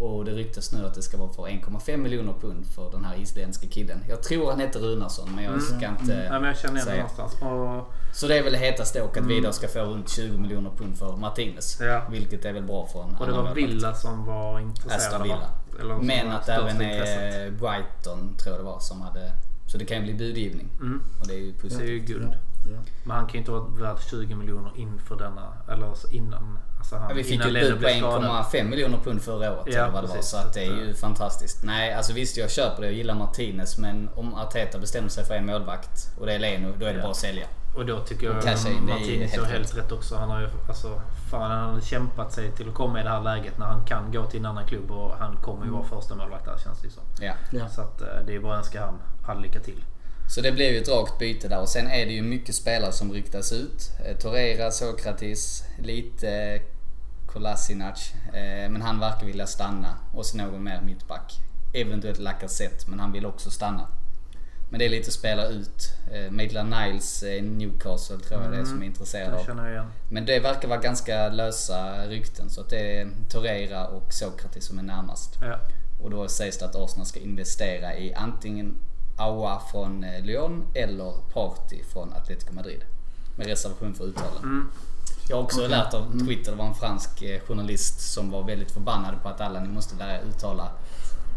Och 0.00 0.24
det 0.24 0.30
ryktas 0.32 0.72
nu 0.72 0.86
att 0.86 0.94
det 0.94 1.02
ska 1.02 1.16
vara 1.16 1.32
för 1.32 1.42
1,5 1.42 1.96
miljoner 1.96 2.32
pund 2.40 2.66
för 2.66 2.90
den 2.90 3.04
här 3.04 3.16
isländska 3.20 3.66
killen. 3.66 4.04
Jag 4.08 4.22
tror 4.22 4.50
han 4.50 4.60
heter 4.60 4.80
Runarsson 4.80 5.28
men 5.34 5.44
jag 5.44 5.62
ska 5.62 5.74
inte 5.88 6.12
Mm. 6.14 6.30
Nej, 6.30 6.40
men 6.40 6.44
jag 6.44 6.58
känner 6.58 6.80
säga. 6.80 6.96
någonstans. 6.96 7.32
Och, 7.42 7.92
Så 8.12 8.26
det 8.28 8.38
är 8.38 8.42
väl 8.42 8.52
det 8.52 8.58
hetaste 8.58 9.02
och 9.02 9.16
att 9.16 9.24
vi 9.26 9.40
då 9.40 9.52
ska 9.52 9.68
få 9.68 9.80
runt 9.80 10.08
20 10.08 10.38
miljoner 10.38 10.70
pund 10.70 10.96
för 10.98 11.16
Martinez. 11.16 11.78
Ja. 11.80 12.02
Vilket 12.10 12.44
är 12.44 12.52
väl 12.52 12.62
bra 12.62 12.86
för 12.86 13.02
en 13.02 13.16
och 13.16 13.26
det 13.26 13.32
var. 13.32 13.54
Villa 13.54 13.94
som 13.94 14.24
var 14.26 14.60
intresserade? 14.60 15.22
Villa. 15.24 15.50
Eller 15.80 15.96
som 15.96 16.06
Men 16.06 16.30
att 16.30 16.48
även 16.48 16.82
intresset. 16.82 17.34
är 17.34 17.50
Brighton 17.50 18.34
tror 18.36 18.54
jag 18.56 18.60
det 18.64 18.70
var 18.70 18.80
som 18.80 19.00
hade... 19.00 19.32
Så 19.66 19.78
det 19.78 19.84
kan 19.84 19.96
ju 19.96 20.02
bli 20.02 20.14
budgivning. 20.14 20.68
Mm. 20.80 21.02
Och 21.20 21.26
det 21.26 21.34
är 21.34 21.38
ju 21.38 21.42
Det 21.44 21.48
är 21.48 21.62
ju 21.64 21.68
positivt. 21.68 22.06
guld. 22.08 22.34
Ja. 22.64 22.78
Men 23.04 23.16
han 23.16 23.26
kan 23.26 23.32
ju 23.32 23.38
inte 23.38 23.50
vara 23.50 23.62
värd 23.64 23.98
20 24.10 24.34
miljoner 24.34 24.72
inför 24.76 25.16
denna, 25.16 25.52
eller 25.68 25.94
så 25.94 26.08
innan. 26.10 26.58
Alltså 26.78 26.96
han, 26.96 27.16
vi 27.16 27.24
fick 27.24 27.44
ju 27.44 27.52
bud 27.52 27.72
på 27.72 27.78
blev 27.78 27.98
skadad. 27.98 28.22
1,5 28.30 28.64
miljoner 28.64 28.98
pund 28.98 29.22
förra 29.22 29.52
året 29.52 29.64
Ja, 29.66 29.72
eller 29.82 29.92
vad 29.92 30.04
det 30.04 30.08
var. 30.08 30.20
Så 30.20 30.36
att 30.36 30.52
det 30.54 30.60
är 30.64 30.86
ju 30.86 30.94
fantastiskt. 30.94 31.64
Nej, 31.64 31.94
alltså 31.94 32.12
visst 32.12 32.36
jag 32.36 32.50
köper 32.50 32.82
det. 32.82 32.86
Jag 32.88 32.94
gillar 32.96 33.14
Martinez. 33.14 33.78
Men 33.78 34.08
om 34.14 34.34
Arteta 34.34 34.78
bestämmer 34.78 35.08
sig 35.08 35.24
för 35.24 35.34
en 35.34 35.46
målvakt 35.46 36.10
och 36.20 36.26
det 36.26 36.34
är 36.34 36.38
Leno, 36.38 36.72
då 36.78 36.86
är 36.86 36.90
det 36.90 36.96
Ja. 36.96 37.02
bara 37.02 37.10
att 37.10 37.16
sälja. 37.16 37.46
Och 37.76 37.86
då 37.86 37.98
tycker 38.00 38.26
jag 38.26 38.36
Och 38.36 38.82
Martinez 38.82 39.36
har 39.38 39.44
helt 39.44 39.76
rätt 39.76 39.92
också. 39.92 40.16
Han 40.16 40.30
har 40.30 40.40
ju, 40.40 40.48
alltså, 40.68 41.00
fan, 41.30 41.50
han 41.50 41.74
har 41.74 41.80
kämpat 41.80 42.32
sig 42.32 42.50
till 42.50 42.68
att 42.68 42.74
komma 42.74 43.00
i 43.00 43.02
det 43.02 43.10
här 43.10 43.20
läget 43.20 43.58
när 43.58 43.66
han 43.66 43.84
kan 43.86 44.12
gå 44.12 44.26
till 44.26 44.40
en 44.40 44.46
annan 44.46 44.66
klubb 44.66 44.90
och 44.90 45.16
han 45.18 45.36
kommer 45.36 45.64
ju 45.64 45.70
vara 45.70 45.84
första 45.84 46.14
målvakt 46.14 46.44
där 46.44 46.58
känns 46.64 46.80
det 46.82 46.90
som. 46.90 47.02
Ja. 47.20 47.32
Ja. 47.52 47.68
Så 47.68 47.80
att 47.80 48.00
eh, 48.00 48.06
det 48.26 48.34
är 48.34 48.40
bara 48.40 48.52
att 48.52 48.58
önska 48.58 48.80
han 48.80 48.98
all 49.26 49.40
lycka 49.42 49.60
till. 49.60 49.84
Så 50.28 50.40
det 50.40 50.52
blev 50.52 50.72
ju 50.72 50.78
ett 50.78 50.88
rakt 50.88 51.18
byte 51.18 51.48
där 51.48 51.60
och 51.60 51.68
sen 51.68 51.86
är 51.86 52.06
det 52.06 52.12
ju 52.12 52.22
mycket 52.22 52.54
spelare 52.54 52.92
som 52.92 53.12
ryktas 53.12 53.52
ut. 53.52 53.90
Eh, 54.04 54.16
Torreira, 54.16 54.70
Sokratis, 54.70 55.64
lite 55.78 56.30
eh, 56.30 56.60
Kolasinac. 57.26 58.12
Eh, 58.26 58.70
men 58.70 58.82
han 58.82 59.00
verkar 59.00 59.26
vilja 59.26 59.46
stanna. 59.46 59.94
Och 60.14 60.26
så 60.26 60.36
någon 60.36 60.64
mer 60.64 60.80
mittback. 60.80 61.32
Eventuellt 61.74 62.18
Lacazette, 62.18 62.90
men 62.90 63.00
han 63.00 63.12
vill 63.12 63.26
också 63.26 63.50
stanna. 63.50 63.88
Men 64.70 64.78
det 64.78 64.84
är 64.84 64.88
lite 64.88 65.10
spela 65.10 65.46
ut. 65.46 65.92
Maitland 66.30 66.70
Niles 66.70 67.22
i 67.22 67.40
Newcastle 67.40 68.18
tror 68.18 68.42
jag 68.42 68.52
det 68.52 68.58
är 68.58 68.64
som 68.64 68.82
är 68.82 68.86
intresserad 68.86 69.32
Det 69.46 69.80
av. 69.80 69.90
Men 70.10 70.26
det 70.26 70.40
verkar 70.40 70.68
vara 70.68 70.80
ganska 70.80 71.28
lösa 71.28 72.06
rykten 72.06 72.50
så 72.50 72.60
att 72.60 72.70
det 72.70 73.00
är 73.00 73.08
Torreira 73.30 73.86
och 73.86 74.12
Sokratis 74.12 74.64
som 74.64 74.78
är 74.78 74.82
närmast. 74.82 75.38
Ja. 75.40 75.58
Och 76.02 76.10
då 76.10 76.28
sägs 76.28 76.58
det 76.58 76.64
att 76.64 76.76
Arsenal 76.76 77.06
ska 77.06 77.20
investera 77.20 77.96
i 77.96 78.14
antingen 78.14 78.76
Aua 79.18 79.60
från 79.72 80.04
eh, 80.04 80.24
Lyon 80.24 80.66
eller 80.74 81.12
Party 81.32 81.82
från 81.92 82.12
Atletico 82.12 82.52
Madrid. 82.54 82.84
Med 83.36 83.46
reservation 83.46 83.94
för 83.94 84.04
uttalen. 84.04 84.42
Mm. 84.42 84.70
Jag 85.28 85.36
har 85.36 85.42
också 85.42 85.66
lärt 85.66 85.94
av 85.94 86.18
Twitter, 86.26 86.50
det 86.52 86.58
var 86.58 86.66
en 86.66 86.74
fransk 86.74 87.22
eh, 87.22 87.40
journalist 87.40 88.12
som 88.12 88.30
var 88.30 88.42
väldigt 88.42 88.70
förbannad 88.70 89.22
på 89.22 89.28
att 89.28 89.40
alla 89.40 89.60
ni 89.60 89.68
måste 89.68 89.96
lära 89.96 90.20
uttala 90.20 90.68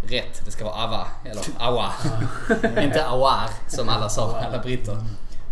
rätt. 0.03 0.45
Det 0.45 0.51
ska 0.51 0.65
vara 0.65 0.75
Ava 0.75 1.07
eller 1.25 1.43
Awa. 1.59 1.91
inte 2.83 3.05
Awar 3.07 3.49
som 3.67 3.89
alla 3.89 4.09
sa, 4.09 4.37
alla 4.37 4.59
britter. 4.59 4.97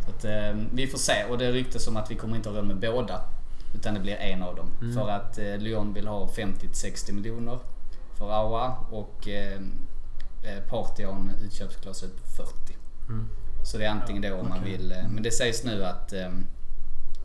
Så 0.05 0.11
att, 0.11 0.25
eh, 0.25 0.61
vi 0.73 0.87
får 0.87 0.97
se 0.97 1.23
och 1.29 1.37
det 1.37 1.51
ryktas 1.51 1.87
om 1.87 1.97
att 1.97 2.11
vi 2.11 2.15
kommer 2.15 2.35
inte 2.35 2.49
ha 2.49 2.57
råd 2.57 2.65
med 2.67 2.79
båda. 2.79 3.21
Utan 3.75 3.93
det 3.93 3.99
blir 3.99 4.15
en 4.15 4.43
av 4.43 4.55
dem. 4.55 4.93
För 4.93 5.09
att 5.09 5.37
eh, 5.37 5.57
Lyon 5.57 5.93
vill 5.93 6.07
ha 6.07 6.27
50-60 6.27 7.11
miljoner 7.11 7.59
för 8.17 8.31
Awa 8.31 8.75
och 8.91 9.27
eh, 9.27 9.59
eh, 10.99 11.09
en 11.09 11.31
utköpsklausul 11.45 12.09
på 12.09 12.43
40. 12.43 12.53
Mm. 13.07 13.27
Så 13.65 13.77
det 13.77 13.85
är 13.85 13.89
antingen 13.89 14.21
då 14.21 14.35
om 14.35 14.49
man 14.49 14.63
vill, 14.63 14.91
eh, 14.91 15.07
men 15.09 15.23
det 15.23 15.31
sägs 15.31 15.63
nu 15.63 15.85
att 15.85 16.13
eh, 16.13 16.29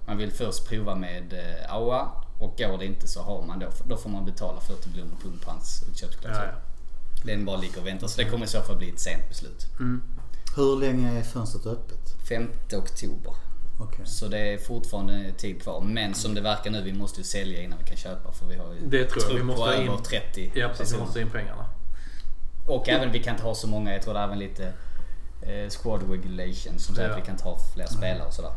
man 0.07 0.17
vill 0.17 0.33
först 0.33 0.69
prova 0.69 0.95
med 0.95 1.35
Aua 1.69 2.09
och 2.39 2.55
går 2.59 2.79
det 2.79 2.85
inte 2.85 3.09
så 3.09 3.23
har 3.23 3.43
man 3.43 3.59
då, 3.59 3.67
då 3.87 3.97
får 3.97 4.11
man 4.11 4.25
betala 4.25 4.61
40 4.61 4.89
miljoner 4.89 5.17
pund 5.23 5.41
på 5.41 5.51
hans 5.51 5.85
utköpsklausul. 5.91 6.43
Ja, 6.43 6.49
ja. 6.49 7.25
Den 7.25 7.45
bara 7.45 7.57
ligger 7.57 7.81
och 7.81 7.87
väntar 7.87 8.07
så 8.07 8.21
det 8.21 8.31
kommer 8.31 8.45
i 8.45 8.49
så 8.49 8.61
fall 8.61 8.77
bli 8.77 8.91
ett 8.91 9.01
sent 9.01 9.29
beslut. 9.29 9.67
Hur 10.57 10.81
länge 10.81 11.19
är 11.19 11.23
fönstret 11.23 11.67
öppet? 11.67 12.29
5 12.29 12.51
oktober. 12.73 13.33
Okej. 13.81 14.07
Så 14.07 14.29
det 14.29 14.39
är 14.39 14.59
fortfarande 14.59 15.33
tid 15.33 15.63
kvar. 15.63 15.81
Men 15.81 16.15
som 16.15 16.35
det 16.35 16.41
verkar 16.41 16.71
nu, 16.71 16.83
vi 16.83 16.93
måste 16.93 17.21
ju 17.21 17.25
sälja 17.25 17.63
innan 17.63 17.79
vi 17.79 17.85
kan 17.85 17.97
köpa 17.97 18.33
för 18.33 18.47
vi 18.47 18.57
har 18.57 18.75
ju 18.75 18.87
Det 18.87 19.05
tror 19.05 19.25
jag. 19.29 19.35
Vi 19.35 19.43
måste 19.43 19.63
ha 19.63 19.75
in- 19.75 19.89
över 19.89 19.99
30 19.99 20.53
Ja 20.55 20.69
precis, 20.69 20.95
vi 20.95 20.99
måste 20.99 21.21
in 21.21 21.31
pengarna. 21.31 21.67
Och 22.66 22.88
även 22.88 23.12
vi 23.12 23.22
kan 23.22 23.35
inte 23.35 23.44
ha 23.44 23.55
så 23.55 23.66
många, 23.68 23.92
jag 23.92 24.03
tror 24.03 24.14
det 24.14 24.20
är 24.20 24.24
även 24.24 24.38
lite 24.38 24.72
eh, 25.42 25.68
squad 25.70 26.11
regulation 26.11 26.79
som 26.79 26.94
säger 26.94 27.09
Ja. 27.09 27.14
att 27.14 27.22
vi 27.22 27.27
kan 27.27 27.38
ha 27.38 27.59
fler 27.74 27.87
spelare 27.87 28.27
och 28.27 28.33
sådär. 28.35 28.53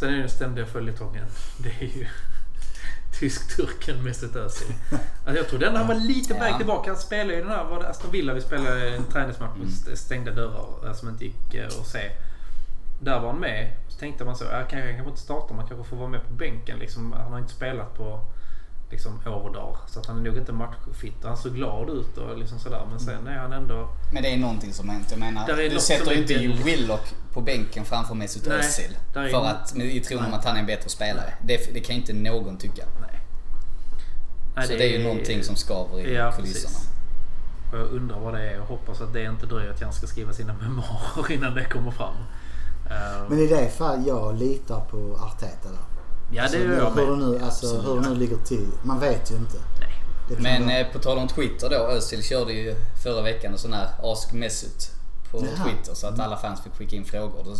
Sen 0.00 0.08
är 0.08 0.12
det 0.12 0.18
den 0.18 0.28
ständiga 0.28 0.66
följetongen. 0.66 1.24
Det 1.58 1.68
är 1.84 1.88
ju 1.98 2.06
tysk-turken 3.20 4.02
Mesut 4.04 4.36
Özil. 4.36 4.74
Alltså 4.92 5.36
jag 5.42 5.48
tror 5.48 5.58
den 5.58 5.76
han 5.76 5.86
var 5.86 5.94
lite 5.94 6.34
på 6.34 6.40
väg 6.40 6.56
tillbaka. 6.56 6.90
Han 6.90 7.00
spelade 7.00 7.34
ju 7.34 7.40
den 7.42 7.50
här, 7.50 7.64
var 7.64 7.80
det 7.80 7.88
Aston 7.88 8.10
Villa 8.10 8.34
vi 8.34 8.40
spelade 8.40 8.90
en 8.96 9.04
träningsmatch 9.04 9.56
med 9.58 9.68
st- 9.68 9.96
stängda 9.96 10.30
dörrar 10.32 10.86
eh, 10.88 10.92
som 10.94 11.08
inte 11.08 11.24
gick 11.24 11.54
eh, 11.54 11.66
att 11.66 11.86
se. 11.86 12.10
där 13.00 13.20
var 13.20 13.28
han 13.30 13.40
med. 13.40 13.70
Så 13.88 13.98
tänkte 13.98 14.24
man 14.24 14.36
så, 14.36 14.44
ja, 14.44 14.50
kanske, 14.50 14.76
han 14.86 14.94
kanske 14.94 15.10
inte 15.10 15.20
startar, 15.22 15.54
man 15.54 15.66
kanske 15.68 15.88
får 15.90 15.96
vara 15.96 16.08
med 16.08 16.22
på 16.28 16.32
bänken. 16.34 16.78
Liksom, 16.78 17.12
han 17.12 17.32
har 17.32 17.38
inte 17.38 17.52
spelat 17.52 17.94
på 17.94 18.20
liksom, 18.92 19.20
år 19.26 19.30
och 19.48 19.52
dag. 19.52 19.76
Så 19.88 20.00
att 20.00 20.06
han 20.06 20.16
är 20.18 20.20
nog 20.22 20.36
inte 20.36 20.52
matchfit. 20.52 21.14
Han 21.24 21.36
såg 21.36 21.54
glad 21.54 21.90
ut 21.90 22.18
och 22.18 22.38
liksom 22.38 22.58
sådär. 22.58 22.82
Men 22.90 23.00
sen 23.00 23.26
är 23.26 23.38
han 23.38 23.52
ändå... 23.52 23.88
Men 24.12 24.22
det 24.22 24.28
är 24.32 24.36
någonting 24.36 24.72
som 24.72 24.88
har 24.88 24.94
hänt. 24.96 25.06
Jag 25.10 25.20
menar, 25.20 25.46
Där 25.46 25.60
är 25.60 25.70
du 25.70 25.78
sätter 25.80 26.10
är 26.12 26.18
inte 26.18 26.32
ju 26.32 26.48
väldigt- 26.48 26.66
Willock 26.66 27.14
på 27.32 27.40
bänken 27.40 27.84
framför 27.84 28.14
Mesut 28.14 28.46
Özil. 28.46 28.96
För 29.12 29.20
en- 29.20 29.34
att, 29.46 29.76
i 29.76 30.00
tron 30.00 30.24
om 30.24 30.34
att 30.34 30.44
han 30.44 30.56
är 30.56 30.60
en 30.60 30.66
bättre 30.66 30.88
spelare. 30.90 31.34
Det, 31.44 31.74
det 31.74 31.80
kan 31.80 31.96
inte 31.96 32.12
någon 32.12 32.56
tycka. 32.58 32.84
Nej. 33.00 33.20
Nej, 34.56 34.66
så 34.66 34.72
det 34.72 34.94
är 34.94 34.98
ju 34.98 35.04
någonting 35.04 35.42
som 35.44 35.56
skaver 35.56 35.98
i 36.00 36.14
Ja, 36.14 36.32
kulisserna. 36.32 36.68
precis. 36.74 36.88
Och 37.72 37.78
jag 37.78 37.86
undrar 37.92 38.20
vad 38.20 38.34
det 38.34 38.50
är 38.50 38.60
och 38.60 38.66
hoppas 38.68 39.00
att 39.00 39.12
det 39.12 39.24
inte 39.24 39.46
dröjer 39.46 39.72
till 39.74 39.84
han 39.84 39.92
ska 39.92 40.06
skriva 40.06 40.32
sina 40.32 40.52
memoarer 40.60 41.32
innan 41.32 41.54
det 41.54 41.64
kommer 41.64 41.90
fram. 41.90 42.14
Men 43.28 43.38
i 43.38 43.46
det 43.46 43.68
fall 43.68 44.06
jag 44.06 44.38
litar 44.38 44.80
på 44.80 45.16
Arteta 45.20 45.68
där. 45.68 45.78
Ja, 46.32 46.48
det 46.50 46.58
gör 46.58 46.72
jag 46.78 46.90
hur, 46.90 47.02
det 47.06 47.16
med. 47.16 47.18
nu, 47.18 47.40
alltså, 47.44 47.80
hur 47.80 48.00
det 48.00 48.08
nu 48.08 48.14
ligger 48.14 48.36
till. 48.36 48.66
Man 48.82 49.00
vet 49.00 49.30
ju 49.30 49.34
inte. 49.36 49.56
Men 50.38 50.64
vara- 50.66 50.78
eh, 50.78 50.86
på 50.92 50.98
tal 50.98 51.18
om 51.18 51.28
Twitter 51.28 51.70
då. 51.70 51.76
Özil 51.76 52.22
körde 52.22 52.52
ju 52.52 52.74
förra 53.02 53.22
veckan 53.22 53.52
en 53.52 53.58
sån 53.58 53.72
här 53.72 53.88
Ask 54.02 54.32
Mesut 54.32 54.90
på 55.32 55.46
Jaha. 55.46 55.64
Twitter. 55.64 55.94
Så 55.94 56.06
att 56.06 56.18
alla 56.20 56.36
fans 56.36 56.60
fick 56.62 56.72
skicka 56.72 56.96
in 56.96 57.04
frågor. 57.04 57.42
Då 57.44 57.50
eh, 57.50 57.56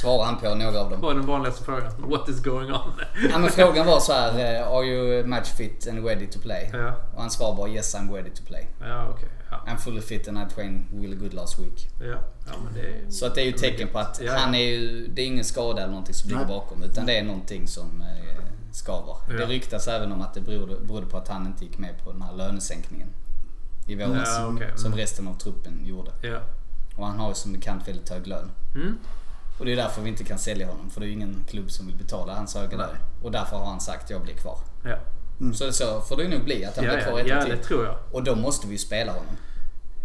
svarade 0.00 0.24
han 0.24 0.36
på 0.40 0.54
några 0.54 0.80
av 0.80 0.90
dem. 0.90 1.00
Vad 1.00 1.10
är 1.10 1.14
den 1.14 1.26
vanligaste 1.26 1.64
frågan? 1.64 1.92
What 1.98 2.28
is 2.28 2.42
going 2.42 2.72
on? 2.72 2.92
Ja 3.32 3.38
men 3.38 3.50
frågan 3.50 3.86
var 3.86 4.00
så 4.00 4.12
här. 4.12 4.60
eh, 4.60 4.68
Are 4.72 4.84
you 4.86 5.26
match 5.26 5.48
fit 5.48 5.88
and 5.88 6.04
ready 6.06 6.26
to 6.26 6.38
play? 6.40 6.70
Ja. 6.72 6.94
Och 7.14 7.20
han 7.20 7.30
svarade 7.30 7.56
bara 7.56 7.68
yes 7.68 7.94
I'm 7.96 8.14
ready 8.14 8.30
to 8.30 8.42
play. 8.46 8.66
Ja, 8.80 9.08
okej. 9.10 9.28
Ja. 9.50 9.56
I'm 9.72 9.76
fully 9.76 10.00
fit 10.00 10.28
and 10.28 10.38
I 10.38 10.54
trained 10.54 10.84
really 10.92 11.16
good 11.16 11.34
last 11.34 11.58
week. 11.58 11.88
Ja. 12.00 12.06
ja, 12.06 12.52
men 12.64 12.74
det 12.74 12.80
är... 12.80 13.10
Så 13.10 13.26
att 13.26 13.34
det 13.34 13.40
är 13.40 13.44
ju 13.44 13.50
ett 13.50 13.60
tecken 13.60 13.88
på 13.88 13.98
att 13.98 14.20
Ja, 14.20 14.32
ja. 14.32 14.38
han 14.38 14.54
är 14.54 14.62
ju, 14.64 15.06
det 15.08 15.22
är 15.22 15.26
ingen 15.26 15.44
skada 15.44 15.78
eller 15.82 15.90
någonting 15.90 16.14
som 16.14 16.28
ligger 16.28 16.44
Nej. 16.44 16.54
bakom. 16.54 16.82
Utan 16.82 17.06
det 17.06 17.18
är 17.18 17.24
någonting 17.24 17.68
som 17.68 18.00
eh, 18.00 18.42
skaver. 18.72 19.16
Ja. 19.28 19.32
Det 19.36 19.46
ryktas 19.46 19.88
även 19.88 20.12
om 20.12 20.20
att 20.20 20.34
det 20.34 20.40
berodde, 20.40 20.76
berodde 20.86 21.06
på 21.06 21.16
att 21.16 21.28
han 21.28 21.46
inte 21.46 21.64
gick 21.64 21.78
med 21.78 22.04
på 22.04 22.12
den 22.12 22.22
här 22.22 22.32
lönesänkningen. 22.32 23.08
I 23.86 23.94
våras. 23.94 24.28
Ja. 24.38 24.46
Mm. 24.48 24.76
Som 24.76 24.94
resten 24.94 25.28
av 25.28 25.34
truppen 25.38 25.86
gjorde. 25.86 26.10
Ja. 26.22 26.40
Och 26.96 27.06
han 27.06 27.18
har 27.18 27.28
ju 27.28 27.34
som 27.34 27.52
bekant 27.52 27.88
väldigt 27.88 28.08
hög 28.08 28.26
lön. 28.26 28.50
Mm. 28.74 28.98
Och 29.58 29.64
det 29.64 29.72
är 29.72 29.76
därför 29.76 30.02
vi 30.02 30.08
inte 30.08 30.24
kan 30.24 30.38
sälja 30.38 30.66
honom. 30.66 30.90
För 30.90 31.00
det 31.00 31.06
är 31.06 31.08
ju 31.08 31.14
ingen 31.14 31.44
klubb 31.48 31.70
som 31.70 31.86
vill 31.86 31.96
betala 31.96 32.34
hans 32.34 32.54
höga 32.54 32.76
lön. 32.76 32.96
Och 33.22 33.30
därför 33.32 33.56
har 33.56 33.66
han 33.66 33.80
sagt 33.80 34.10
jag 34.10 34.22
blir 34.22 34.34
kvar. 34.34 34.58
Ja. 34.84 34.96
Så 35.54 35.72
så 35.72 36.00
får 36.00 36.16
det 36.16 36.28
nog 36.28 36.44
bli 36.44 36.64
att 36.64 36.76
han 36.76 36.84
Ja, 36.84 36.90
blir 36.92 37.04
kvar 37.04 37.18
ja, 37.18 37.20
ett 37.20 37.28
ja, 37.28 37.36
år 37.38 37.48
det 37.48 37.56
till. 37.56 37.64
tror 37.64 37.84
jag. 37.84 37.96
Och 38.12 38.24
då 38.24 38.34
måste 38.34 38.66
vi 38.66 38.72
ju 38.72 38.78
spela 38.78 39.12
honom. 39.12 39.36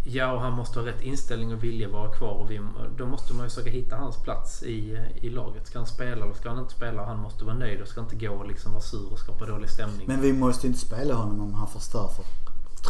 Ja, 0.04 0.32
och 0.32 0.40
han 0.40 0.52
måste 0.52 0.78
ha 0.78 0.86
rätt 0.86 1.00
inställning 1.00 1.54
och 1.54 1.64
vilja 1.64 1.88
vara 1.88 2.12
kvar. 2.12 2.30
Och 2.32 2.50
vi, 2.50 2.60
då 2.98 3.06
måste 3.06 3.34
man 3.34 3.46
ju 3.46 3.50
försöka 3.50 3.70
hitta 3.70 3.96
hans 3.96 4.16
plats 4.22 4.62
i, 4.62 4.98
i 5.20 5.28
laget. 5.30 5.66
Ska 5.66 5.78
han 5.78 5.86
spela 5.86 6.24
eller 6.24 6.34
ska 6.34 6.48
han 6.48 6.58
inte 6.58 6.74
spela? 6.74 7.04
Han 7.04 7.18
måste 7.18 7.44
vara 7.44 7.54
nöjd 7.54 7.80
och 7.80 7.88
ska 7.88 8.00
inte 8.00 8.16
gå 8.16 8.32
och 8.32 8.46
liksom 8.48 8.72
vara 8.72 8.82
sur 8.82 9.12
och 9.12 9.18
skapa 9.18 9.46
dålig 9.46 9.70
stämning. 9.70 10.06
Men 10.06 10.20
vi 10.20 10.32
måste 10.32 10.66
ju 10.66 10.72
inte 10.72 10.86
spela 10.86 11.14
honom 11.14 11.40
om 11.40 11.54
han 11.54 11.68
förstör 11.68 12.08
för 12.08 12.24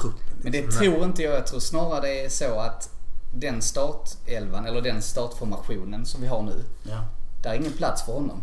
truppen. 0.00 0.36
Men 0.42 0.52
det 0.52 0.60
Nej. 0.60 0.70
tror 0.70 1.04
inte 1.04 1.22
jag. 1.22 1.34
Jag 1.34 1.46
tror 1.46 1.60
snarare 1.60 2.00
det 2.00 2.24
är 2.24 2.28
så 2.28 2.60
att 2.60 2.90
den 3.32 3.62
startelvan, 3.62 4.66
eller 4.66 4.80
den 4.80 5.02
startformationen 5.02 6.06
som 6.06 6.20
vi 6.20 6.26
har 6.26 6.42
nu. 6.42 6.64
Ja. 6.82 7.04
Där 7.42 7.50
är 7.50 7.54
ingen 7.54 7.72
plats 7.72 8.02
för 8.04 8.12
honom. 8.12 8.42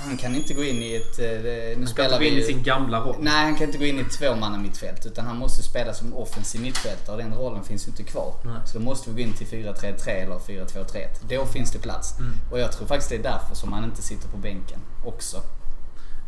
Han 0.00 0.16
kan 0.16 0.34
inte 0.34 0.54
gå 0.54 0.64
in 0.64 0.82
i 0.82 0.94
ett... 0.94 1.18
eh, 1.18 1.24
Nu 1.26 1.74
han 1.74 1.84
kan 1.84 1.86
spelar 1.88 2.22
inte 2.22 2.30
gå 2.30 2.36
in 2.36 2.38
i 2.38 2.42
sin 2.42 2.62
gamla 2.62 3.00
roll. 3.00 3.16
Nej, 3.20 3.44
han 3.44 3.54
kan 3.56 3.66
inte 3.66 3.78
gå 3.78 3.84
in 3.84 3.98
i 3.98 4.00
ett 4.00 4.10
tvåmanna 4.18 4.58
mittfält 4.58 5.06
utan 5.06 5.26
han 5.26 5.36
måste 5.36 5.62
spela 5.62 5.94
som 5.94 6.14
offensiv 6.14 6.60
mittfältare 6.60 7.16
och 7.16 7.22
den 7.22 7.34
rollen 7.34 7.64
finns 7.64 7.86
ju 7.86 7.90
inte 7.90 8.02
kvar. 8.02 8.34
Nej. 8.44 8.54
Så 8.66 8.78
då 8.78 8.84
måste 8.84 9.10
vi 9.10 9.22
gå 9.22 9.28
in 9.28 9.34
till 9.36 9.46
4-3-3 9.46 10.08
eller 10.08 10.34
4-2-3-1. 10.34 11.06
Då 11.28 11.46
finns 11.46 11.70
det 11.72 11.78
plats. 11.78 12.18
Mm. 12.18 12.32
Och 12.50 12.58
jag 12.60 12.72
tror 12.72 12.86
faktiskt 12.86 13.10
det 13.10 13.16
är 13.16 13.22
därför 13.22 13.54
som 13.54 13.72
han 13.72 13.84
inte 13.84 14.02
sitter 14.02 14.28
på 14.28 14.36
bänken 14.36 14.78
också. 15.04 15.42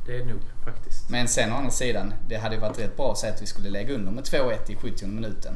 Det 0.07 0.17
är 0.17 0.25
nog 0.25 0.41
faktiskt. 0.65 1.11
Men 1.11 1.29
sen 1.29 1.53
å 1.53 1.57
andra 1.57 1.71
sidan, 1.71 2.15
det 2.29 2.37
hade 2.37 2.55
ju 2.55 2.61
varit 2.61 2.79
rätt 2.79 2.97
bra 2.97 3.13
att 3.13 3.19
säga 3.19 3.33
att 3.35 3.43
vi 3.43 3.47
skulle 3.47 3.71
lägga 3.71 3.95
under 3.95 4.13
med 4.13 4.25
2-1 4.25 4.71
i 4.71 4.77
70 4.77 5.07
minuten. 5.07 5.55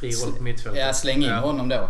Fri 0.00 0.10
roll 0.12 0.32
på 0.36 0.42
mittfältet. 0.42 0.82
Ja, 0.86 0.92
släng 0.92 1.16
in 1.16 1.22
Ja. 1.30 1.40
honom 1.40 1.68
då. 1.68 1.88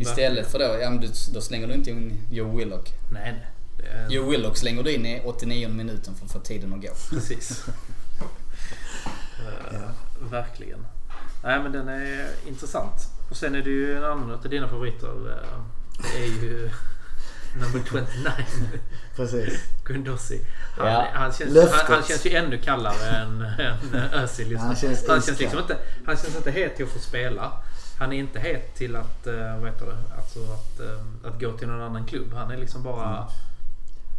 Istället 0.00 0.46
för 0.52 0.58
då, 0.58 0.64
ja 0.82 0.90
men 0.90 1.08
då 1.34 1.40
slänger 1.40 1.66
du 1.68 1.74
inte 1.74 1.90
in 1.90 2.22
Joe 2.30 2.56
Willock. 2.56 2.92
Nej, 3.12 3.32
nej. 3.32 3.88
Är, 3.90 4.10
Joe 4.10 4.30
Willock 4.30 4.56
slänger 4.56 4.82
du 4.82 4.92
in 4.92 5.06
i 5.06 5.22
89 5.24 5.68
minuten 5.68 6.14
för 6.14 6.24
att 6.26 6.32
få 6.32 6.38
tiden 6.38 6.72
att 6.74 6.80
gå. 6.82 6.88
Precis. 7.10 7.64
Eh, 9.72 9.80
verkligen. 10.30 10.86
Nej 11.44 11.60
men 11.62 11.72
den 11.72 11.88
är 11.88 12.26
intressant. 12.48 13.00
Och 13.30 13.36
sen 13.36 13.54
är 13.54 13.62
det 13.62 13.70
ju 13.70 13.96
en 13.96 14.04
annan 14.04 14.30
av 14.30 14.48
dina 14.48 14.68
favoriter. 14.68 15.30
eh, 15.30 15.60
Det 16.12 16.24
är 16.24 16.42
ju 16.42 16.70
number 17.60 17.80
29. 17.90 18.32
Precis. 19.16 19.60
Gundossi. 19.84 20.40
Han, 20.78 20.86
Ja. 20.86 21.06
han, 21.12 21.32
känns, 21.32 21.56
han, 21.58 21.94
han 21.94 22.02
känns 22.02 22.26
ju 22.26 22.30
ännu 22.30 22.58
kallare 22.58 23.08
än, 23.08 23.42
än 23.42 23.94
Özil 24.12 24.50
just 24.50 24.64
Han 24.64 24.76
känns 24.76 25.08
han, 25.08 25.22
känns 25.22 25.40
liksom 25.40 25.58
inte, 25.58 25.76
han 26.06 26.16
känns 26.16 26.36
inte 26.36 26.50
het 26.50 26.76
till 26.76 26.84
att 26.84 26.90
få 26.92 26.98
spela. 26.98 27.52
Han 27.98 28.12
är 28.12 28.16
inte 28.18 28.38
het 28.38 28.74
till 28.74 28.96
att, 28.96 29.26
uh, 29.26 29.58
vad 29.60 29.70
heter 29.70 29.86
det, 29.86 29.96
alltså 30.16 30.38
att, 30.38 30.80
eh, 30.80 31.28
att 31.30 31.40
gå 31.40 31.52
till 31.52 31.68
någon 31.68 31.82
annan 31.82 32.06
klubb. 32.06 32.34
Han 32.34 32.50
är 32.50 32.56
liksom 32.56 32.82
bara... 32.82 33.26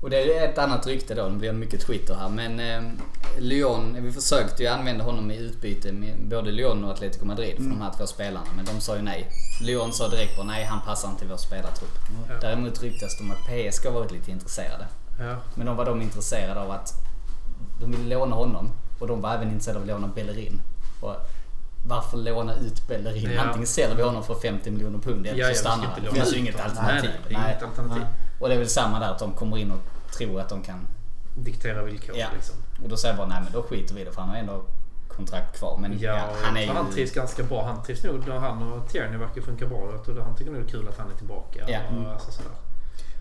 Och 0.02 0.10
det 0.10 0.38
är 0.38 0.50
ett 0.50 0.58
annat 0.58 0.88
rykte 0.88 1.16
då, 1.16 1.24
nu 1.24 1.38
blir 1.38 1.50
det 1.50 1.58
mycket 1.58 1.82
Twitter 1.82 2.16
här. 2.16 2.30
Men 2.30 2.60
eh, 2.60 2.92
Lyon, 3.38 4.04
vi 4.04 4.12
försökte 4.12 4.64
ju 4.64 4.70
använda 4.70 5.04
honom 5.04 5.32
i 5.32 5.38
utbyte 5.38 5.92
med 5.92 6.28
både 6.28 6.52
Lyon 6.52 6.84
och 6.84 6.92
Atletico 6.92 7.26
Madrid 7.26 7.56
för 7.56 7.64
de 7.64 7.82
här 7.82 7.92
två 7.98 8.08
spelarna. 8.08 8.48
Men 8.56 8.66
de 8.66 8.82
sa 8.82 8.96
ju 8.96 9.02
nej. 9.02 9.28
Lyon 9.62 9.94
sa 9.94 10.08
direkt 10.10 10.36
bara 10.36 10.46
nej, 10.46 10.64
han 10.64 10.82
passar 10.82 11.10
inte 11.10 11.26
i 11.26 11.28
vår 11.28 11.38
spelartrupp. 11.38 11.98
Ja. 12.30 12.36
Däremot 12.42 12.84
ryktas 12.84 13.18
det 13.18 13.24
om 13.24 13.32
att 13.32 13.38
PSG 13.48 13.86
har 13.86 13.92
varit 13.92 14.12
lite 14.12 14.32
intresserade. 14.32 14.88
Ja, 15.20 15.36
Men 15.56 15.66
de 15.66 15.76
var 15.76 15.86
de 15.86 16.02
intresserade 16.02 16.62
av 16.62 16.72
att 16.72 16.94
de 17.82 17.92
ville 17.92 18.16
låna 18.16 18.36
honom 18.36 18.72
och 19.00 19.08
de 19.08 19.22
var 19.22 19.34
även 19.34 19.48
intresserade 19.48 19.80
av 19.80 19.84
att 19.84 19.90
låna 19.90 20.08
Bellerin. 20.16 20.62
Och 21.02 21.16
varför 21.88 22.18
låna 22.18 22.56
ut 22.56 22.88
Bellerin? 22.88 23.32
Ja. 23.36 23.42
Antingen 23.42 23.68
säljer 23.68 23.96
vi 23.96 24.04
honom 24.04 24.24
för 24.24 24.36
50 24.36 24.72
miljoner 24.72 25.00
pund 25.00 25.28
eller 25.28 25.54
så 25.54 25.60
stannar 25.60 25.86
han. 25.86 26.04
Det 26.04 26.12
finns 26.12 26.34
ju 26.34 26.38
inget 26.38 26.60
alternativ. 26.60 27.10
Nej, 27.30 27.38
nej, 27.38 27.52
inget 27.52 27.64
alternativ. 27.64 28.04
Och 28.39 28.50
det 28.50 28.56
är 28.56 28.60
väl 28.60 28.69
samma 28.69 29.00
där 29.00 29.12
att 29.12 29.19
de 29.19 29.34
kommer 29.34 29.58
in 29.58 29.71
och 29.71 29.80
tror 30.17 30.41
att 30.41 30.50
de 30.50 30.63
kan... 30.63 30.88
diktera 31.36 31.84
villkor 31.84 32.15
Ja. 32.17 32.28
liksom. 32.36 32.56
Och 32.84 32.89
då 32.89 32.97
säger 32.97 33.13
jag 33.13 33.17
bara 33.17 33.28
nej 33.28 33.43
men 33.43 33.54
då 33.54 33.63
skiter 33.63 33.95
vi 33.95 34.02
i 34.02 34.04
det 34.04 34.12
för 34.12 34.21
han 34.21 34.30
har 34.30 34.38
ändå 34.38 34.63
kontrakt 35.08 35.58
kvar. 35.60 35.78
Men 35.78 36.00
Ja, 36.00 36.15
ja, 36.17 36.30
han 36.43 36.58
är 36.58 36.65
tror 36.65 36.76
han 36.76 36.86
ju... 36.88 36.93
trivs 36.93 37.12
ganska 37.12 37.43
bra. 37.43 37.65
Han 37.65 37.84
trivs 37.84 38.04
nog. 38.04 38.23
då 38.26 38.34
Han 38.34 38.71
och 38.71 38.89
Tierney 38.91 39.17
verkar 39.17 39.41
funka 39.41 39.65
bra. 39.67 40.04
Tror 40.06 40.21
han 40.21 40.36
tycker 40.36 40.52
nog 40.52 40.62
det 40.62 40.67
är 40.67 40.71
kul 40.71 40.88
att 40.88 40.97
han 40.97 41.12
är 41.12 41.15
tillbaka. 41.15 41.60
Ja. 41.67 41.80
Och, 41.97 42.12
alltså, 42.13 42.32
sådär. 42.32 42.52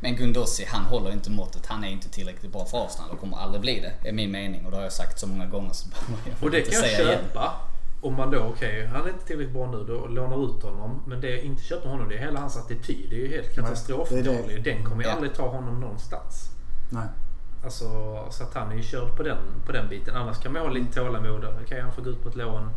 Men 0.00 0.16
Gundossi 0.16 0.64
han 0.68 0.84
håller 0.84 1.12
inte 1.12 1.30
måttet. 1.30 1.66
Han 1.66 1.84
är 1.84 1.88
inte 1.88 2.08
tillräckligt 2.08 2.52
bra 2.52 2.64
för 2.64 2.86
Arsenal 2.86 3.10
och 3.10 3.20
kommer 3.20 3.36
aldrig 3.36 3.60
bli 3.60 3.80
det. 3.80 4.08
är 4.08 4.12
min 4.12 4.30
mening 4.30 4.64
och 4.64 4.70
det 4.70 4.76
har 4.76 4.84
jag 4.84 4.92
sagt 4.92 5.18
så 5.20 5.26
många 5.26 5.46
gånger 5.46 5.70
så 5.72 5.88
jag 6.08 6.34
Och 6.44 6.50
det 6.50 6.60
kan 6.60 6.72
jag 6.72 6.82
säga 6.82 7.08
igen. 7.08 7.24
Om 8.00 8.14
man 8.14 8.30
då, 8.30 8.38
okej, 8.38 8.86
han 8.86 9.04
är 9.04 9.08
inte 9.08 9.26
tillräckligt 9.26 9.54
bra 9.54 9.70
nu, 9.70 9.84
då 9.84 10.06
lånar 10.06 10.44
ut 10.56 10.62
honom. 10.62 11.02
Men 11.06 11.20
det 11.20 11.30
jag 11.30 11.40
inte 11.40 11.62
köper 11.62 11.88
honom, 11.88 12.08
det 12.08 12.14
är 12.14 12.18
hela 12.18 12.40
hans 12.40 12.56
attityd. 12.56 13.06
Det 13.10 13.16
är 13.16 13.20
ju 13.20 13.28
helt 13.28 13.54
det 13.54 13.60
är 13.60 13.62
katastrofdålig. 13.64 14.64
Den 14.64 14.84
kommer 14.84 15.02
ju 15.02 15.08
Ja. 15.08 15.14
aldrig 15.14 15.34
ta 15.34 15.48
honom 15.48 15.80
någonstans. 15.80 16.50
Nej. 16.90 17.06
Alltså, 17.64 17.84
så 18.30 18.42
att 18.44 18.54
han 18.54 18.72
är 18.72 18.76
ju 18.76 18.82
körd 18.82 19.16
på 19.16 19.22
den, 19.22 19.38
på 19.66 19.72
den 19.72 19.88
biten. 19.88 20.16
Annars 20.16 20.38
kan 20.38 20.52
man 20.52 20.62
ha 20.62 20.68
lite 20.68 20.92
tålamod. 21.00 21.44
Okej, 21.64 21.80
han 21.80 21.92
får 21.92 22.02
gå 22.02 22.10
ut 22.10 22.22
på 22.22 22.28
ett 22.28 22.36
lån. 22.36 22.70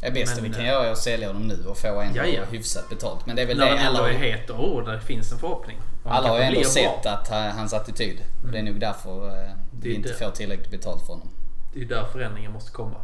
Det 0.00 0.10
bästa 0.10 0.42
Men, 0.42 0.50
vi 0.50 0.56
kan 0.56 0.64
eh, 0.64 0.70
göra 0.70 0.86
är 0.86 0.92
att 0.92 0.98
sälja 0.98 1.26
honom 1.26 1.42
nu 1.48 1.64
och 1.66 1.78
få 1.78 2.00
ändå 2.00 2.18
Ja, 2.18 2.24
ja. 2.26 2.42
hyfsat 2.50 2.88
betalt. 2.88 3.26
Men 3.26 3.36
det 3.36 3.42
är 3.42 3.46
väl 3.46 3.58
När 3.58 3.66
det 3.76 3.86
alla, 3.86 4.08
är 4.10 4.12
het 4.18 4.50
och 4.50 4.76
oh, 4.76 4.84
där 4.84 4.98
finns 4.98 5.32
en 5.32 5.38
förhoppning. 5.38 5.76
Och 6.04 6.14
alla 6.14 6.28
har 6.28 6.36
ju 6.36 6.42
ändå 6.42 6.50
blir 6.60 6.60
bra. 6.62 6.70
sett 6.70 7.06
att 7.06 7.28
ha- 7.28 7.50
hans 7.50 7.72
attityd. 7.72 8.18
Och 8.44 8.52
det 8.52 8.58
är 8.58 8.62
nog 8.62 8.80
därför 8.80 9.26
eh, 9.28 9.50
Det 9.72 9.88
vi 9.88 9.94
inte 9.94 10.08
det. 10.08 10.14
får 10.14 10.30
tillräckligt 10.30 10.70
betalt 10.70 11.06
för 11.06 11.12
honom. 11.12 11.28
Det 11.74 11.80
är 11.80 11.84
där 11.84 12.04
förändringen 12.04 12.52
måste 12.52 12.70
komma. 12.72 12.96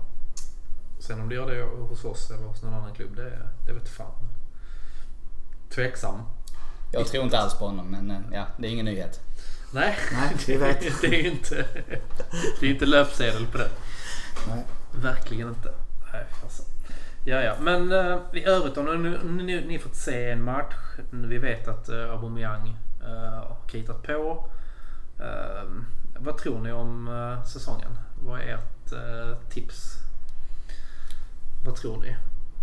Sen 1.02 1.20
om 1.20 1.28
det 1.28 1.34
gör 1.34 1.46
det 1.46 1.62
hos 1.62 2.04
oss 2.04 2.30
eller 2.30 2.44
hos 2.44 2.62
någon 2.62 2.74
annan 2.74 2.94
klubb, 2.94 3.16
det, 3.16 3.48
det 3.66 3.72
vet 3.72 3.88
fan. 3.88 4.28
Tveksam. 5.74 6.22
Jag 6.92 7.06
tror 7.06 7.24
inte 7.24 7.38
alls 7.38 7.54
på 7.54 7.66
honom 7.66 7.90
men 7.90 8.10
eh, 8.10 8.20
ja, 8.32 8.46
det 8.56 8.66
är 8.66 8.70
ingen 8.70 8.84
nyhet. 8.84 9.20
Nej, 9.74 9.96
Nej, 10.12 10.36
vi 10.46 10.56
vet. 10.56 10.80
det 11.00 11.06
är 11.06 11.22
ju 11.22 11.30
inte, 11.30 11.66
det 12.60 12.66
är 12.66 12.70
inte 12.70 12.86
löpsedel 12.86 13.46
på 13.46 13.58
det. 13.58 13.70
Nej. 14.48 14.64
Verkligen 15.02 15.48
inte. 15.48 15.74
Nej, 16.12 16.24
fasen. 16.42 16.66
Ja, 17.24 17.40
ja. 17.40 17.54
Men 17.60 17.92
uh, 17.92 18.20
i 18.32 18.44
övrigt 18.44 18.74
då, 18.74 18.82
nu, 18.82 18.98
nu, 18.98 19.42
nu 19.42 19.66
ni 19.66 19.78
fått 19.78 19.96
se 19.96 20.30
en 20.30 20.42
match. 20.42 20.74
Vi 21.10 21.38
vet 21.38 21.68
att 21.68 21.88
uh, 21.88 22.10
Aubameyang 22.10 22.76
uh, 23.02 23.08
har 23.08 23.68
kritat 23.68 24.02
på. 24.02 24.50
Uh, 25.20 25.70
vad 26.18 26.38
tror 26.38 26.60
ni 26.60 26.72
om 26.72 27.08
uh, 27.08 27.44
säsongen? 27.44 27.98
Vad 28.20 28.40
är 28.40 28.54
ert 28.54 28.92
uh, 28.92 29.36
tips? 29.48 30.01
Vad 31.64 31.76
tror 31.76 32.02
ni? 32.02 32.16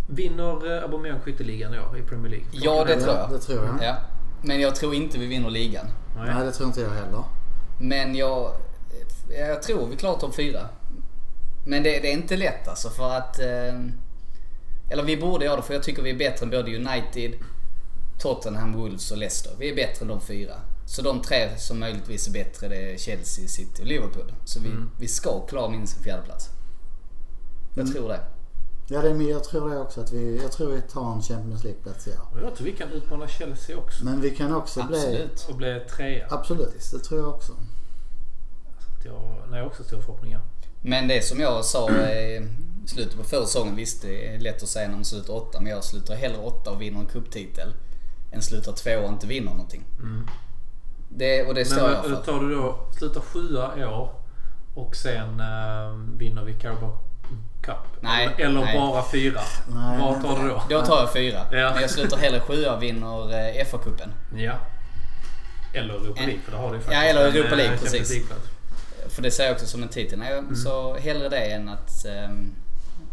Vinner 0.08 0.66
uh, 0.66 0.84
Aubameyang 0.84 1.20
skytteligan 1.20 1.74
i 1.74 1.80
år 1.80 1.98
i 1.98 2.02
Premier 2.02 2.30
League? 2.32 2.48
Ja, 2.52 2.84
det 2.86 3.02
tror 3.02 3.16
jag. 3.16 3.32
det 3.32 3.40
tror 3.40 3.66
jag. 3.66 3.78
Ja. 3.82 3.96
Men 4.42 4.62
jag 4.62 4.76
tror 4.76 4.94
inte 4.94 5.18
vi 5.20 5.26
vinner 5.26 5.50
ligan. 5.50 5.86
Nej. 6.16 6.34
Nej, 6.36 6.46
det 6.46 6.52
tror 6.52 6.68
inte 6.68 6.82
jag 6.82 6.90
heller. 6.90 7.24
Men 7.80 8.16
jag, 8.16 8.54
jag 9.30 9.64
tror 9.64 9.88
vi 9.88 9.96
klarar 9.96 10.20
topp 10.20 10.36
4. 10.36 10.60
Men 11.66 11.84
det, 11.84 12.00
det 12.00 12.08
är 12.08 12.14
inte 12.14 12.38
lätt 12.38 12.68
alltså 12.68 12.90
för 12.90 13.12
att... 13.12 13.40
Eh, 13.40 13.80
eller 14.90 15.04
vi 15.04 15.18
borde 15.18 15.46
göra 15.46 15.56
det 15.56 15.62
för 15.62 15.74
jag 15.74 15.84
tycker 15.84 16.02
vi 16.02 16.10
är 16.10 16.18
bättre 16.18 16.44
än 16.44 16.50
både 16.50 16.76
United, 16.76 17.34
Tottenham, 18.20 18.74
Wolves 18.74 19.12
och 19.12 19.18
Leicester. 19.18 19.52
Vi 19.60 19.70
är 19.70 19.76
bättre 19.76 20.02
än 20.02 20.08
de 20.08 20.22
fyra. 20.22 20.54
Så 20.86 21.02
de 21.02 21.22
tre 21.22 21.58
som 21.58 21.80
möjligtvis 21.80 22.28
är 22.28 22.32
bättre 22.32 22.68
det 22.68 22.94
är 22.94 22.98
Chelsea, 22.98 23.48
City 23.48 23.82
och 23.82 23.88
Liverpool. 23.88 24.34
Så 24.46 24.60
vi, 24.60 24.70
vi 25.00 25.08
ska 25.08 25.48
klara 25.48 25.70
minst 25.70 25.98
en 25.98 26.04
fjärdeplats. 26.04 26.50
Jag 27.76 27.94
tror 27.94 28.10
det. 28.10 28.20
Ja, 28.92 29.02
det 29.02 29.10
är, 29.10 29.14
men 29.14 29.28
jag 29.28 29.44
tror 29.44 29.70
det 29.70 29.80
också. 29.80 30.02
Att 30.02 30.12
vi, 30.12 30.42
jag 30.42 30.52
tror 30.52 30.72
vi 30.72 30.82
tar 30.82 31.14
en 31.14 31.22
Champions 31.22 31.64
League-plats 31.64 32.08
i 32.08 32.12
år. 32.12 32.42
Jag 32.44 32.56
tror 32.56 32.66
vi 32.66 32.72
kan 32.74 32.92
utmana 32.92 33.28
Chelsea 33.28 33.78
också. 33.78 34.06
Men 34.06 34.22
vi 34.22 34.32
kan 34.32 34.56
också 34.56 34.84
bli... 34.84 34.98
Absolut. 34.98 35.48
Och 35.50 35.56
bli 35.56 35.80
trea. 35.80 36.28
Absolut, 36.30 36.92
det 36.92 37.00
tror 37.00 37.20
jag 37.20 37.30
också. 37.30 37.54
Jag, 39.06 39.22
nej, 39.50 39.58
jag 39.58 39.66
har 39.66 39.70
också 39.70 39.84
stora 39.84 40.02
förhoppningar. 40.02 40.42
Men 40.82 41.08
det 41.08 41.26
som 41.26 41.40
jag 41.40 41.66
sa 41.66 41.90
i 41.92 42.48
slutet 42.86 43.18
på 43.18 43.24
förra 43.24 43.46
säsongen, 43.46 43.76
visst 43.76 44.02
det 44.02 44.36
är 44.36 44.40
lätt 44.40 44.64
att 44.64 44.70
säga 44.70 44.88
när 44.88 44.96
man 44.96 45.06
slutar 45.06 45.34
åtta, 45.34 45.60
men 45.62 45.72
jag 45.72 45.84
slutar 45.84 46.16
hellre 46.16 46.38
åtta 46.42 46.72
och 46.72 46.82
vinner 46.82 47.00
en 47.00 47.06
cuptitel 47.06 47.74
än 48.32 48.42
slutar 48.42 48.72
två 48.72 48.92
och 48.92 49.10
inte 49.10 49.28
vinner 49.28 49.52
någonting. 49.52 49.84
Det, 51.10 51.46
och 51.46 51.54
det 51.56 51.66
står 51.66 51.90
jag 51.90 52.10
Men 52.10 52.16
för. 52.16 52.24
tar 52.24 52.40
du 52.40 52.56
då, 52.56 52.80
slutar 52.98 53.22
sjua 53.22 53.80
i 53.80 53.84
år 53.86 54.10
och 54.76 54.96
sen 54.96 55.40
eh, 55.40 56.18
vinner 56.18 56.44
vi 56.44 56.54
Carabao 56.54 56.98
Cup? 57.62 57.76
Nej, 58.02 58.30
Eller, 58.38 58.62
nej. 58.62 58.78
bara 58.78 59.04
fyra? 59.12 59.42
Nej, 59.68 60.00
Vad 60.00 60.22
tar 60.22 60.44
du 60.44 60.50
då? 60.50 60.62
Då 60.70 60.82
tar 60.86 61.00
jag 61.00 61.14
fyra. 61.14 61.46
Ja. 61.52 61.72
Men 61.74 61.82
jag 61.82 61.90
slutar 61.92 62.18
hellre 62.18 62.40
sjua 62.40 62.76
och 62.76 62.84
vinner 62.84 63.34
eh, 63.60 63.66
FA-cupen. 63.66 64.10
Ja. 64.38 64.54
Eller 65.74 65.94
Europa 65.94 66.22
League, 66.22 66.40
för 66.46 66.52
det 66.52 66.58
har 66.58 66.70
du 66.70 66.76
ju 66.76 66.82
faktiskt. 66.82 67.02
Ja, 67.04 67.10
eller 67.10 67.22
Europa 67.28 67.52
eh, 67.52 67.58
League, 67.58 67.78
precis. 67.78 68.28
För 69.10 69.22
det 69.22 69.32
ser 69.32 69.44
jag 69.44 69.54
också 69.54 69.66
som 69.66 69.84
en 69.84 69.90
titel. 69.90 70.20
Nej, 70.20 70.38
Mm. 70.38 70.56
Så 70.56 70.98
hellre 70.98 71.30
det 71.30 71.40
än 71.40 71.70
att 71.70 72.06
ehm, 72.06 72.56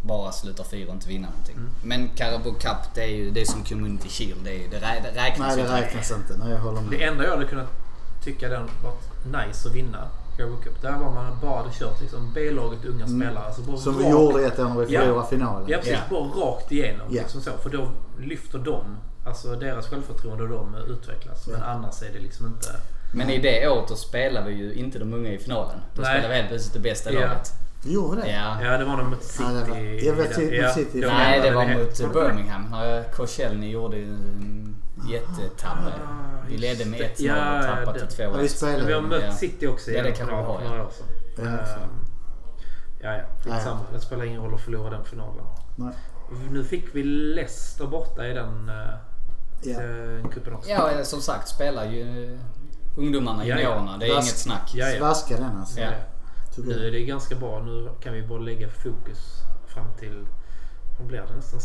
bara 0.01 0.31
sluta 0.31 0.63
fyra 0.63 0.87
och 0.87 0.93
inte 0.93 1.07
vinna 1.07 1.27
någonting. 1.29 1.55
Mm. 1.55 1.69
Men 1.83 2.09
Carabao 2.09 2.53
Cup 2.53 2.77
det 2.95 3.03
är 3.03 3.07
ju 3.07 3.31
det 3.31 3.41
är 3.41 3.45
som 3.45 3.63
Community 3.63 4.09
Shield. 4.09 4.43
Det, 4.43 4.65
är, 4.65 4.69
det, 4.69 4.77
rä, 4.77 4.95
det 5.03 5.21
räknas 5.21 5.47
Nej, 5.47 5.55
det 5.55 5.61
inte. 5.61 5.81
räknas 5.81 6.11
inte. 6.11 6.37
Nej, 6.37 6.49
jag 6.51 6.59
håller 6.59 6.81
med. 6.81 6.91
Det 6.91 7.03
enda 7.03 7.23
jag 7.23 7.31
hade 7.31 7.45
kunnat 7.45 7.67
tycka 8.23 8.49
den 8.49 8.69
varit 8.83 9.47
nice 9.47 9.69
att 9.69 9.75
vinna 9.75 10.07
Carabao 10.37 10.57
Cup. 10.57 10.81
Där 10.81 10.91
var 10.91 11.11
man 11.11 11.37
bara 11.41 11.57
hade 11.57 11.73
kört 11.73 12.01
liksom 12.01 12.31
B-laget 12.33 12.85
unga 12.85 13.07
spelare. 13.07 13.43
Alltså 13.45 13.61
bara 13.61 13.67
Mm. 13.71 13.81
Som 13.83 13.97
vi 13.97 14.09
gjorde 14.09 14.45
ett 14.45 14.59
år 14.59 14.63
när 14.69 14.85
vi 14.85 14.93
Ja. 14.93 15.01
förlorade 15.01 15.27
finalen. 15.27 15.65
Ja 15.67 15.77
precis, 15.77 15.93
Ja. 15.93 15.99
bara 16.09 16.45
rakt 16.45 16.71
igenom. 16.71 17.07
Ja. 17.09 17.21
Liksom 17.21 17.41
så. 17.41 17.51
För 17.63 17.69
då 17.69 17.87
lyfter 18.19 18.59
de, 18.59 18.97
alltså 19.25 19.55
deras 19.55 19.87
självförtroende 19.89 20.43
och 20.43 20.49
de 20.49 20.75
utvecklas. 20.91 21.47
Men 21.47 21.59
Ja. 21.59 21.65
annars 21.65 22.01
är 22.01 22.13
det 22.13 22.19
liksom 22.19 22.45
inte... 22.45 22.67
Men 23.13 23.29
i 23.29 23.37
det 23.41 23.67
året 23.69 23.87
då 23.89 23.95
spelar 23.95 24.45
vi 24.45 24.53
ju 24.53 24.73
inte 24.73 24.99
de 24.99 25.13
unga 25.13 25.29
i 25.31 25.37
finalen. 25.37 25.79
Då 25.95 26.01
Nej. 26.01 26.11
spelar 26.13 26.29
vi 26.29 26.35
helt 26.35 26.47
plötsligt 26.49 26.73
det 26.73 26.79
bästa 26.79 27.11
Ja. 27.13 27.19
laget. 27.19 27.51
Vi 27.85 27.93
gjorde 27.93 28.21
det? 28.21 28.31
Ja. 28.31 28.57
Ja 28.63 28.77
det 28.77 28.85
var 28.85 28.97
nog 28.97 29.05
mot 29.09 29.23
City. 29.23 29.43
Ja, 29.47 29.59
det 29.65 29.69
var- 29.71 29.77
jag 29.77 30.13
vet 30.13 30.35
den- 30.35 30.63
mot 30.65 30.73
City. 30.73 31.01
då 31.01 31.07
Nej, 31.07 31.41
det 31.41 31.51
var 31.51 31.65
mot 31.65 32.13
Birmingham 32.13 32.67
när 32.71 33.03
Koscielny 33.03 33.69
gjorde 33.71 33.97
jättetabbe. 35.09 35.93
Vi 36.49 36.57
ledde 36.57 36.85
med 36.85 36.99
1-0 36.99 37.13
Ja, 37.17 37.57
och 37.59 37.63
tappade 37.65 38.07
till 38.07 38.23
Ja, 38.23 38.31
vi 38.31 38.43
2-1. 38.43 38.47
spelade. 38.47 38.77
Men 38.77 38.87
vi 38.87 38.93
har 38.93 39.01
mött 39.01 39.23
Ja. 39.23 39.31
City 39.31 39.67
också 39.67 39.91
Ja, 39.91 40.03
det 40.03 40.09
i 40.09 40.11
kan 40.15 40.27
vi 40.27 40.31
final 40.31 40.45
ha, 40.45 40.59
för 40.59 40.65
ja. 40.65 40.89
Ja. 41.37 41.43
Ehm, 41.43 42.05
ja, 43.01 43.13
ja. 43.13 43.23
Skitsamma. 43.43 43.79
Ja, 43.91 43.93
Det 43.93 43.99
spelar 43.99 44.25
ingen 44.25 44.41
roll 44.41 44.53
att 44.53 44.61
förlora 44.61 44.89
den 44.89 45.05
finalen. 45.05 45.45
Nej. 45.75 45.93
Nu 46.49 46.63
fick 46.63 46.95
vi 46.95 47.03
Leicester 47.03 47.87
borta 47.87 48.27
i 48.27 48.33
den 48.33 48.69
uh, 48.69 48.75
Ja. 49.63 50.29
kuppen 50.31 50.53
också. 50.53 50.69
Ja, 50.69 50.91
eh, 50.91 51.03
som 51.03 51.21
sagt 51.21 51.47
spelar 51.47 51.85
ju 51.85 52.33
eh, 52.33 52.39
ungdomarna, 52.97 53.45
Ja, 53.45 53.55
ja. 53.55 53.61
juniorerna. 53.61 53.97
Det 53.97 54.05
är 54.05 54.09
Vask- 54.09 54.21
inget 54.21 54.37
snack. 54.37 54.71
Ja, 54.73 54.87
ja. 54.89 54.99
Vaska 55.01 55.37
den 55.37 55.57
alltså. 55.57 55.79
Ja. 55.79 55.89
Nu 56.57 56.87
är 56.87 56.91
det 56.91 57.05
ganska 57.05 57.35
bra. 57.35 57.59
Nu 57.59 57.89
kan 58.03 58.13
vi 58.13 58.27
bara 58.27 58.39
lägga 58.39 58.69
fokus 58.69 59.41
fram 59.67 59.85
till... 59.99 60.25
Vad 60.99 61.07
blir 61.07 61.17
det 61.21 61.35
nästan? 61.35 61.59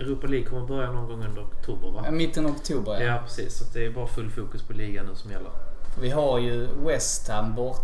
Europa 0.00 0.26
League 0.26 0.48
kommer 0.48 0.66
börja 0.66 0.92
någon 0.92 1.08
gång 1.08 1.24
under 1.24 1.42
oktober 1.42 1.90
va? 1.90 2.02
Ja, 2.04 2.10
Mitten 2.10 2.46
av 2.46 2.52
oktober 2.52 2.92
Ja, 3.00 3.00
ja. 3.06 3.18
precis. 3.24 3.58
Så 3.58 3.64
det 3.72 3.86
är 3.86 3.90
bara 3.90 4.06
full 4.06 4.30
fokus 4.30 4.62
på 4.62 4.72
ligan 4.72 5.06
nu 5.06 5.14
som 5.14 5.30
gäller. 5.30 5.50
Vi 6.00 6.10
har 6.10 6.38
ju 6.38 6.68
West 6.86 7.28
Ham 7.28 7.54
bort... 7.54 7.80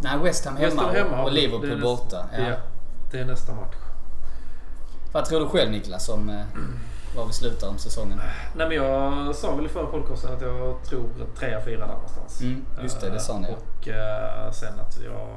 Nej, 0.00 0.18
West 0.22 0.44
Ham 0.44 0.56
hemma, 0.56 0.90
West 0.92 0.98
Ham 1.10 1.20
och- 1.20 1.24
och 1.26 1.32
Liverpool 1.32 1.68
nästa- 1.68 1.82
borta. 1.82 2.26
Ja. 2.38 2.48
Ja, 2.48 2.54
det 3.12 3.18
är 3.20 3.24
nästa 3.24 3.54
match. 3.54 3.74
Vad 5.12 5.24
tror 5.24 5.40
du 5.40 5.46
själv 5.46 5.70
Niklas 5.70 6.08
om 6.08 6.28
eh, 6.28 6.40
var 7.16 7.26
vi 7.26 7.32
slutar 7.32 7.68
om 7.68 7.78
säsongen? 7.78 8.20
Nej 8.56 8.68
men 8.68 8.76
jag 8.76 9.34
sa 9.36 9.54
väl 9.56 9.64
i 9.64 9.68
förra 9.68 9.86
podcasten 9.86 10.32
att 10.32 10.40
jag 10.42 10.84
tror 10.84 11.08
trea, 11.38 11.60
fyra 11.64 11.78
där 11.86 11.86
någonstans. 11.94 12.40
Mm, 12.40 12.64
just 12.82 13.00
det, 13.00 13.10
det 13.10 13.20
sa 13.20 13.38
ni, 13.38 13.48
ja. 13.48 13.56
Och 13.56 13.88
eh, 13.88 14.50
sen 14.52 14.80
att 14.80 14.98
jag... 15.04 15.28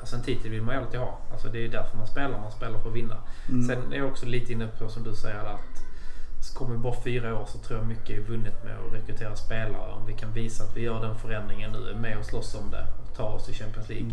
Alltså 0.00 0.16
en 0.16 0.22
titel 0.22 0.50
vill 0.50 0.62
man 0.62 0.74
ju 0.74 0.80
alltid 0.80 1.00
ha. 1.00 1.18
Alltså 1.32 1.48
det 1.48 1.58
är 1.58 1.62
ju 1.62 1.68
därför 1.68 1.96
man 1.96 2.06
spelar. 2.06 2.38
Man 2.38 2.52
spelar 2.52 2.78
för 2.78 2.88
att 2.88 2.96
vinna. 2.96 3.16
Sen 3.46 3.92
är 3.92 3.96
jag 3.96 4.08
också 4.08 4.26
lite 4.26 4.52
inne 4.52 4.66
på 4.66 4.88
som 4.88 5.04
du 5.04 5.14
säger 5.14 5.44
att 5.44 5.84
kommer 6.54 6.72
vi 6.72 6.78
bara 6.78 7.02
fyra 7.04 7.40
år 7.40 7.46
så 7.46 7.58
tror 7.58 7.78
jag 7.78 7.88
mycket 7.88 8.18
är 8.18 8.20
vunnet 8.20 8.64
med 8.64 8.76
att 8.86 8.92
rekrytera 8.92 9.36
spelare. 9.36 9.92
Om 9.92 10.06
vi 10.06 10.12
kan 10.12 10.32
visa 10.32 10.64
att 10.64 10.76
vi 10.76 10.80
gör 10.80 11.00
den 11.00 11.18
förändringen 11.18 11.72
nu, 11.72 11.90
är 11.90 11.94
med 11.94 12.18
och 12.18 12.24
slåss 12.24 12.54
om 12.54 12.70
det 12.70 12.86
och 13.02 13.16
tar 13.16 13.34
oss 13.34 13.44
till 13.44 13.54
Champions 13.54 13.88
League. 13.88 14.12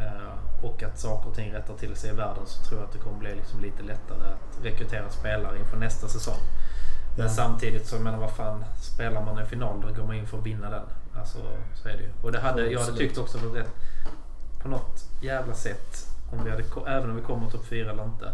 Eh, 0.00 0.64
och 0.64 0.82
att 0.82 0.98
saker 0.98 1.30
och 1.30 1.36
ting 1.36 1.52
rättar 1.52 1.74
till 1.74 1.96
sig 1.96 2.10
i 2.10 2.14
världen 2.14 2.46
så 2.46 2.64
tror 2.64 2.80
jag 2.80 2.86
att 2.86 2.92
det 2.92 2.98
kommer 2.98 3.18
bli 3.18 3.34
liksom 3.34 3.60
lite 3.60 3.82
lättare 3.82 4.28
att 4.28 4.64
rekrytera 4.64 5.10
spelare 5.10 5.58
inför 5.58 5.76
nästa 5.76 6.08
säsong. 6.08 6.40
Men 7.18 7.30
samtidigt 7.30 7.86
så 7.86 7.98
menar 7.98 8.18
vad 8.18 8.32
fan, 8.32 8.64
spelar 8.80 9.24
man 9.24 9.38
en 9.38 9.46
final 9.46 9.80
då 9.80 9.92
går 10.00 10.06
man 10.06 10.16
in 10.16 10.26
för 10.26 10.38
att 10.38 10.46
vinna 10.46 10.70
den. 10.70 10.86
Alltså 11.18 11.38
så 11.74 11.88
är 11.88 11.92
det 11.92 12.02
ju. 12.02 12.10
Och 12.22 12.32
det 12.32 12.40
hade, 12.40 12.70
jag 12.70 12.80
hade 12.80 12.96
tyckt 12.96 13.18
också 13.18 13.38
varit 13.38 13.54
rätt 13.54 13.74
på 14.62 14.68
något 14.68 15.04
jävla 15.22 15.54
sätt. 15.54 16.06
Om 16.32 16.44
vi 16.44 16.50
hade, 16.50 16.64
även 16.86 17.10
om 17.10 17.16
vi 17.16 17.22
kommer 17.22 17.50
topp 17.50 17.64
fyra 17.66 17.90
eller 17.90 18.04
inte. 18.04 18.32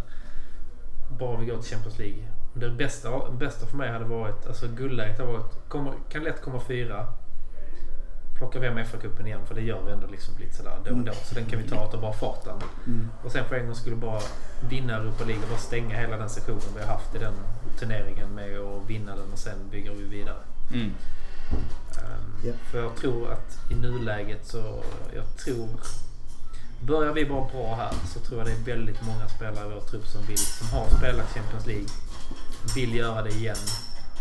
Bara 1.19 1.41
vi 1.41 1.47
går 1.47 1.57
till 1.57 1.71
Champions 1.71 1.99
League. 1.99 2.29
Det 2.55 2.71
bästa, 2.71 3.31
bästa 3.31 3.67
för 3.67 3.77
mig 3.77 3.91
hade 3.91 4.05
varit, 4.05 4.47
alltså 4.47 4.69
guldläget 4.69 5.19
hade 5.19 5.33
varit, 5.33 5.69
kommer, 5.69 5.93
kan 6.09 6.25
lätt 6.25 6.43
komma 6.43 6.61
fyra. 6.61 7.07
Plockar 8.39 8.61
vi 8.61 8.67
hem 8.69 8.79
FA-cupen 8.79 9.27
igen 9.27 9.47
för 9.47 9.55
det 9.55 9.61
gör 9.61 9.83
vi 9.87 9.93
ändå 9.93 10.07
liksom 10.07 10.35
lite 10.39 10.55
sådär 10.55 10.79
då 10.85 10.91
och 10.91 11.05
då. 11.05 11.13
Så 11.13 11.35
den 11.35 11.45
kan 11.45 11.59
vi 11.63 11.69
ta 11.69 11.85
och 11.85 11.93
ta 11.93 12.01
bara 12.01 12.13
farten. 12.13 12.57
Och 13.25 13.33
sen 13.33 13.45
för 13.45 13.57
en 13.57 13.67
gång 13.67 13.75
skulle 13.75 13.97
bara 13.97 14.21
vinna 14.69 14.97
Europa 14.97 15.25
League 15.25 15.43
och 15.43 15.49
bara 15.49 15.59
stänga 15.59 15.97
hela 15.99 16.17
den 16.17 16.29
sessionen 16.29 16.61
vi 16.75 16.81
har 16.81 16.89
haft 16.89 17.15
i 17.15 17.19
den 17.19 17.35
turneringen 17.79 18.29
med 18.35 18.59
att 18.59 18.91
vinna 18.91 19.17
den 19.17 19.33
och 19.33 19.39
sen 19.39 19.69
bygger 19.71 19.93
vi 19.93 20.05
vidare. 20.05 20.43
Mm. 20.73 20.91
Ehm, 21.97 22.35
Ja. 22.45 22.53
För 22.71 22.83
jag 22.83 22.97
tror 22.97 23.33
att 23.33 23.71
i 23.71 23.75
nuläget 23.75 24.47
så, 24.47 24.83
jag 25.15 25.37
tror 25.37 25.69
Börjar 26.87 27.13
vi 27.13 27.25
bara 27.25 27.45
bra 27.45 27.75
här 27.75 27.93
så 28.15 28.21
tror 28.21 28.39
jag 28.39 28.47
det 28.47 28.53
är 28.53 28.77
väldigt 28.77 29.03
många 29.03 29.29
spelare 29.29 29.67
i 29.67 29.75
vår 29.75 29.81
trupp 29.81 30.07
som, 30.07 30.23
vill, 30.27 30.39
som 30.39 30.69
har 30.69 30.87
spelat 30.89 31.35
Champions 31.35 31.67
League. 31.67 31.89
Vill 32.75 32.95
göra 32.95 33.23
det 33.23 33.31
igen. 33.31 33.57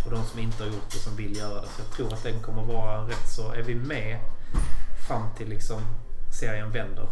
Och 0.05 0.11
de 0.11 0.23
som 0.25 0.39
inte 0.39 0.63
har 0.63 0.71
gjort 0.71 0.91
det 0.91 0.97
som 0.97 1.15
vill 1.15 1.37
göra 1.37 1.61
det. 1.61 1.67
Så 1.67 1.81
jag 1.81 1.91
tror 1.91 2.13
att 2.13 2.23
den 2.23 2.41
kommer 2.41 2.63
vara 2.63 3.07
rätt 3.07 3.29
så... 3.35 3.51
Är 3.51 3.63
vi 3.63 3.75
med 3.75 4.19
fram 5.07 5.27
till 5.37 5.49
liksom 5.49 5.81
serien 6.39 6.71
vänder. 6.71 7.07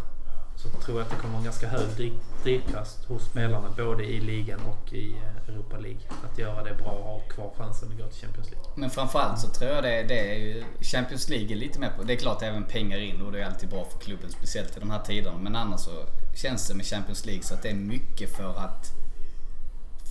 Så 0.62 0.68
tror 0.68 0.98
jag 0.98 1.04
att 1.04 1.10
det 1.10 1.16
kommer 1.16 1.32
vara 1.32 1.38
en 1.38 1.44
ganska 1.44 1.68
hög 1.68 2.12
drivkraft 2.42 3.04
hos 3.04 3.24
spelarna. 3.24 3.70
Både 3.76 4.04
i 4.04 4.20
ligan 4.20 4.60
och 4.60 4.92
i 4.92 5.12
eh, 5.12 5.54
Europa 5.54 5.78
League. 5.78 6.00
Att 6.32 6.38
göra 6.38 6.62
det 6.62 6.74
bra 6.74 6.90
och 6.92 7.04
ha 7.04 7.20
kvar 7.20 7.52
chansen 7.58 7.88
att 7.92 7.98
gå 7.98 8.06
till 8.06 8.20
Champions 8.20 8.50
League. 8.50 8.66
Men 8.74 8.90
framförallt 8.90 9.40
så 9.40 9.48
tror 9.48 9.70
jag 9.70 9.82
det, 9.82 10.02
det 10.02 10.34
är 10.34 10.38
ju 10.38 10.64
Champions 10.80 11.28
League 11.28 11.52
är 11.52 11.56
lite 11.56 11.78
mer 11.78 11.90
på. 11.96 12.02
Det 12.02 12.12
är 12.12 12.16
klart 12.16 12.42
även 12.42 12.64
pengar 12.64 12.98
in 12.98 13.22
och 13.22 13.32
det 13.32 13.42
är 13.42 13.46
alltid 13.46 13.68
bra 13.68 13.84
för 13.84 13.98
klubben 13.98 14.30
speciellt 14.30 14.76
i 14.76 14.80
de 14.80 14.90
här 14.90 15.02
tiderna. 15.02 15.38
Men 15.38 15.56
annars 15.56 15.80
så 15.80 16.04
känns 16.34 16.68
det 16.68 16.74
med 16.74 16.86
Champions 16.86 17.26
League 17.26 17.42
så 17.42 17.54
att 17.54 17.62
det 17.62 17.70
är 17.70 17.74
mycket 17.74 18.36
för 18.36 18.54
att 18.58 18.92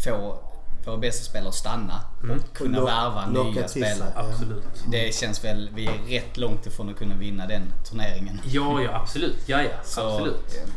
få 0.04 0.51
våra 0.88 0.98
bästa 0.98 1.24
spelare 1.24 1.50
att 1.50 1.56
stanna 1.56 2.02
och 2.22 2.54
kunna 2.58 2.78
Lo- 2.80 2.86
värva 2.86 3.26
nya 3.26 3.68
spelare. 3.68 4.12
Absolut. 4.16 4.64
Det 4.88 5.16
känns 5.16 5.44
väl, 5.44 5.70
vi 5.76 5.86
är 5.88 5.98
rätt 6.22 6.38
långt 6.38 6.66
ifrån 6.66 6.90
att 6.90 6.96
kunna 6.98 7.16
vinna 7.16 7.48
den 7.48 7.74
turneringen. 7.90 8.42
Ja, 8.46 8.82
ja 8.82 8.96
absolut. 8.96 9.38
Ja, 9.46 9.62
ja. 9.62 9.70
Så, 9.84 10.02
absolut. 10.10 10.56
eh, 10.64 10.70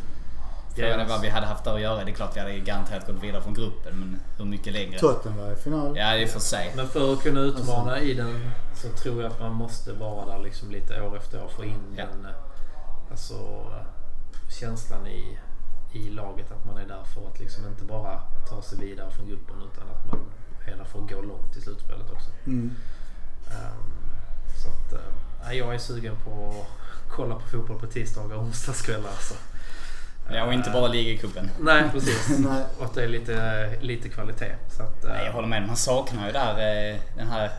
Frågan 0.75 0.99
är 0.99 1.05
vad 1.05 1.21
vi 1.21 1.29
hade 1.29 1.45
haft 1.47 1.63
där 1.63 1.73
att 1.75 1.81
göra. 1.81 2.03
Det 2.03 2.11
är 2.11 2.15
klart 2.15 2.35
vi 2.35 2.39
hade 2.39 2.59
garanterat 2.59 3.07
gått 3.07 3.23
vidare 3.23 3.41
från 3.41 3.53
gruppen 3.53 3.99
men 3.99 4.19
hur 4.37 4.45
mycket 4.45 4.73
längre? 4.73 4.99
Tottenham 4.99 5.39
var 5.45 5.51
i 5.51 5.55
final. 5.55 5.97
Ja, 5.97 6.13
det 6.13 6.23
är 6.23 6.27
för 6.27 6.39
sig. 6.39 6.73
Men 6.75 6.87
för 6.87 7.13
att 7.13 7.23
kunna 7.23 7.39
utmana 7.39 7.99
i 7.99 8.13
den 8.13 8.51
så 8.75 8.87
tror 8.89 9.23
jag 9.23 9.31
att 9.31 9.39
man 9.39 9.53
måste 9.53 9.93
vara 9.93 10.25
där 10.37 10.43
liksom 10.43 10.71
lite 10.71 11.01
år 11.01 11.17
efter 11.17 11.43
år. 11.43 11.47
Få 11.57 11.63
in 11.63 11.95
Ja. 11.97 12.03
den 12.05 12.25
eh, 12.25 12.31
alltså, 13.11 13.33
känslan 14.59 15.07
i, 15.07 15.37
i 15.95 16.09
laget 16.09 16.51
att 16.51 16.65
man 16.65 16.77
är 16.77 16.87
där 16.87 17.03
för 17.13 17.27
att 17.27 17.39
liksom 17.39 17.67
inte 17.67 17.83
bara 17.83 18.21
ta 18.49 18.61
sig 18.61 18.77
vidare 18.79 19.11
från 19.11 19.27
gruppen 19.27 19.55
utan 19.73 19.89
att 19.89 20.05
man 20.11 20.19
är 20.65 20.77
där 20.77 20.83
för 20.83 20.99
att 20.99 21.09
gå 21.09 21.21
långt 21.21 21.57
i 21.57 21.61
slutspelet 21.61 22.11
också. 22.11 22.29
Mm. 22.45 22.75
Ehm, 23.47 23.93
så 24.63 24.67
att, 24.69 24.93
eh, 24.93 25.13
nej, 25.45 25.57
jag 25.57 25.73
är 25.73 25.77
sugen 25.77 26.15
på 26.23 26.31
att 26.31 26.67
kolla 27.09 27.35
på 27.35 27.41
fotboll 27.41 27.79
på 27.79 27.87
tisdagar 27.87 28.35
och 28.35 28.43
onsdagskvällar. 28.43 29.09
Alltså. 29.09 29.33
Ja, 30.31 30.45
och 30.45 30.53
inte 30.53 30.69
bara 30.69 30.87
ligacupen. 30.87 31.49
Nej, 31.59 31.83
precis. 31.91 32.39
Nej. 32.39 32.63
och 32.79 32.85
att 32.85 32.93
det 32.93 33.03
är 33.03 33.07
lite, 33.07 33.69
lite 33.81 34.09
kvalitet. 34.09 34.55
Så 34.69 34.83
att, 34.83 35.03
eh, 35.03 35.09
Nej, 35.09 35.25
jag 35.25 35.33
håller 35.33 35.47
med. 35.47 35.67
Man 35.67 35.77
saknar 35.77 36.27
ju 36.27 36.31
där 36.31 36.51
eh, 36.51 36.99
den 37.17 37.27
här 37.27 37.51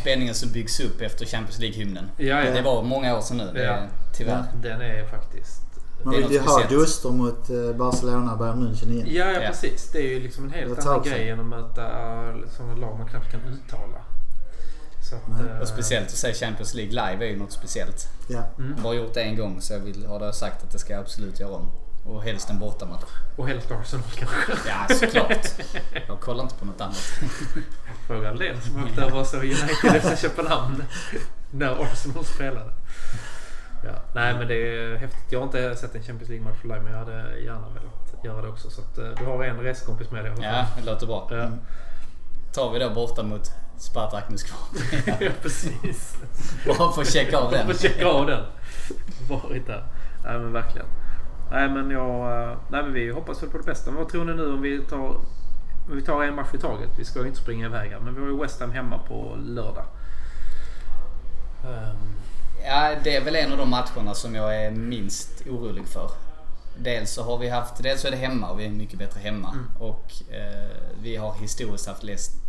spänningen 0.00 0.34
som 0.34 0.52
byggs 0.52 0.80
upp 0.80 1.00
efter 1.00 1.26
Champions 1.26 1.58
League-hymnen. 1.58 2.10
Ja, 2.16 2.44
ja. 2.44 2.50
Det 2.54 2.62
var 2.62 2.82
många 2.82 3.16
år 3.16 3.20
sedan 3.20 3.36
nu. 3.36 3.50
Det, 3.52 3.62
Ja. 3.64 3.78
Tyvärr. 4.14 4.44
Den 4.62 4.80
är 4.80 5.06
faktiskt 5.06 5.62
Man 6.04 6.14
vill 6.14 6.30
ju 6.32 6.38
ha. 6.40 6.62
Guster 6.68 7.08
mot 7.10 7.50
eh, 7.50 7.72
Barcelona 7.76 8.32
och 8.32 8.38
Bayern 8.38 8.58
München 8.68 8.90
igen. 8.92 9.06
Ja, 9.10 9.24
ja, 9.24 9.40
Ja. 9.42 9.48
precis. 9.48 9.90
Det 9.92 9.98
är 9.98 10.08
ju 10.08 10.20
liksom 10.20 10.44
en 10.44 10.50
helt 10.50 10.78
annan 10.86 11.02
grej 11.02 11.28
än 11.30 11.40
att 11.40 11.46
möta 11.46 11.82
sådana 12.56 12.74
lag 12.74 12.98
man 12.98 13.08
knappt 13.08 13.30
kan 13.30 13.40
uttala. 13.40 13.98
Så 15.10 15.16
att, 15.16 15.40
eh, 15.50 15.58
Och 15.60 15.68
speciellt 15.68 16.06
att 16.06 16.14
se 16.14 16.32
Champions 16.34 16.74
League 16.74 16.90
live 16.90 17.26
är 17.26 17.30
ju 17.30 17.36
något 17.38 17.52
speciellt. 17.52 18.08
Ja. 18.28 18.42
Mm. 18.58 18.74
Jag 18.76 18.82
har 18.84 18.94
gjort 18.94 19.14
det 19.14 19.22
en 19.22 19.36
gång 19.36 19.60
så 19.60 19.72
jag 19.72 19.80
vill, 19.80 20.06
har 20.06 20.24
jag 20.24 20.34
sagt 20.34 20.64
att 20.64 20.70
det 20.70 20.78
ska 20.78 20.92
jag 20.92 21.00
absolut 21.00 21.40
göra 21.40 21.50
om. 21.54 21.70
Och 22.04 22.22
helst 22.22 22.50
en 22.50 22.58
bortamatch. 22.58 23.02
Och 23.36 23.48
helst 23.48 23.70
Arsenal 23.70 24.04
kanske. 24.16 24.52
Ja, 24.68 24.94
såklart. 24.94 25.46
Jag 26.08 26.20
kollar 26.20 26.42
inte 26.42 26.54
på 26.54 26.64
något 26.64 26.80
annat. 26.80 26.96
Fråga 28.06 28.28
Aldén 28.30 28.56
som 28.62 28.84
åkte 28.84 29.02
över 29.02 29.18
och 29.20 29.26
såg 29.26 29.44
United 29.44 30.02
FC 30.02 30.22
Köpenhamn 30.22 30.84
när 31.50 31.82
Arsenal 31.82 32.24
spelade. 32.24 32.72
Ja. 33.84 33.90
Nej 34.14 34.34
men 34.34 34.48
det 34.48 34.54
är 34.54 34.96
häftigt. 34.96 35.32
Jag 35.32 35.38
har 35.38 35.46
inte 35.46 35.76
sett 35.76 35.94
en 35.94 36.02
Champions 36.02 36.28
League-match 36.28 36.62
live 36.62 36.80
men 36.80 36.92
jag 36.92 36.98
hade 36.98 37.40
gärna 37.40 37.68
velat 37.68 38.24
göra 38.24 38.42
det 38.42 38.48
också. 38.48 38.70
Så 38.70 38.80
att, 38.80 38.98
eh, 38.98 39.08
du 39.18 39.24
har 39.24 39.44
en 39.44 39.60
reskompis 39.60 40.10
med 40.10 40.24
dig. 40.24 40.32
Ja, 40.42 40.66
det 40.76 40.90
låter 40.90 41.06
bra. 41.06 41.28
Ja. 41.30 41.50
Tar 42.54 42.72
vi 42.72 42.78
då 42.78 42.90
borta 42.90 43.22
mot 43.22 43.50
Spartak 43.78 44.30
Moskva. 44.30 44.56
ja 45.20 45.30
precis. 45.42 46.16
Bara 46.66 46.92
för 46.92 47.02
att 47.02 47.12
checka 47.12 47.38
av 47.38 47.50
den. 47.50 47.66
Får 47.66 47.74
checka 47.74 48.06
av 48.08 48.26
den. 48.26 48.42
Varit 49.28 49.66
där. 49.66 49.84
Nej 50.24 50.38
men 50.38 50.52
verkligen. 50.52 50.86
Nej 51.50 51.68
men 51.68 51.90
jag... 51.90 52.42
eh, 52.50 52.56
Nej 52.70 52.82
men 52.82 52.92
vi 52.92 53.10
hoppas 53.10 53.42
väl 53.42 53.50
på 53.50 53.58
det 53.58 53.64
bästa. 53.64 53.90
Men 53.90 54.00
vad 54.02 54.08
tror 54.12 54.24
ni 54.24 54.34
nu 54.34 54.52
om 54.52 54.62
vi 54.62 54.80
tar... 54.80 54.96
Om 55.88 55.96
vi 55.96 56.02
tar 56.02 56.22
en 56.22 56.34
match 56.34 56.54
i 56.54 56.58
taget. 56.58 56.90
Vi 56.98 57.04
ska 57.04 57.20
ju 57.20 57.26
inte 57.26 57.40
springa 57.40 57.66
iväg 57.66 57.90
här. 57.90 58.00
Men 58.00 58.14
vi 58.14 58.20
har 58.20 58.28
ju 58.28 58.40
West 58.40 58.60
Ham 58.60 58.70
hemma 58.70 58.98
på 58.98 59.36
lördag. 59.44 59.84
Ehm, 61.64 62.16
Ja, 62.64 62.94
det 63.04 63.16
är 63.16 63.24
väl 63.24 63.36
en 63.36 63.52
av 63.52 63.58
de 63.58 63.70
matcherna 63.70 64.14
som 64.14 64.34
jag 64.34 64.64
är 64.64 64.70
minst 64.70 65.42
orolig 65.46 65.88
för. 65.88 66.10
Dels 66.78 67.10
så 67.12 67.22
har 67.22 67.38
vi 67.38 67.48
haft, 67.48 67.82
dels 67.82 68.00
så 68.00 68.06
är 68.06 68.10
det 68.10 68.16
hemma 68.16 68.50
och 68.50 68.60
vi 68.60 68.64
är 68.66 68.70
mycket 68.70 68.98
bättre 68.98 69.20
hemma. 69.20 69.54
Och 69.78 70.12
eh, 70.34 70.76
vi 71.02 71.16
har 71.16 71.34
historiskt 71.34 71.86
haft 71.86 72.02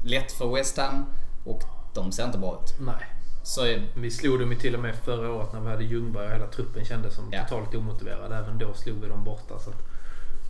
lätt 0.03 0.31
för 0.31 0.53
West 0.55 0.77
Ham 0.77 1.05
och 1.45 1.61
de 1.93 2.11
ser 2.11 2.25
inte 2.25 2.37
bra 2.37 2.61
ut. 2.63 2.75
nej. 2.79 3.05
Så 3.43 3.61
Vi 3.95 4.11
slog 4.11 4.39
dem 4.39 4.51
ju 4.51 4.57
till 4.57 4.75
och 4.75 4.81
med 4.81 4.95
förra 4.95 5.31
året 5.33 5.53
när 5.53 5.59
vi 5.59 5.69
hade 5.69 5.83
Ljungberg 5.83 6.25
och 6.27 6.33
hela 6.33 6.47
truppen 6.47 6.85
kändes 6.85 7.15
som 7.15 7.29
Ja. 7.33 7.43
totalt 7.43 7.75
omotiverad. 7.75 8.31
Även 8.31 8.57
då 8.57 8.73
slog 8.73 9.01
vi 9.01 9.07
dem 9.07 9.23
borta. 9.23 9.59
Så 9.59 9.71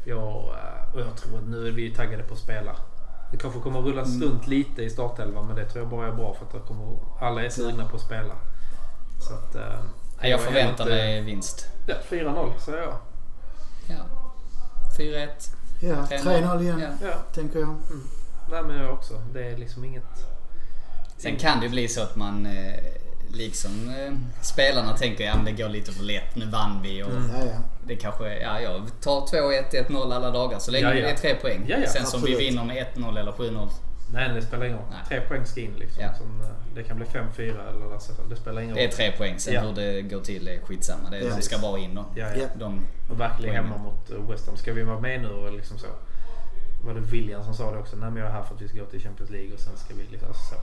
jag, 0.06 0.18
eh, 0.20 0.94
och 0.94 1.00
jag 1.02 1.18
tror 1.18 1.38
att 1.38 1.48
nu 1.48 1.68
är 1.68 1.72
vi 1.72 1.96
taggade 1.96 2.24
på 2.24 2.34
att 2.34 2.40
spela. 2.40 2.76
Det 3.32 3.38
kanske 3.38 3.60
kommer 3.60 3.80
att 3.80 3.86
rullas 3.86 4.22
runt 4.22 4.48
lite 4.48 4.84
i 4.84 4.90
startelvan 4.90 5.48
men 5.48 5.56
det 5.56 5.66
tror 5.66 5.84
jag 5.84 5.90
bara 5.92 6.08
är 6.08 6.12
bra 6.12 6.34
för 6.34 6.58
att 6.60 6.68
kommer, 6.68 6.98
alla 7.20 7.44
är 7.46 7.50
sugna 7.50 7.86
på 7.90 7.96
att 7.96 8.02
spela. 8.02 8.34
Så 9.28 9.34
att, 9.34 9.56
eh, 9.56 10.30
jag 10.30 10.42
förväntar 10.42 10.84
inte- 10.84 10.96
mig 10.96 11.22
vinst. 11.22 11.68
Ja, 11.88 11.96
4-0 12.10 12.54
säger 12.66 12.82
jag. 12.82 12.98
Ja. 13.90 13.96
4-1. 14.98 15.52
Ja, 15.82 15.96
3-0. 16.10 16.24
3-0 16.24 16.62
igen, 16.62 16.82
Ja. 17.04 17.14
Tänker 17.34 17.60
jag. 17.60 17.76
Nej 18.52 18.64
men 18.64 18.78
jag 18.78 18.94
också. 18.94 19.14
Det 19.34 19.44
är 19.52 19.58
liksom 19.58 19.86
inget... 19.86 20.04
Sen 21.18 21.36
kan 21.38 21.60
det 21.60 21.66
ju 21.66 21.70
bli 21.72 21.88
så 21.88 22.02
att 22.02 22.16
man 22.16 22.46
eh, 22.46 22.74
liksom 23.34 23.90
eh, 23.90 24.14
spelarna 24.42 24.98
tänker 24.98 25.24
ja 25.24 25.36
det 25.46 25.52
går 25.52 25.70
lite 25.70 25.92
för 25.92 26.04
lätt, 26.04 26.36
nu 26.36 26.46
vann 26.46 26.82
vi 26.84 27.04
och 27.04 27.08
Ja, 27.08 27.46
ja. 27.46 27.58
det 27.88 27.96
kanske, 27.96 28.40
ja 28.40 28.60
jag 28.62 28.82
tar 29.02 29.22
2-1, 29.22 29.88
1-0 29.90 30.14
alla 30.16 30.32
dagar 30.32 30.60
så 30.60 30.72
länge 30.72 30.86
Ja, 30.88 30.94
ja. 30.94 31.02
det 31.06 31.12
är 31.12 31.16
tre 31.16 31.36
poäng. 31.36 31.66
Ja, 31.68 31.78
ja, 31.78 31.90
Sen 31.90 32.06
som 32.06 32.22
vi 32.22 32.36
vinner 32.36 32.64
med 32.64 32.86
1-0 32.96 33.20
eller 33.20 33.32
7-0. 33.32 33.70
Nej 34.14 34.30
det 34.34 34.42
spelar 34.42 34.66
ingen 34.66 34.78
roll. 34.78 34.88
Nej. 34.92 35.00
Tre 35.08 35.22
poäng 35.22 35.46
ska 35.46 35.62
in 35.62 35.74
liksom. 35.80 36.04
Ja. 36.04 36.14
Som, 36.14 36.42
eh, 36.42 36.48
det 36.76 36.84
kan 36.84 36.98
bli 36.98 37.06
5-4 37.06 37.70
eller 37.70 37.94
alltså, 37.94 38.14
det 38.30 38.36
spelar 38.36 38.62
ingen 38.62 38.76
roll. 38.76 38.84
Det 38.84 38.86
är 38.86 38.92
tre 38.92 39.12
poäng. 39.18 39.40
Sen 39.40 39.54
Ja. 39.54 39.62
hur 39.62 39.74
det 39.74 40.02
går 40.02 40.20
till 40.22 40.48
är 40.48 40.60
skitsamma. 40.66 41.10
Det, 41.10 41.20
Ja. 41.20 41.36
det 41.36 41.42
ska 41.42 41.58
bara 41.58 41.80
in 41.80 41.96
då. 41.96 42.06
Ja, 42.16 42.28
ja. 42.38 42.46
De, 42.60 42.88
Och 43.10 43.20
verkligen 43.20 43.56
Poängen. 43.56 43.72
hemma 43.72 43.78
mot 43.78 44.12
eh, 44.12 44.30
West 44.32 44.48
Ham. 44.48 44.58
Ska 44.58 44.74
vi 44.74 44.84
vara 44.84 45.00
med 45.00 45.22
nu 45.22 45.28
och 45.30 45.54
liksom 45.54 45.78
så. 45.78 45.88
Var 46.86 46.94
det 46.94 47.00
William 47.02 47.44
som 47.44 47.54
sa 47.54 47.72
det 47.72 47.78
också? 47.78 47.96
Nej 47.96 48.10
men 48.12 48.18
jag 48.24 48.28
är 48.30 48.34
här 48.34 48.44
för 48.44 48.56
att 48.56 48.62
vi 48.62 48.68
ska 48.68 48.78
gå 48.80 48.86
till 48.86 49.02
Champions 49.02 49.32
League 49.32 49.54
och 49.54 49.60
sen 49.60 49.78
ska 49.78 49.94
vi 49.96 50.04
liksom 50.12 50.28
alltså, 50.28 50.44
så. 50.56 50.62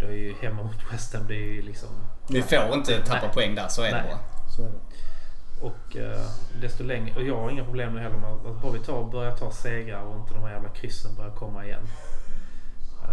Då 0.00 0.06
är 0.06 0.12
ju 0.16 0.34
hemma 0.42 0.62
mot 0.62 0.92
West 0.92 1.14
Ham. 1.14 1.24
Det 1.28 1.34
är 1.34 1.52
ju 1.52 1.62
liksom. 1.62 1.88
vi 2.30 2.42
får 2.42 2.74
inte 2.74 2.98
tappa 3.02 3.26
Nej. 3.26 3.34
poäng 3.34 3.54
där, 3.54 3.68
så 3.68 3.82
är 3.82 3.86
det 3.90 3.92
Nej. 4.02 4.10
bara. 4.10 4.50
Så 4.56 4.62
är 4.62 4.66
det. 4.66 4.78
Och 5.60 5.96
eh, 5.96 6.20
desto 6.60 6.84
längre. 6.84 7.16
Och 7.16 7.22
jag 7.22 7.36
har 7.36 7.50
inga 7.50 7.64
problem 7.64 7.92
med 7.94 8.02
heller 8.02 8.16
med 8.16 8.30
att 8.30 8.62
bara 8.62 8.72
vi 8.72 8.78
tar, 8.78 9.04
börjar 9.04 9.36
ta 9.36 9.50
segrar 9.50 10.02
och 10.02 10.16
inte 10.16 10.34
de 10.34 10.42
här 10.42 10.52
jävla 10.52 10.68
kryssen 10.68 11.14
börjar 11.16 11.30
komma 11.30 11.64
igen. 11.64 11.82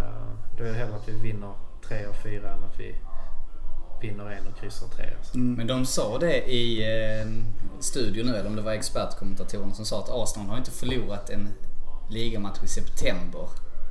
Uh, 0.00 0.56
då 0.58 0.64
är 0.64 0.68
det 0.68 0.74
hellre 0.74 0.96
att 0.96 1.08
vi 1.08 1.12
vinner 1.12 1.52
tre 1.88 2.06
och 2.06 2.16
fyra 2.16 2.52
än 2.52 2.64
att 2.64 2.80
vi 2.80 2.94
vinner 4.00 4.30
en 4.30 4.46
och 4.46 4.60
kryssar 4.60 4.86
tre. 4.88 5.04
Alltså. 5.18 5.38
Men 5.38 5.66
de 5.66 5.86
sa 5.86 6.18
det 6.18 6.50
i 6.50 6.82
eh, 6.82 7.26
studion 7.80 8.26
nu, 8.26 8.36
eller 8.36 8.48
om 8.48 8.56
det 8.56 8.62
var 8.62 8.72
expertkommentatorerna 8.72 9.74
som 9.74 9.84
sa 9.84 9.98
att 9.98 10.10
Arsenal 10.10 10.48
har 10.48 10.58
inte 10.58 10.70
förlorat 10.70 11.30
en 11.30 11.48
ligamatch 12.10 12.62
i 12.64 12.68
september. 12.68 13.48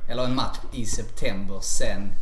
Eller 0.08 0.24
en 0.24 0.34
match 0.34 0.58
i 0.72 0.84
september 0.84 1.60
sen 1.60 2.12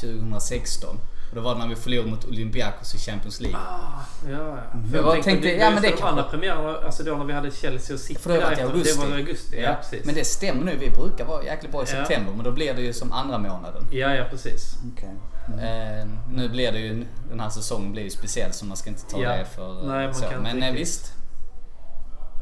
2016. 0.00 0.96
Och 1.30 1.36
det 1.36 1.40
var 1.40 1.54
när 1.54 1.68
vi 1.68 1.76
förlorade 1.76 2.10
mot 2.10 2.24
Olympiakos 2.24 2.94
i 2.94 2.98
Champions 2.98 3.40
League. 3.40 3.58
Ah, 3.60 4.04
ja, 4.30 4.38
ja. 4.38 4.56
För 4.90 4.96
Jag 4.96 5.04
bara 5.04 5.22
tänkte, 5.22 5.48
ja, 5.48 5.70
men 5.70 5.82
det 5.82 5.88
de 5.88 5.96
kan- 5.96 6.08
andra 6.08 6.22
premiärerna, 6.22 6.78
alltså 6.84 7.02
då 7.02 7.14
när 7.16 7.24
vi 7.24 7.32
hade 7.32 7.50
Chelsea 7.50 7.94
och 7.94 8.00
City. 8.00 8.20
För 8.20 8.32
det 8.32 8.40
varit 8.40 8.58
i 8.58 8.62
augusti. 8.62 9.00
Det 9.00 9.08
var 9.10 9.16
i 9.16 9.20
augusti, 9.20 9.60
ja, 9.62 9.74
precis. 9.80 10.04
Men 10.06 10.14
det 10.14 10.24
stämmer 10.24 10.64
nu. 10.64 10.76
Vi 10.76 10.90
brukar 10.90 11.24
vara 11.24 11.44
jäkligt 11.44 11.72
bra 11.72 11.82
i 11.82 11.86
Ja. 11.88 11.96
september, 11.96 12.32
men 12.34 12.44
då 12.44 12.50
blir 12.52 12.74
det 12.74 12.82
ju 12.82 12.92
som 12.92 13.12
andra 13.12 13.38
månaden. 13.38 13.86
Ja, 13.92 14.14
ja 14.14 14.24
precis. 14.30 14.74
Okej. 14.92 15.08
Eh, 15.48 16.06
nu 16.32 16.48
blir 16.48 16.72
det 16.72 16.78
ju, 16.78 17.06
den 17.30 17.40
här 17.40 17.48
säsongen 17.50 17.92
blir 17.92 18.02
ju 18.02 18.10
speciell 18.10 18.52
så 18.52 18.64
man 18.66 18.76
ska 18.76 18.90
inte 18.90 19.02
ta 19.06 19.22
Ja. 19.22 19.36
det 19.36 19.44
för 19.44 19.82
Nej, 19.86 20.06
man 20.06 20.14
så. 20.14 20.24
Men 20.42 20.46
eh, 20.46 20.52
riktigt. 20.66 20.80
visst. 20.80 21.12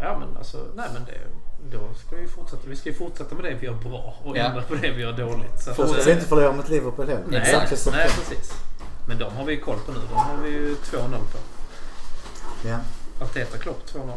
Ja 0.01 0.19
men 0.19 0.37
alltså, 0.37 0.59
nej 0.77 0.87
men 0.95 1.05
det, 1.05 1.19
då 1.77 1.95
ska 1.95 2.17
vi 2.17 2.29
fortsätta. 2.29 2.63
Vi 2.67 2.77
ska 2.77 2.89
ju 2.89 2.95
fortsätta 2.95 3.35
med 3.35 3.45
det 3.45 3.55
vi 3.61 3.67
gör 3.67 3.75
bra 3.75 4.15
och 4.25 4.37
Ja. 4.37 4.43
ändra 4.45 4.63
på 4.63 4.75
det 4.75 4.91
vi 4.91 5.03
gör 5.03 5.13
dåligt. 5.13 5.61
Så 5.63 5.75
Fortsätt 5.75 6.07
eh, 6.07 6.13
inte 6.13 6.27
förlora 6.27 6.53
mot 6.53 6.69
Liverpool 6.69 7.09
heller. 7.09 7.25
Nej. 7.29 7.41
Exakt. 7.41 7.89
nej 7.93 8.09
precis. 8.09 8.53
Men 9.09 9.19
de 9.19 9.37
har 9.37 9.45
vi 9.45 9.53
ju 9.53 9.61
koll 9.61 9.79
på 9.87 9.93
nu. 9.93 9.99
De 10.09 10.15
har 10.15 10.37
vi 10.37 10.51
ju 10.51 10.75
2-0 10.75 11.11
på. 11.11 11.39
Ja. 12.69 12.79
Arteta 13.21 13.59
Klopp 13.59 13.83
2-0. 13.87 14.13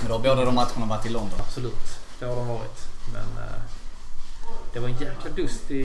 Men 0.00 0.08
då 0.08 0.14
har 0.14 0.18
båda 0.18 0.44
de 0.44 0.54
matcherna 0.54 0.86
varit 0.86 1.06
i 1.06 1.08
London. 1.08 1.40
Absolut. 1.40 2.00
Det 2.18 2.26
har 2.26 2.36
de 2.36 2.48
varit. 2.48 2.88
Men 3.12 3.44
eh, 3.44 3.60
det 4.72 4.80
var 4.80 4.88
en 4.88 4.98
jäkla 4.98 5.30
dust 5.36 5.70
i, 5.70 5.84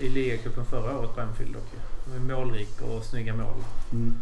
i 0.00 0.08
ligacupen 0.08 0.64
förra 0.64 0.98
året 0.98 1.14
på 1.14 1.20
Anfield 1.20 1.54
dock 1.54 1.64
var 2.04 2.18
målrik 2.18 2.80
och 2.80 3.04
snygga 3.04 3.34
mål. 3.34 3.64
Mm. 3.92 4.16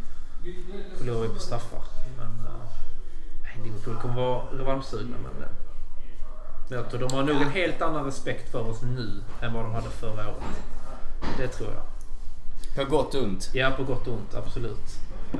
Förlorade 0.99 1.29
vi 1.29 1.35
på 1.35 1.41
straffar. 1.41 1.83
Men 2.17 2.47
eh, 2.47 3.65
Liverpool 3.65 3.97
kommer 3.97 4.15
vara 4.15 4.43
revanschsugna. 4.53 5.17
Men, 5.23 5.43
eh, 6.79 6.85
de 6.91 7.13
har 7.13 7.23
nog 7.23 7.43
en 7.43 7.51
helt 7.51 7.83
annan 7.83 8.05
respekt 8.05 8.53
för 8.53 8.71
oss 8.71 8.83
nu 8.83 9.23
än 9.41 9.55
vad 9.55 9.65
de 9.65 9.73
hade 9.73 9.91
förra 9.91 10.29
året. 10.29 10.63
Det 11.37 11.49
tror 11.49 11.69
jag. 11.69 11.96
På 12.77 12.85
gott 12.85 13.15
och 13.15 13.23
ont. 13.23 13.51
Ja, 13.53 13.71
på 13.77 13.85
gott 13.85 14.07
och 14.07 14.13
ont. 14.15 14.35
Absolut. 14.35 14.87
Eh, 15.33 15.39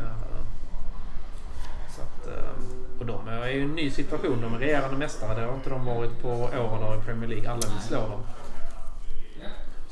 Så 1.97 2.03
att, 2.03 2.27
eh, 2.37 2.51
och 3.01 3.07
de 3.07 3.29
är 3.29 3.47
i 3.49 3.61
en 3.63 3.75
ny 3.75 3.91
situation. 3.91 4.41
De 4.43 4.55
är 4.55 4.59
regerande 4.59 4.97
mästare. 4.97 5.41
Det 5.41 5.47
har 5.47 5.55
inte 5.55 5.71
de 5.71 5.85
varit 5.85 6.23
på 6.23 6.29
år 6.29 6.57
och 6.75 6.81
dag 6.81 6.99
i 6.99 7.05
Premier 7.05 7.29
League. 7.31 7.51
Alla 7.51 7.61
vill 7.61 7.89
slå 7.89 8.01
dem. 8.01 8.21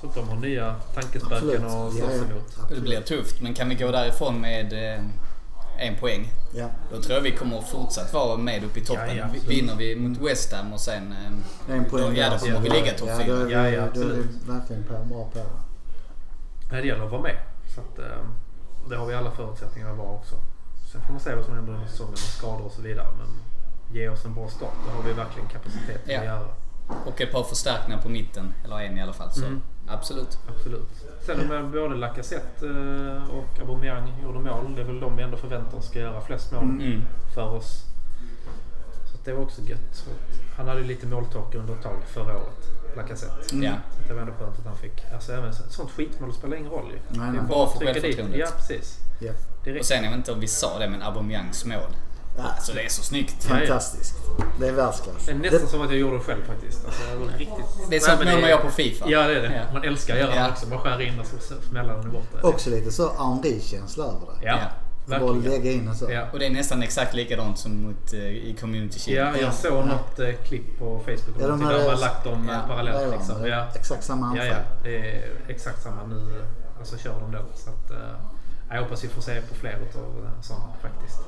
Så 0.01 0.07
att 0.07 0.15
de 0.15 0.29
har 0.29 0.37
nya 0.37 0.75
tankespöken 0.95 1.37
Absolut. 1.37 1.61
att 1.61 1.73
Ja, 1.73 1.91
slåss 1.91 2.11
ja. 2.29 2.35
emot. 2.35 2.71
Det 2.71 2.81
blir 2.81 3.01
tufft, 3.01 3.41
men 3.41 3.55
kan 3.55 3.69
vi 3.69 3.75
gå 3.75 3.91
därifrån 3.91 4.41
med 4.41 4.73
eh, 4.95 5.05
en 5.79 5.97
poäng. 6.01 6.29
Ja. 6.55 6.67
Då 6.93 7.03
tror 7.03 7.15
jag 7.15 7.21
vi 7.23 7.31
kommer 7.37 7.61
fortsatt 7.61 8.13
vara 8.13 8.37
med 8.37 8.65
upp 8.65 8.77
i 8.77 8.81
toppen. 8.81 9.09
Ja, 9.09 9.15
ja, 9.15 9.25
absolut. 9.25 9.49
Vinner 9.49 9.77
vi 9.77 9.97
mot 9.97 10.19
West 10.19 10.53
Ham 10.53 10.73
och 10.73 10.81
sen... 10.81 11.15
En 11.71 11.85
poäng 11.85 12.15
då, 12.15 12.21
ja, 12.21 12.31
då 12.31 12.39
kommer 12.39 12.61
vi 12.61 12.69
ligga 12.71 12.93
topp 12.93 13.09
ja, 13.09 13.19
fyra. 13.25 13.35
då 13.37 13.41
är 13.41 13.45
vi, 13.47 13.53
Ja, 13.53 13.69
ja, 13.69 13.71
då 13.71 13.77
är 13.83 13.89
absolut. 13.89 14.27
vi 14.27 14.53
verkligen 14.53 14.85
på, 14.85 14.93
bra 15.05 15.31
på 15.33 15.39
Nej, 16.75 16.83
det 16.83 16.89
gäller 16.89 17.05
att 17.05 17.11
vara 17.11 17.23
med. 17.23 17.37
Så 17.75 17.81
att, 17.81 17.99
eh, 17.99 18.23
det 18.89 18.97
har 18.97 19.07
vi 19.07 19.15
alla 19.15 19.31
förutsättningar 19.31 19.91
att 19.91 19.97
vara 19.99 20.09
också. 20.09 20.35
Sen 20.93 21.01
får 21.03 21.11
man 21.13 21.21
se 21.21 21.35
vad 21.35 21.45
som 21.45 21.55
händer 21.55 21.73
under 21.73 21.87
säsongen 21.87 22.11
med 22.11 22.19
skador 22.19 22.65
och 22.67 22.73
så 22.73 22.83
vidare. 22.83 23.07
Men 23.19 23.29
ge 23.97 24.09
oss 24.09 24.25
en 24.25 24.35
bra 24.35 24.49
start. 24.49 24.73
Det 24.87 24.93
har 24.97 25.03
vi 25.03 25.13
verkligen 25.13 25.49
kapacitet 25.49 26.01
Ja. 26.07 26.19
att 26.19 26.25
göra. 26.25 26.49
Och 27.07 27.21
ett 27.21 27.33
par 27.33 27.43
förstärkningar 27.43 28.03
på 28.03 28.09
mitten. 28.09 28.55
Eller 28.65 28.81
en 28.81 28.99
i 28.99 29.03
alla 29.03 29.13
fall. 29.13 29.31
Så 29.31 29.47
Mm. 29.47 29.63
absolut. 29.89 30.39
Absolut. 30.49 30.89
Sen 31.27 31.49
med 31.49 31.71
både 31.71 31.95
Lacazette 31.97 32.67
eh, 32.67 33.31
och 33.39 33.61
Aubameyang 33.61 34.13
gjorde 34.23 34.39
mål. 34.39 34.75
Det 34.75 34.81
är 34.81 34.87
väl 34.87 35.01
de 35.01 35.17
vi 35.17 35.23
ändå 35.23 35.37
förväntar 35.37 35.79
oss 35.79 35.87
ska 35.89 35.99
göra 35.99 36.21
flest 36.21 36.53
mål 36.53 36.63
Mm. 36.63 37.03
för 37.35 37.51
oss. 37.57 37.85
Så 39.13 39.19
det 39.25 39.33
var 39.33 39.43
också 39.43 39.63
gött. 39.63 40.07
Han 40.57 40.69
hade 40.69 40.81
ju 40.81 40.87
lite 40.87 41.07
måltorka 41.07 41.59
under 41.59 41.75
ett 41.75 41.83
tag 41.83 41.97
förra 42.07 42.37
året. 42.37 42.67
Lacazette. 42.97 43.57
Ja. 43.57 43.73
Så 43.97 44.03
att 44.03 44.09
det 44.09 44.15
var 44.15 44.21
ändå 44.21 44.33
skönt 44.33 44.59
att 44.59 44.65
han 44.67 44.77
fick. 44.77 45.05
Alltså 45.15 45.33
även 45.33 45.55
så- 45.55 45.63
sånt 45.71 45.91
skitmål 45.91 46.33
spelar 46.35 46.57
ingen 46.57 46.71
roll 46.71 46.91
ju. 46.93 46.99
Nej, 47.19 47.33
Det 47.33 47.39
är 47.39 47.43
nej. 47.43 47.63
Att 47.63 47.73
för 47.73 47.79
självförtroendet. 47.87 48.39
Ja 48.41 48.47
precis. 48.57 48.97
Ja. 49.21 49.33
Det 49.65 49.79
Och 49.79 49.85
sen, 49.87 50.05
jag 50.05 50.11
vet 50.11 50.19
inte 50.19 50.33
om 50.33 50.41
vi 50.41 50.49
sa 50.49 50.79
det, 50.79 50.89
men 50.89 51.03
Aubameyangs 51.03 51.65
mål. 51.65 51.77
Ja. 52.37 52.43
Alltså 52.43 52.73
det 52.73 52.83
är 52.85 52.89
så 52.89 53.03
snyggt. 53.03 53.47
Ja, 53.49 53.55
ja. 53.55 53.59
Fantastiskt. 53.61 54.15
Det 54.61 54.69
är 54.69 54.73
världsklass. 54.73 55.27
Det 55.27 55.33
är 55.33 55.37
nästan 55.37 55.69
som 55.69 55.81
att 55.83 55.91
jag 55.91 55.99
gjorde 55.99 56.17
det 56.17 56.23
själv 56.23 56.45
faktiskt. 56.47 56.85
Alltså, 56.87 57.03
det 57.11 57.17
var 57.17 57.27
riktigt... 57.39 57.65
Det 57.91 57.97
är 57.97 58.01
sånt 58.01 58.25
mål 58.25 58.41
man 58.41 58.51
gör 58.51 58.59
på 58.59 58.71
Fifa. 58.71 59.05
Ja 59.11 59.23
det 59.27 59.39
är 59.39 59.43
det. 59.43 59.55
Ja. 59.67 59.73
Man 59.73 59.85
älskar 59.85 60.15
att 60.15 60.21
göra 60.21 60.35
Ja. 60.37 60.43
det 60.45 60.51
också. 60.51 60.69
Man 60.69 60.79
skär 60.79 61.01
in 61.01 61.21
och 61.21 61.27
så 61.27 61.55
smäller 61.69 61.95
den 61.95 62.11
borta. 62.13 62.49
Också 62.49 62.71
lite 62.71 62.93
så 62.93 63.13
Henri-känsla 63.19 64.05
över 64.05 64.27
det. 64.41 64.47
Ja. 64.47 64.59
Ja. 65.07 65.19
Bara 65.19 65.33
verkligen. 65.33 65.53
lägga 65.59 65.73
in 65.73 65.89
och 65.89 65.97
så. 65.97 66.11
Ja. 66.11 66.27
Och 66.33 66.39
det 66.39 66.47
är 66.47 66.51
nästan 66.51 66.83
exakt 66.83 67.15
likadant 67.15 67.59
som 67.59 67.83
mot, 67.83 68.13
eh, 68.13 68.21
i 68.29 68.57
Community 68.61 68.99
Shield. 68.99 69.21
Ja, 69.21 69.37
jag 69.41 69.55
såg 69.55 69.87
något 69.87 70.19
eh, 70.19 70.29
klipp 70.47 70.79
på 70.79 70.99
Facebook 70.99 71.37
Ja, 71.41 71.43
ja, 71.43 71.49
de 71.49 71.61
de 71.61 71.69
där 71.69 71.87
man 71.91 72.01
lagt 72.01 72.25
dem 72.25 72.47
Ja, 72.49 72.55
ja, 72.55 72.61
parallellt. 72.69 73.03
Ja, 73.13 73.17
liksom. 73.19 73.47
ja. 73.47 73.67
Exakt 73.75 74.05
samma 74.05 74.37
Ja, 74.37 74.43
anfall. 74.43 74.63
ja, 74.63 74.81
det 74.83 74.97
är 75.11 75.31
exakt 75.49 75.83
samma 75.83 76.05
nu. 76.07 76.43
Alltså 76.79 76.99
kör 76.99 77.21
de 77.21 77.33
då. 77.33 77.39
Så 77.55 77.71
att, 77.71 77.91
eh, 77.91 77.97
jag 78.71 78.83
hoppas 78.83 79.05
vi 79.05 79.09
får 79.09 79.23
se 79.23 79.41
på 79.41 79.55
fler 79.55 79.75
av 79.95 80.43
sådana 80.43 80.65
faktiskt. 80.83 81.19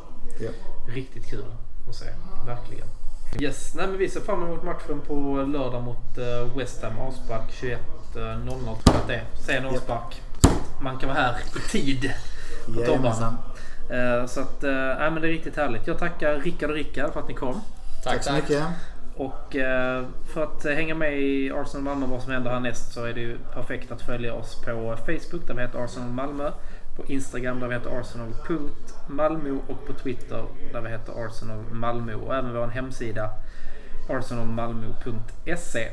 Ja. 0.40 0.50
Riktigt 0.94 1.26
kul 1.30 1.44
att 1.88 1.94
se. 1.94 2.06
Verkligen. 2.46 2.86
Yes, 3.40 3.74
nej 3.74 3.86
men 3.86 3.98
vi 3.98 4.08
ser 4.08 4.20
fram 4.20 4.42
emot 4.42 4.62
matchen 4.62 5.00
på 5.06 5.14
lördag 5.42 5.82
mot 5.82 6.18
eh, 6.18 6.56
West 6.56 6.82
Ham. 6.82 6.98
Avspark 6.98 7.50
21.00 7.52 8.46
tror 8.64 8.76
jag 8.84 8.96
att 8.96 9.06
det 9.08 9.14
är. 9.14 9.24
Sen 9.46 9.66
avspark. 9.66 10.22
Man 10.80 10.98
kan 10.98 11.08
vara 11.08 11.18
här 11.18 11.36
i 11.56 11.70
tid. 11.70 12.12
Jajamensan. 12.76 13.38
Eh, 13.90 14.26
Så 14.26 14.40
att, 14.40 14.64
eh, 14.64 14.70
nej 14.72 15.10
men 15.10 15.22
det 15.22 15.28
är 15.28 15.32
riktigt 15.32 15.56
härligt. 15.56 15.86
Jag 15.86 15.98
tackar 15.98 16.34
Rickard 16.36 16.70
och 16.70 16.76
Rickard 16.76 17.12
för 17.12 17.20
att 17.20 17.28
ni 17.28 17.34
kom. 17.34 17.60
Tack 18.04 18.24
så 18.24 18.32
mycket. 18.32 18.62
Och 19.16 19.56
eh, 19.56 20.04
för 20.34 20.42
att 20.42 20.64
hänga 20.64 20.94
med 20.94 21.18
i 21.18 21.52
Arsenal 21.54 21.82
Malmö 21.84 22.06
vad 22.06 22.22
som 22.22 22.32
händer 22.32 22.50
härnäst 22.50 22.92
så 22.92 23.04
är 23.04 23.12
det 23.14 23.20
ju 23.20 23.38
perfekt 23.54 23.92
att 23.92 24.02
följa 24.02 24.34
oss 24.34 24.60
på 24.64 24.96
Facebook 25.06 25.46
där 25.46 25.54
vi 25.54 25.62
heter 25.62 25.84
Arsenal 25.84 26.08
Malmö. 26.08 26.50
På 26.96 27.04
Instagram 27.06 27.60
där 27.60 27.68
vi 27.68 27.74
heter 27.74 28.00
arsenal.malmo 28.00 29.60
och 29.68 29.86
på 29.86 29.92
Twitter 29.92 30.44
där 30.72 30.80
vi 30.80 30.88
heter 30.88 31.26
Arsenal 31.26 31.64
Malmö 31.70 32.14
och 32.14 32.34
även 32.34 32.54
vår 32.54 32.66
hemsida 32.66 33.30
arsenalmalmo.se. 34.08 35.88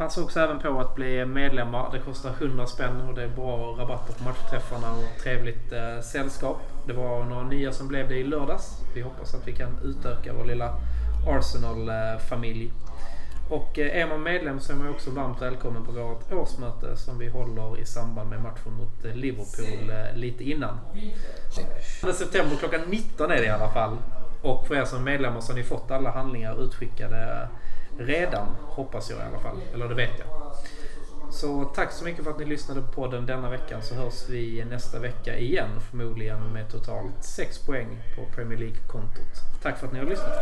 Passa 0.00 0.22
också 0.22 0.40
även 0.40 0.58
på 0.58 0.80
att 0.80 0.94
bli 0.94 1.24
medlemmar. 1.24 1.90
Det 1.92 1.98
kostar 1.98 2.30
100 2.40 2.66
spänn 2.66 3.00
och 3.08 3.14
det 3.14 3.22
är 3.22 3.28
bra 3.28 3.76
rabatter 3.78 4.12
på 4.12 4.24
matchträffarna 4.24 4.92
och 4.92 5.22
trevligt 5.22 5.72
eh, 5.72 6.00
sällskap. 6.00 6.56
Det 6.86 6.92
var 6.92 7.24
några 7.24 7.42
nya 7.42 7.72
som 7.72 7.88
blev 7.88 8.08
det 8.08 8.14
i 8.14 8.24
lördags. 8.24 8.80
Vi 8.94 9.00
hoppas 9.00 9.34
att 9.34 9.48
vi 9.48 9.52
kan 9.52 9.78
utöka 9.84 10.32
vår 10.32 10.44
lilla 10.44 10.74
Arsenal-familj. 11.28 12.72
Och 13.50 13.78
eh, 13.78 14.02
är 14.02 14.06
man 14.06 14.22
medlem 14.22 14.60
så 14.60 14.72
är 14.72 14.76
man 14.76 14.88
också 14.88 15.10
varmt 15.10 15.42
välkommen 15.42 15.84
på 15.84 15.92
vårt 15.92 16.32
årsmöte 16.32 16.96
som 16.96 17.18
vi 17.18 17.28
håller 17.28 17.80
i 17.80 17.84
samband 17.84 18.30
med 18.30 18.42
matchen 18.42 18.72
mot 18.72 19.04
eh, 19.04 19.14
Liverpool 19.14 19.90
eh, 19.90 20.16
lite 20.18 20.44
innan. 20.44 20.78
20 22.00 22.12
september 22.12 22.56
klockan 22.56 22.80
19 22.88 23.30
är 23.30 23.36
det 23.36 23.46
i 23.46 23.50
alla 23.50 23.68
fall. 23.68 23.96
Och 24.42 24.66
för 24.66 24.74
er 24.74 24.84
som 24.84 24.98
är 24.98 25.02
medlemmar 25.02 25.40
så 25.40 25.52
har 25.52 25.56
ni 25.58 25.64
fått 25.64 25.90
alla 25.90 26.10
handlingar 26.10 26.64
utskickade 26.64 27.48
Redan, 27.98 28.48
hoppas 28.60 29.10
jag 29.10 29.18
i 29.18 29.22
alla 29.22 29.38
fall. 29.38 29.56
Eller 29.74 29.88
det 29.88 29.94
vet 29.94 30.18
jag. 30.18 30.28
Så 31.32 31.64
tack 31.64 31.92
så 31.92 32.04
mycket 32.04 32.24
för 32.24 32.30
att 32.30 32.38
ni 32.38 32.44
lyssnade 32.44 32.80
på 32.82 32.92
podden 32.92 33.26
denna 33.26 33.50
veckan 33.50 33.82
så 33.82 33.94
hörs 33.94 34.28
vi 34.28 34.64
nästa 34.64 34.98
vecka 34.98 35.38
igen 35.38 35.80
förmodligen 35.90 36.52
med 36.52 36.70
totalt 36.70 37.24
6 37.24 37.58
poäng 37.58 37.98
på 38.16 38.36
Premier 38.36 38.58
League-kontot. 38.58 39.62
Tack 39.62 39.78
för 39.78 39.86
att 39.86 39.92
ni 39.92 39.98
har 39.98 40.06
lyssnat. 40.06 40.36